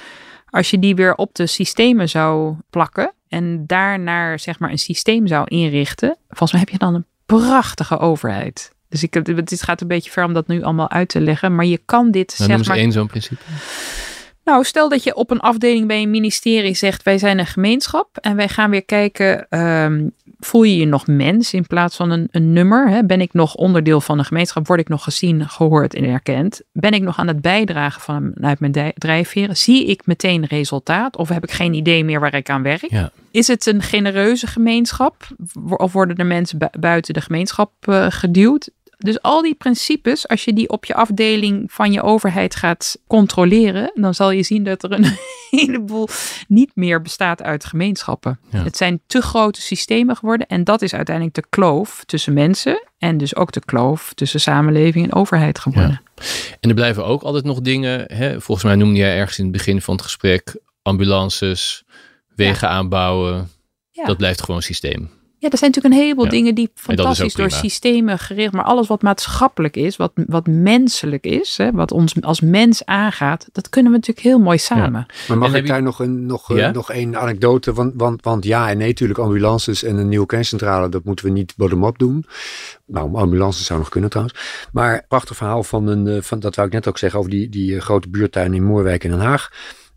[0.50, 5.26] als je die weer op de systemen zou plakken en daarnaar zeg maar een systeem
[5.26, 8.72] zou inrichten, volgens mij heb je dan een prachtige overheid.
[8.88, 11.64] Dus ik, het gaat een beetje ver om dat nu allemaal uit te leggen, maar
[11.64, 12.76] je kan dit nou, zeg maar.
[12.76, 13.42] één zo'n principe.
[14.44, 18.16] Nou, stel dat je op een afdeling bij een ministerie zegt: wij zijn een gemeenschap
[18.20, 19.46] en wij gaan weer kijken.
[19.60, 22.88] Um, voel je je nog mens in plaats van een, een nummer?
[22.88, 23.04] Hè?
[23.04, 24.66] Ben ik nog onderdeel van een gemeenschap?
[24.66, 26.62] Word ik nog gezien, gehoord en erkend?
[26.72, 29.56] Ben ik nog aan het bijdragen vanuit mijn drijfveren?
[29.56, 31.16] Zie ik meteen resultaat?
[31.16, 32.90] Of heb ik geen idee meer waar ik aan werk?
[32.90, 33.10] Ja.
[33.30, 35.26] Is het een genereuze gemeenschap?
[35.76, 38.70] Of worden er mensen bu buiten de gemeenschap uh, geduwd?
[38.98, 43.90] Dus al die principes, als je die op je afdeling van je overheid gaat controleren,
[43.94, 45.16] dan zal je zien dat er een
[45.50, 46.08] heleboel
[46.48, 48.38] niet meer bestaat uit gemeenschappen.
[48.50, 48.62] Ja.
[48.62, 53.18] Het zijn te grote systemen geworden en dat is uiteindelijk de kloof tussen mensen en
[53.18, 56.00] dus ook de kloof tussen samenleving en overheid geworden.
[56.14, 56.24] Ja.
[56.60, 58.40] En er blijven ook altijd nog dingen, hè?
[58.40, 61.84] volgens mij noemde jij ergens in het begin van het gesprek ambulances,
[62.34, 62.74] wegen ja.
[62.74, 63.50] aanbouwen.
[63.92, 65.10] Dat blijft gewoon systeem.
[65.38, 66.30] Ja, er zijn natuurlijk een heleboel ja.
[66.30, 71.56] dingen die fantastisch door systemen gericht, maar alles wat maatschappelijk is, wat, wat menselijk is,
[71.56, 75.06] hè, wat ons als mens aangaat, dat kunnen we natuurlijk heel mooi samen.
[75.08, 75.14] Ja.
[75.28, 75.82] Maar mag en ik daar je...
[75.82, 76.70] nog een, nog, ja?
[76.70, 77.72] nog een anekdote?
[77.72, 81.30] Want, want, want ja en nee, natuurlijk ambulances en een nieuwe kerncentrale, dat moeten we
[81.30, 82.24] niet bottom-up doen.
[82.86, 84.68] Nou, ambulances zou nog kunnen trouwens.
[84.72, 87.80] Maar prachtig verhaal van een, van, dat wou ik net ook zeggen, over die, die
[87.80, 89.50] grote buurtuin in Moerwijk in Den Haag.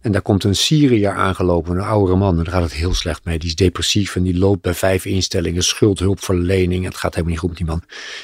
[0.08, 2.38] En daar komt een Syriër aangelopen, een oudere man.
[2.38, 3.40] En daar gaat het heel slecht mee.
[3.40, 6.86] Die is depressief en die loopt bij vijf instellingen, schuldhulpverlening.
[6.86, 7.82] Het gaat helemaal niet goed met die man.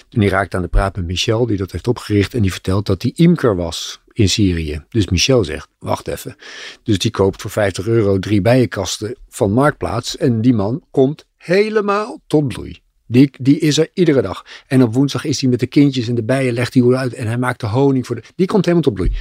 [0.10, 2.34] En die raakt aan de praat met Michel, die dat heeft opgericht.
[2.34, 4.84] En die vertelt dat hij imker was in Syrië.
[4.90, 6.36] Dus Michel zegt, wacht even.
[6.84, 10.18] Dus die koopt voor 50 euro drie bijenkasten van Marktplaats.
[10.18, 12.80] En die man komt helemaal tot bloei.
[13.08, 14.46] Die, die is er iedere dag.
[14.68, 17.14] En op woensdag is hij met de kindjes en de bijen, legt hij uit.
[17.14, 18.24] En hij maakt de honing voor de...
[18.36, 19.12] Die komt helemaal tot bloei.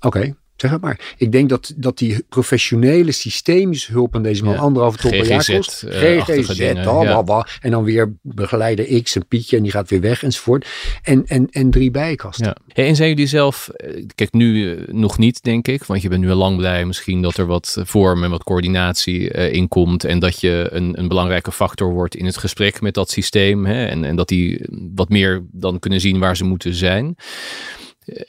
[0.00, 0.34] Oké.
[0.56, 1.14] Zeg het maar.
[1.16, 4.60] Ik denk dat, dat die professionele systemische hulp aan deze man ja.
[4.60, 5.84] anderhalve ton per jaar kost.
[5.84, 7.46] Uh, GGZ, dingen, ja.
[7.60, 10.68] en dan weer begeleider X en Pietje en die gaat weer weg enzovoort.
[11.02, 11.82] En, en, en drie.
[11.94, 12.56] Ja.
[12.68, 13.70] Hey, en zijn jullie zelf,
[14.14, 17.22] kijk nu uh, nog niet denk ik, want je bent nu al lang blij misschien
[17.22, 21.08] dat er wat vorm en wat coördinatie uh, in komt en dat je een, een
[21.08, 25.08] belangrijke factor wordt in het gesprek met dat systeem hè, en, en dat die wat
[25.08, 27.16] meer dan kunnen zien waar ze moeten zijn.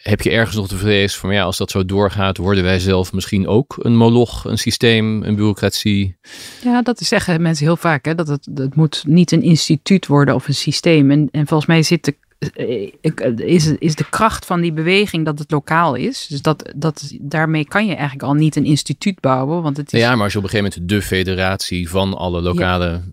[0.01, 3.13] Heb je ergens nog de vrees van ja, als dat zo doorgaat, worden wij zelf
[3.13, 6.17] misschien ook een moloch, een systeem, een bureaucratie?
[6.63, 8.05] Ja, dat zeggen mensen heel vaak.
[8.05, 8.15] Hè?
[8.15, 11.11] Dat het, het moet niet een instituut worden of een systeem.
[11.11, 12.15] En, en volgens mij zit de,
[13.45, 16.27] is, is de kracht van die beweging dat het lokaal is.
[16.27, 19.61] Dus dat, dat, daarmee kan je eigenlijk al niet een instituut bouwen.
[19.61, 19.99] Want het is...
[19.99, 23.03] Ja, maar als je op een gegeven moment de federatie van alle lokale ja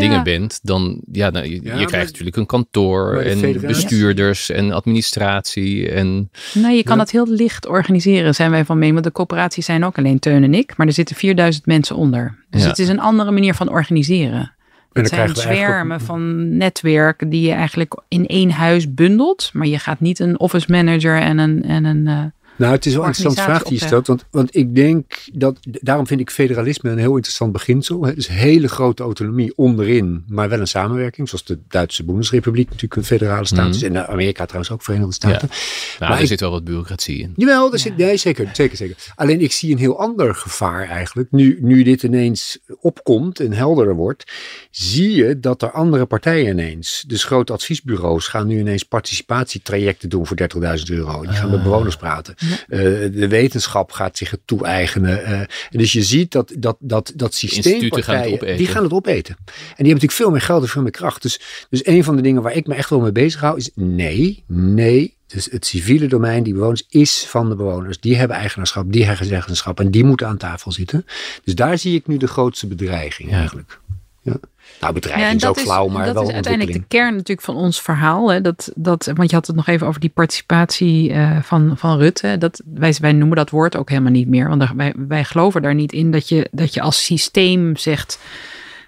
[0.00, 0.22] dingen ja.
[0.22, 4.72] bent, dan ja, nou, je, ja, je krijgt maar, natuurlijk een kantoor en bestuurders en
[4.72, 5.90] administratie.
[5.90, 7.02] En, nou, je kan ja.
[7.02, 8.94] dat heel licht organiseren, zijn wij van mening.
[8.94, 12.44] Want de coöperaties zijn ook alleen Teun en ik, maar er zitten 4000 mensen onder.
[12.50, 14.54] Dus het is een andere manier van organiseren.
[14.92, 19.50] Het zijn zwermen van netwerken die je eigenlijk in één huis bundelt.
[19.52, 22.24] Maar je gaat niet een office manager en een, en een uh,
[22.56, 24.06] Nou, het is wel een interessante vraag die je stelt.
[24.06, 28.04] Want, want ik denk dat, daarom vind ik federalisme een heel interessant beginsel.
[28.04, 28.14] Hè.
[28.14, 31.28] Dus hele grote autonomie onderin, maar wel een samenwerking.
[31.28, 33.82] Zoals de Duitse Bundesrepubliek natuurlijk een federale staat is.
[33.82, 35.48] En Amerika trouwens ook Verenigde Staten.
[35.50, 35.56] Ja.
[35.98, 37.32] Nou, maar er zit wel wat bureaucratie in.
[37.36, 38.96] Jawel, er zit, nee, zeker, zeker, zeker.
[39.14, 41.32] Alleen ik zie een heel ander gevaar eigenlijk.
[41.32, 44.32] Nu, nu dit ineens opkomt en helderder wordt,
[44.70, 50.26] zie je dat er andere partijen ineens, dus grote adviesbureaus, gaan nu ineens participatietrajecten doen
[50.26, 50.36] voor
[50.78, 51.20] 30.000 euro.
[51.20, 51.64] Die gaan met ah.
[51.64, 52.34] bewoners praten.
[52.68, 52.78] Eh,
[53.12, 55.30] de wetenschap gaat zich het toe-eigenen.
[55.30, 55.40] Uh,
[55.70, 59.36] dus je ziet dat, dat, dat, dat systeempartijen, gaan die gaan het opeten.
[59.36, 61.22] En die hebben natuurlijk veel meer geld en veel meer kracht.
[61.22, 61.40] Dus,
[61.70, 64.44] dus een van de dingen waar ik me echt wel mee bezig hou is nee,
[64.46, 68.00] nee, dus het civiele domein, die bewoners, is van de bewoners.
[68.00, 71.06] Die hebben eigenaarschap, die hebben zeggenschap en die moeten aan tafel zitten.
[71.44, 73.80] Dus daar zie ik nu de grootste bedreiging eigenlijk.
[74.26, 74.36] Ja.
[74.80, 77.56] Nou, bedreiging is ook flauw, maar dat wel Dat is uiteindelijk de kern natuurlijk van
[77.56, 78.30] ons verhaal.
[78.30, 78.40] Hè?
[78.40, 82.38] Dat, dat, want je had het nog even over die participatie uh, van, van Rutte.
[82.38, 84.48] Dat, wij, wij noemen dat woord ook helemaal niet meer.
[84.48, 88.18] Want wij, wij geloven daar niet in dat je, dat je als systeem zegt...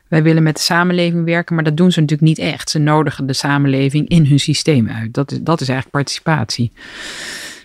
[0.08, 2.70] wij willen met de samenleving werken, maar dat doen ze natuurlijk niet echt.
[2.70, 5.14] Ze nodigen de samenleving in hun systeem uit.
[5.14, 6.72] Dat is, dat is eigenlijk participatie.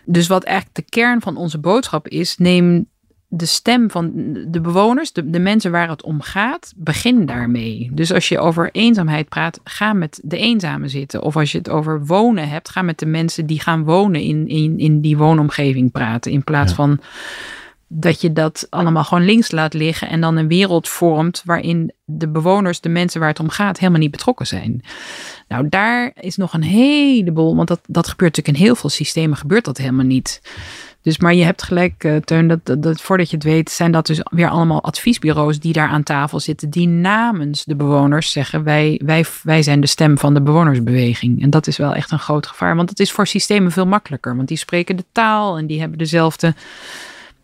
[0.05, 2.85] Dus wat eigenlijk de kern van onze boodschap is, neem
[3.35, 4.11] de stem van
[4.47, 7.89] de bewoners, de, de mensen waar het om gaat, begin daarmee.
[7.93, 11.21] Dus als je over eenzaamheid praat, ga met de eenzamen zitten.
[11.21, 14.47] Of als je het over wonen hebt, ga met de mensen die gaan wonen in,
[14.47, 16.31] in, in die woonomgeving praten.
[16.31, 16.99] In plaats van
[17.87, 22.27] dat je dat allemaal gewoon links laat liggen en dan een wereld vormt waarin de
[22.27, 24.81] bewoners, de mensen waar het om gaat, helemaal niet betrokken zijn.
[25.47, 29.37] Nou, daar is nog een heleboel, want dat, dat gebeurt natuurlijk in heel veel systemen,
[29.37, 30.41] gebeurt dat helemaal niet.
[31.03, 34.05] Dus, maar je hebt gelijk, uh, Teun, dat, dat, voordat je het weet, zijn dat
[34.05, 39.01] dus weer allemaal adviesbureaus die daar aan tafel zitten, die namens de bewoners zeggen: wij,
[39.05, 41.41] wij, wij zijn de stem van de bewonersbeweging.
[41.41, 44.35] En dat is wel echt een groot gevaar, want het is voor systemen veel makkelijker,
[44.35, 46.53] want die spreken de taal en die hebben dezelfde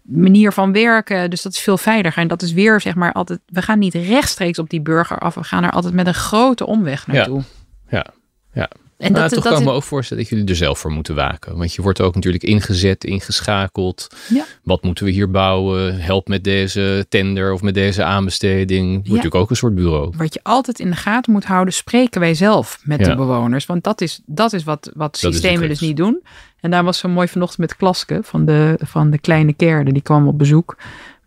[0.01, 1.29] manier van werken.
[1.29, 2.21] Dus dat is veel veiliger.
[2.21, 3.39] En dat is weer, zeg maar, altijd.
[3.45, 5.35] We gaan niet rechtstreeks op die burger af.
[5.35, 7.43] We gaan er altijd met een grote omweg naartoe.
[7.89, 8.13] Ja, ja.
[8.53, 8.69] ja.
[8.99, 10.91] En nou, dat, toch dat kan ik me ook voorstellen dat jullie er zelf voor
[10.91, 11.57] moeten waken.
[11.57, 14.07] Want je wordt ook natuurlijk ingezet, ingeschakeld.
[14.29, 14.45] Ja.
[14.63, 15.99] Wat moeten we hier bouwen?
[15.99, 18.91] Help met deze tender of met deze aanbesteding.
[18.91, 20.13] Wordt natuurlijk ook een soort bureau.
[20.17, 23.65] Wat je altijd in de gaten moet houden, spreken wij zelf met de bewoners.
[23.65, 26.21] Want dat is, dat is wat, wat systemen dus niet doen.
[26.59, 29.91] En daar was zo mooi vanochtend met Klaske van de, van de kleine kerde.
[29.91, 30.77] Die kwam op bezoek.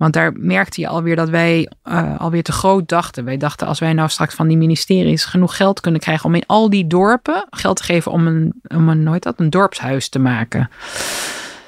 [0.03, 3.25] Want daar merkte je alweer dat wij uh, alweer te groot dachten.
[3.25, 6.47] Wij dachten als wij nou straks van die ministeries genoeg geld kunnen krijgen om in
[6.47, 10.19] al die dorpen geld te geven om een, om een, nooit dat, een dorpshuis te
[10.19, 10.71] maken.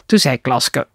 [0.06, 0.86] Toen zei Klaske,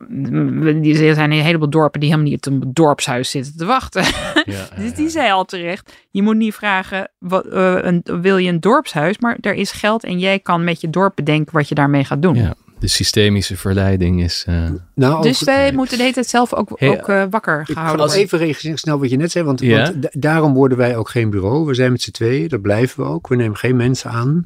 [0.83, 4.03] er zijn een heleboel dorpen die helemaal niet op een dorpshuis zitten te wachten.
[4.45, 8.49] Ja, dus die zei al terecht, je moet niet vragen, wat, uh, een, wil je
[8.49, 9.19] een dorpshuis?
[9.19, 12.21] Maar er is geld en jij kan met je dorp bedenken wat je daarmee gaat
[12.21, 12.35] doen.
[12.35, 14.45] Ja de systemische verleiding is.
[14.49, 14.69] Uh...
[14.95, 18.23] Nou, dus wij moeten de hele tijd zelf ook, ook uh, wakker gehouden worden.
[18.23, 21.65] Even reageren snel wat je net zei, want, want daarom worden wij ook geen bureau.
[21.65, 23.27] We zijn met z'n tweeën, dat blijven we ook.
[23.27, 24.45] We nemen geen mensen aan.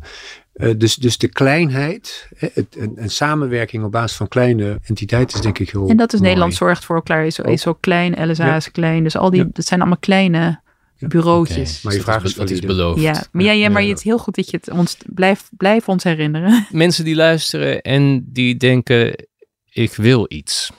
[0.55, 5.43] Uh, dus, dus de kleinheid, het, een, een, samenwerking op basis van kleine entiteiten is
[5.43, 8.31] denk ik heel En dat is Nederland zorgt voor elkaar, is zo, is zo klein,
[8.31, 9.03] LSA is klein.
[9.03, 10.61] Dus al die, dat zijn allemaal kleine
[11.07, 11.81] bureautjes.
[11.81, 13.01] Maar je vraag is, wat is beloofd.
[13.01, 15.89] Ja, maar, ja, ja, maar het is heel goed dat je het ons blijft blijf
[15.89, 16.67] ons herinneren.
[16.71, 19.27] Mensen die luisteren en die denken,
[19.71, 20.71] ik wil iets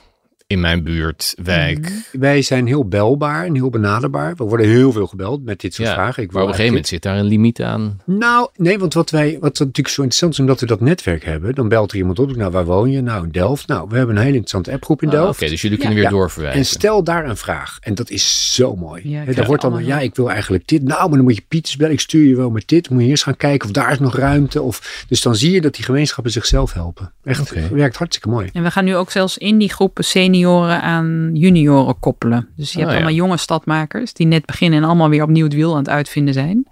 [0.54, 1.78] in mijn buurt, wijk.
[1.78, 2.20] Mhm.
[2.20, 4.34] Wij zijn heel belbaar en heel benaderbaar.
[4.36, 6.22] We worden heel veel gebeld met dit soort vragen.
[6.22, 8.00] Ik maar op een gegeven moment zit daar een limiet aan.
[8.04, 11.54] Nou, nee, want wat wij, wat natuurlijk zo interessant is, omdat we dat netwerk hebben,
[11.54, 12.36] dan belt er iemand op.
[12.36, 13.00] Nou, waar woon je?
[13.00, 13.68] Nou, in Delft.
[13.68, 15.40] Nou, we hebben een hele interessante appgroep in ah, Delft.
[15.40, 16.60] Oké, dus jullie kunnen weer doorverwijzen.
[16.60, 17.78] En stel daar een vraag.
[17.80, 19.10] En dat is zo mooi.
[19.10, 20.82] Ja, daar wordt dan, ja, ik wil eigenlijk dit.
[20.82, 21.92] Nou, maar dan moet je Pieters bellen.
[21.92, 22.90] Ik stuur je wel met dit.
[22.90, 24.62] Moet je eerst gaan kijken of daar is nog ruimte.
[24.62, 27.12] Of, dus dan zie je dat die gemeenschappen zichzelf helpen.
[27.24, 27.68] Echt, okay.
[27.70, 28.48] werkt hartstikke mooi.
[28.52, 30.04] En we gaan nu ook zelfs in die groepen
[30.44, 32.48] senioren aan junioren koppelen.
[32.56, 35.54] Dus je hebt oh, allemaal jonge stadmakers die net beginnen en allemaal weer opnieuw het
[35.54, 36.66] wiel aan het uitvinden zijn.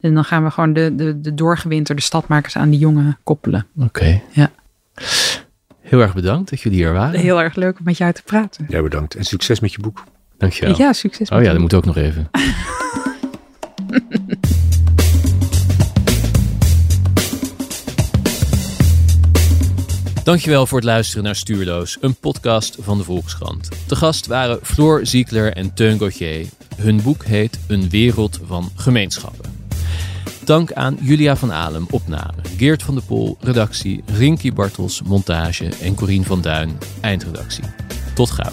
[0.00, 3.66] En dan gaan we gewoon de, de, de doorgewinterde stadmakers aan die jongen koppelen.
[3.78, 4.20] Oké.
[4.30, 4.50] Ja.
[5.80, 7.20] Heel erg bedankt dat jullie hier waren.
[7.20, 8.66] Heel erg leuk om met jou te praten.
[8.68, 9.14] Ja, bedankt.
[9.14, 10.04] En succes met je boek.
[10.38, 10.76] Dankjewel.
[10.76, 11.28] Ja, succes.
[11.28, 12.28] oh ja, dat moet ook nog even.
[20.26, 23.68] Dankjewel voor het luisteren naar Stuurloos, een podcast van de Volkskrant.
[23.86, 26.46] De gast waren Floor Ziekler en Teun Gauthier.
[26.76, 29.66] Hun boek heet Een wereld van gemeenschappen.
[30.44, 35.94] Dank aan Julia van Alem, opname, Geert van der Pol, redactie, Rinky Bartels, montage en
[35.94, 37.64] Corien van Duin, eindredactie.
[38.14, 38.52] Tot gauw.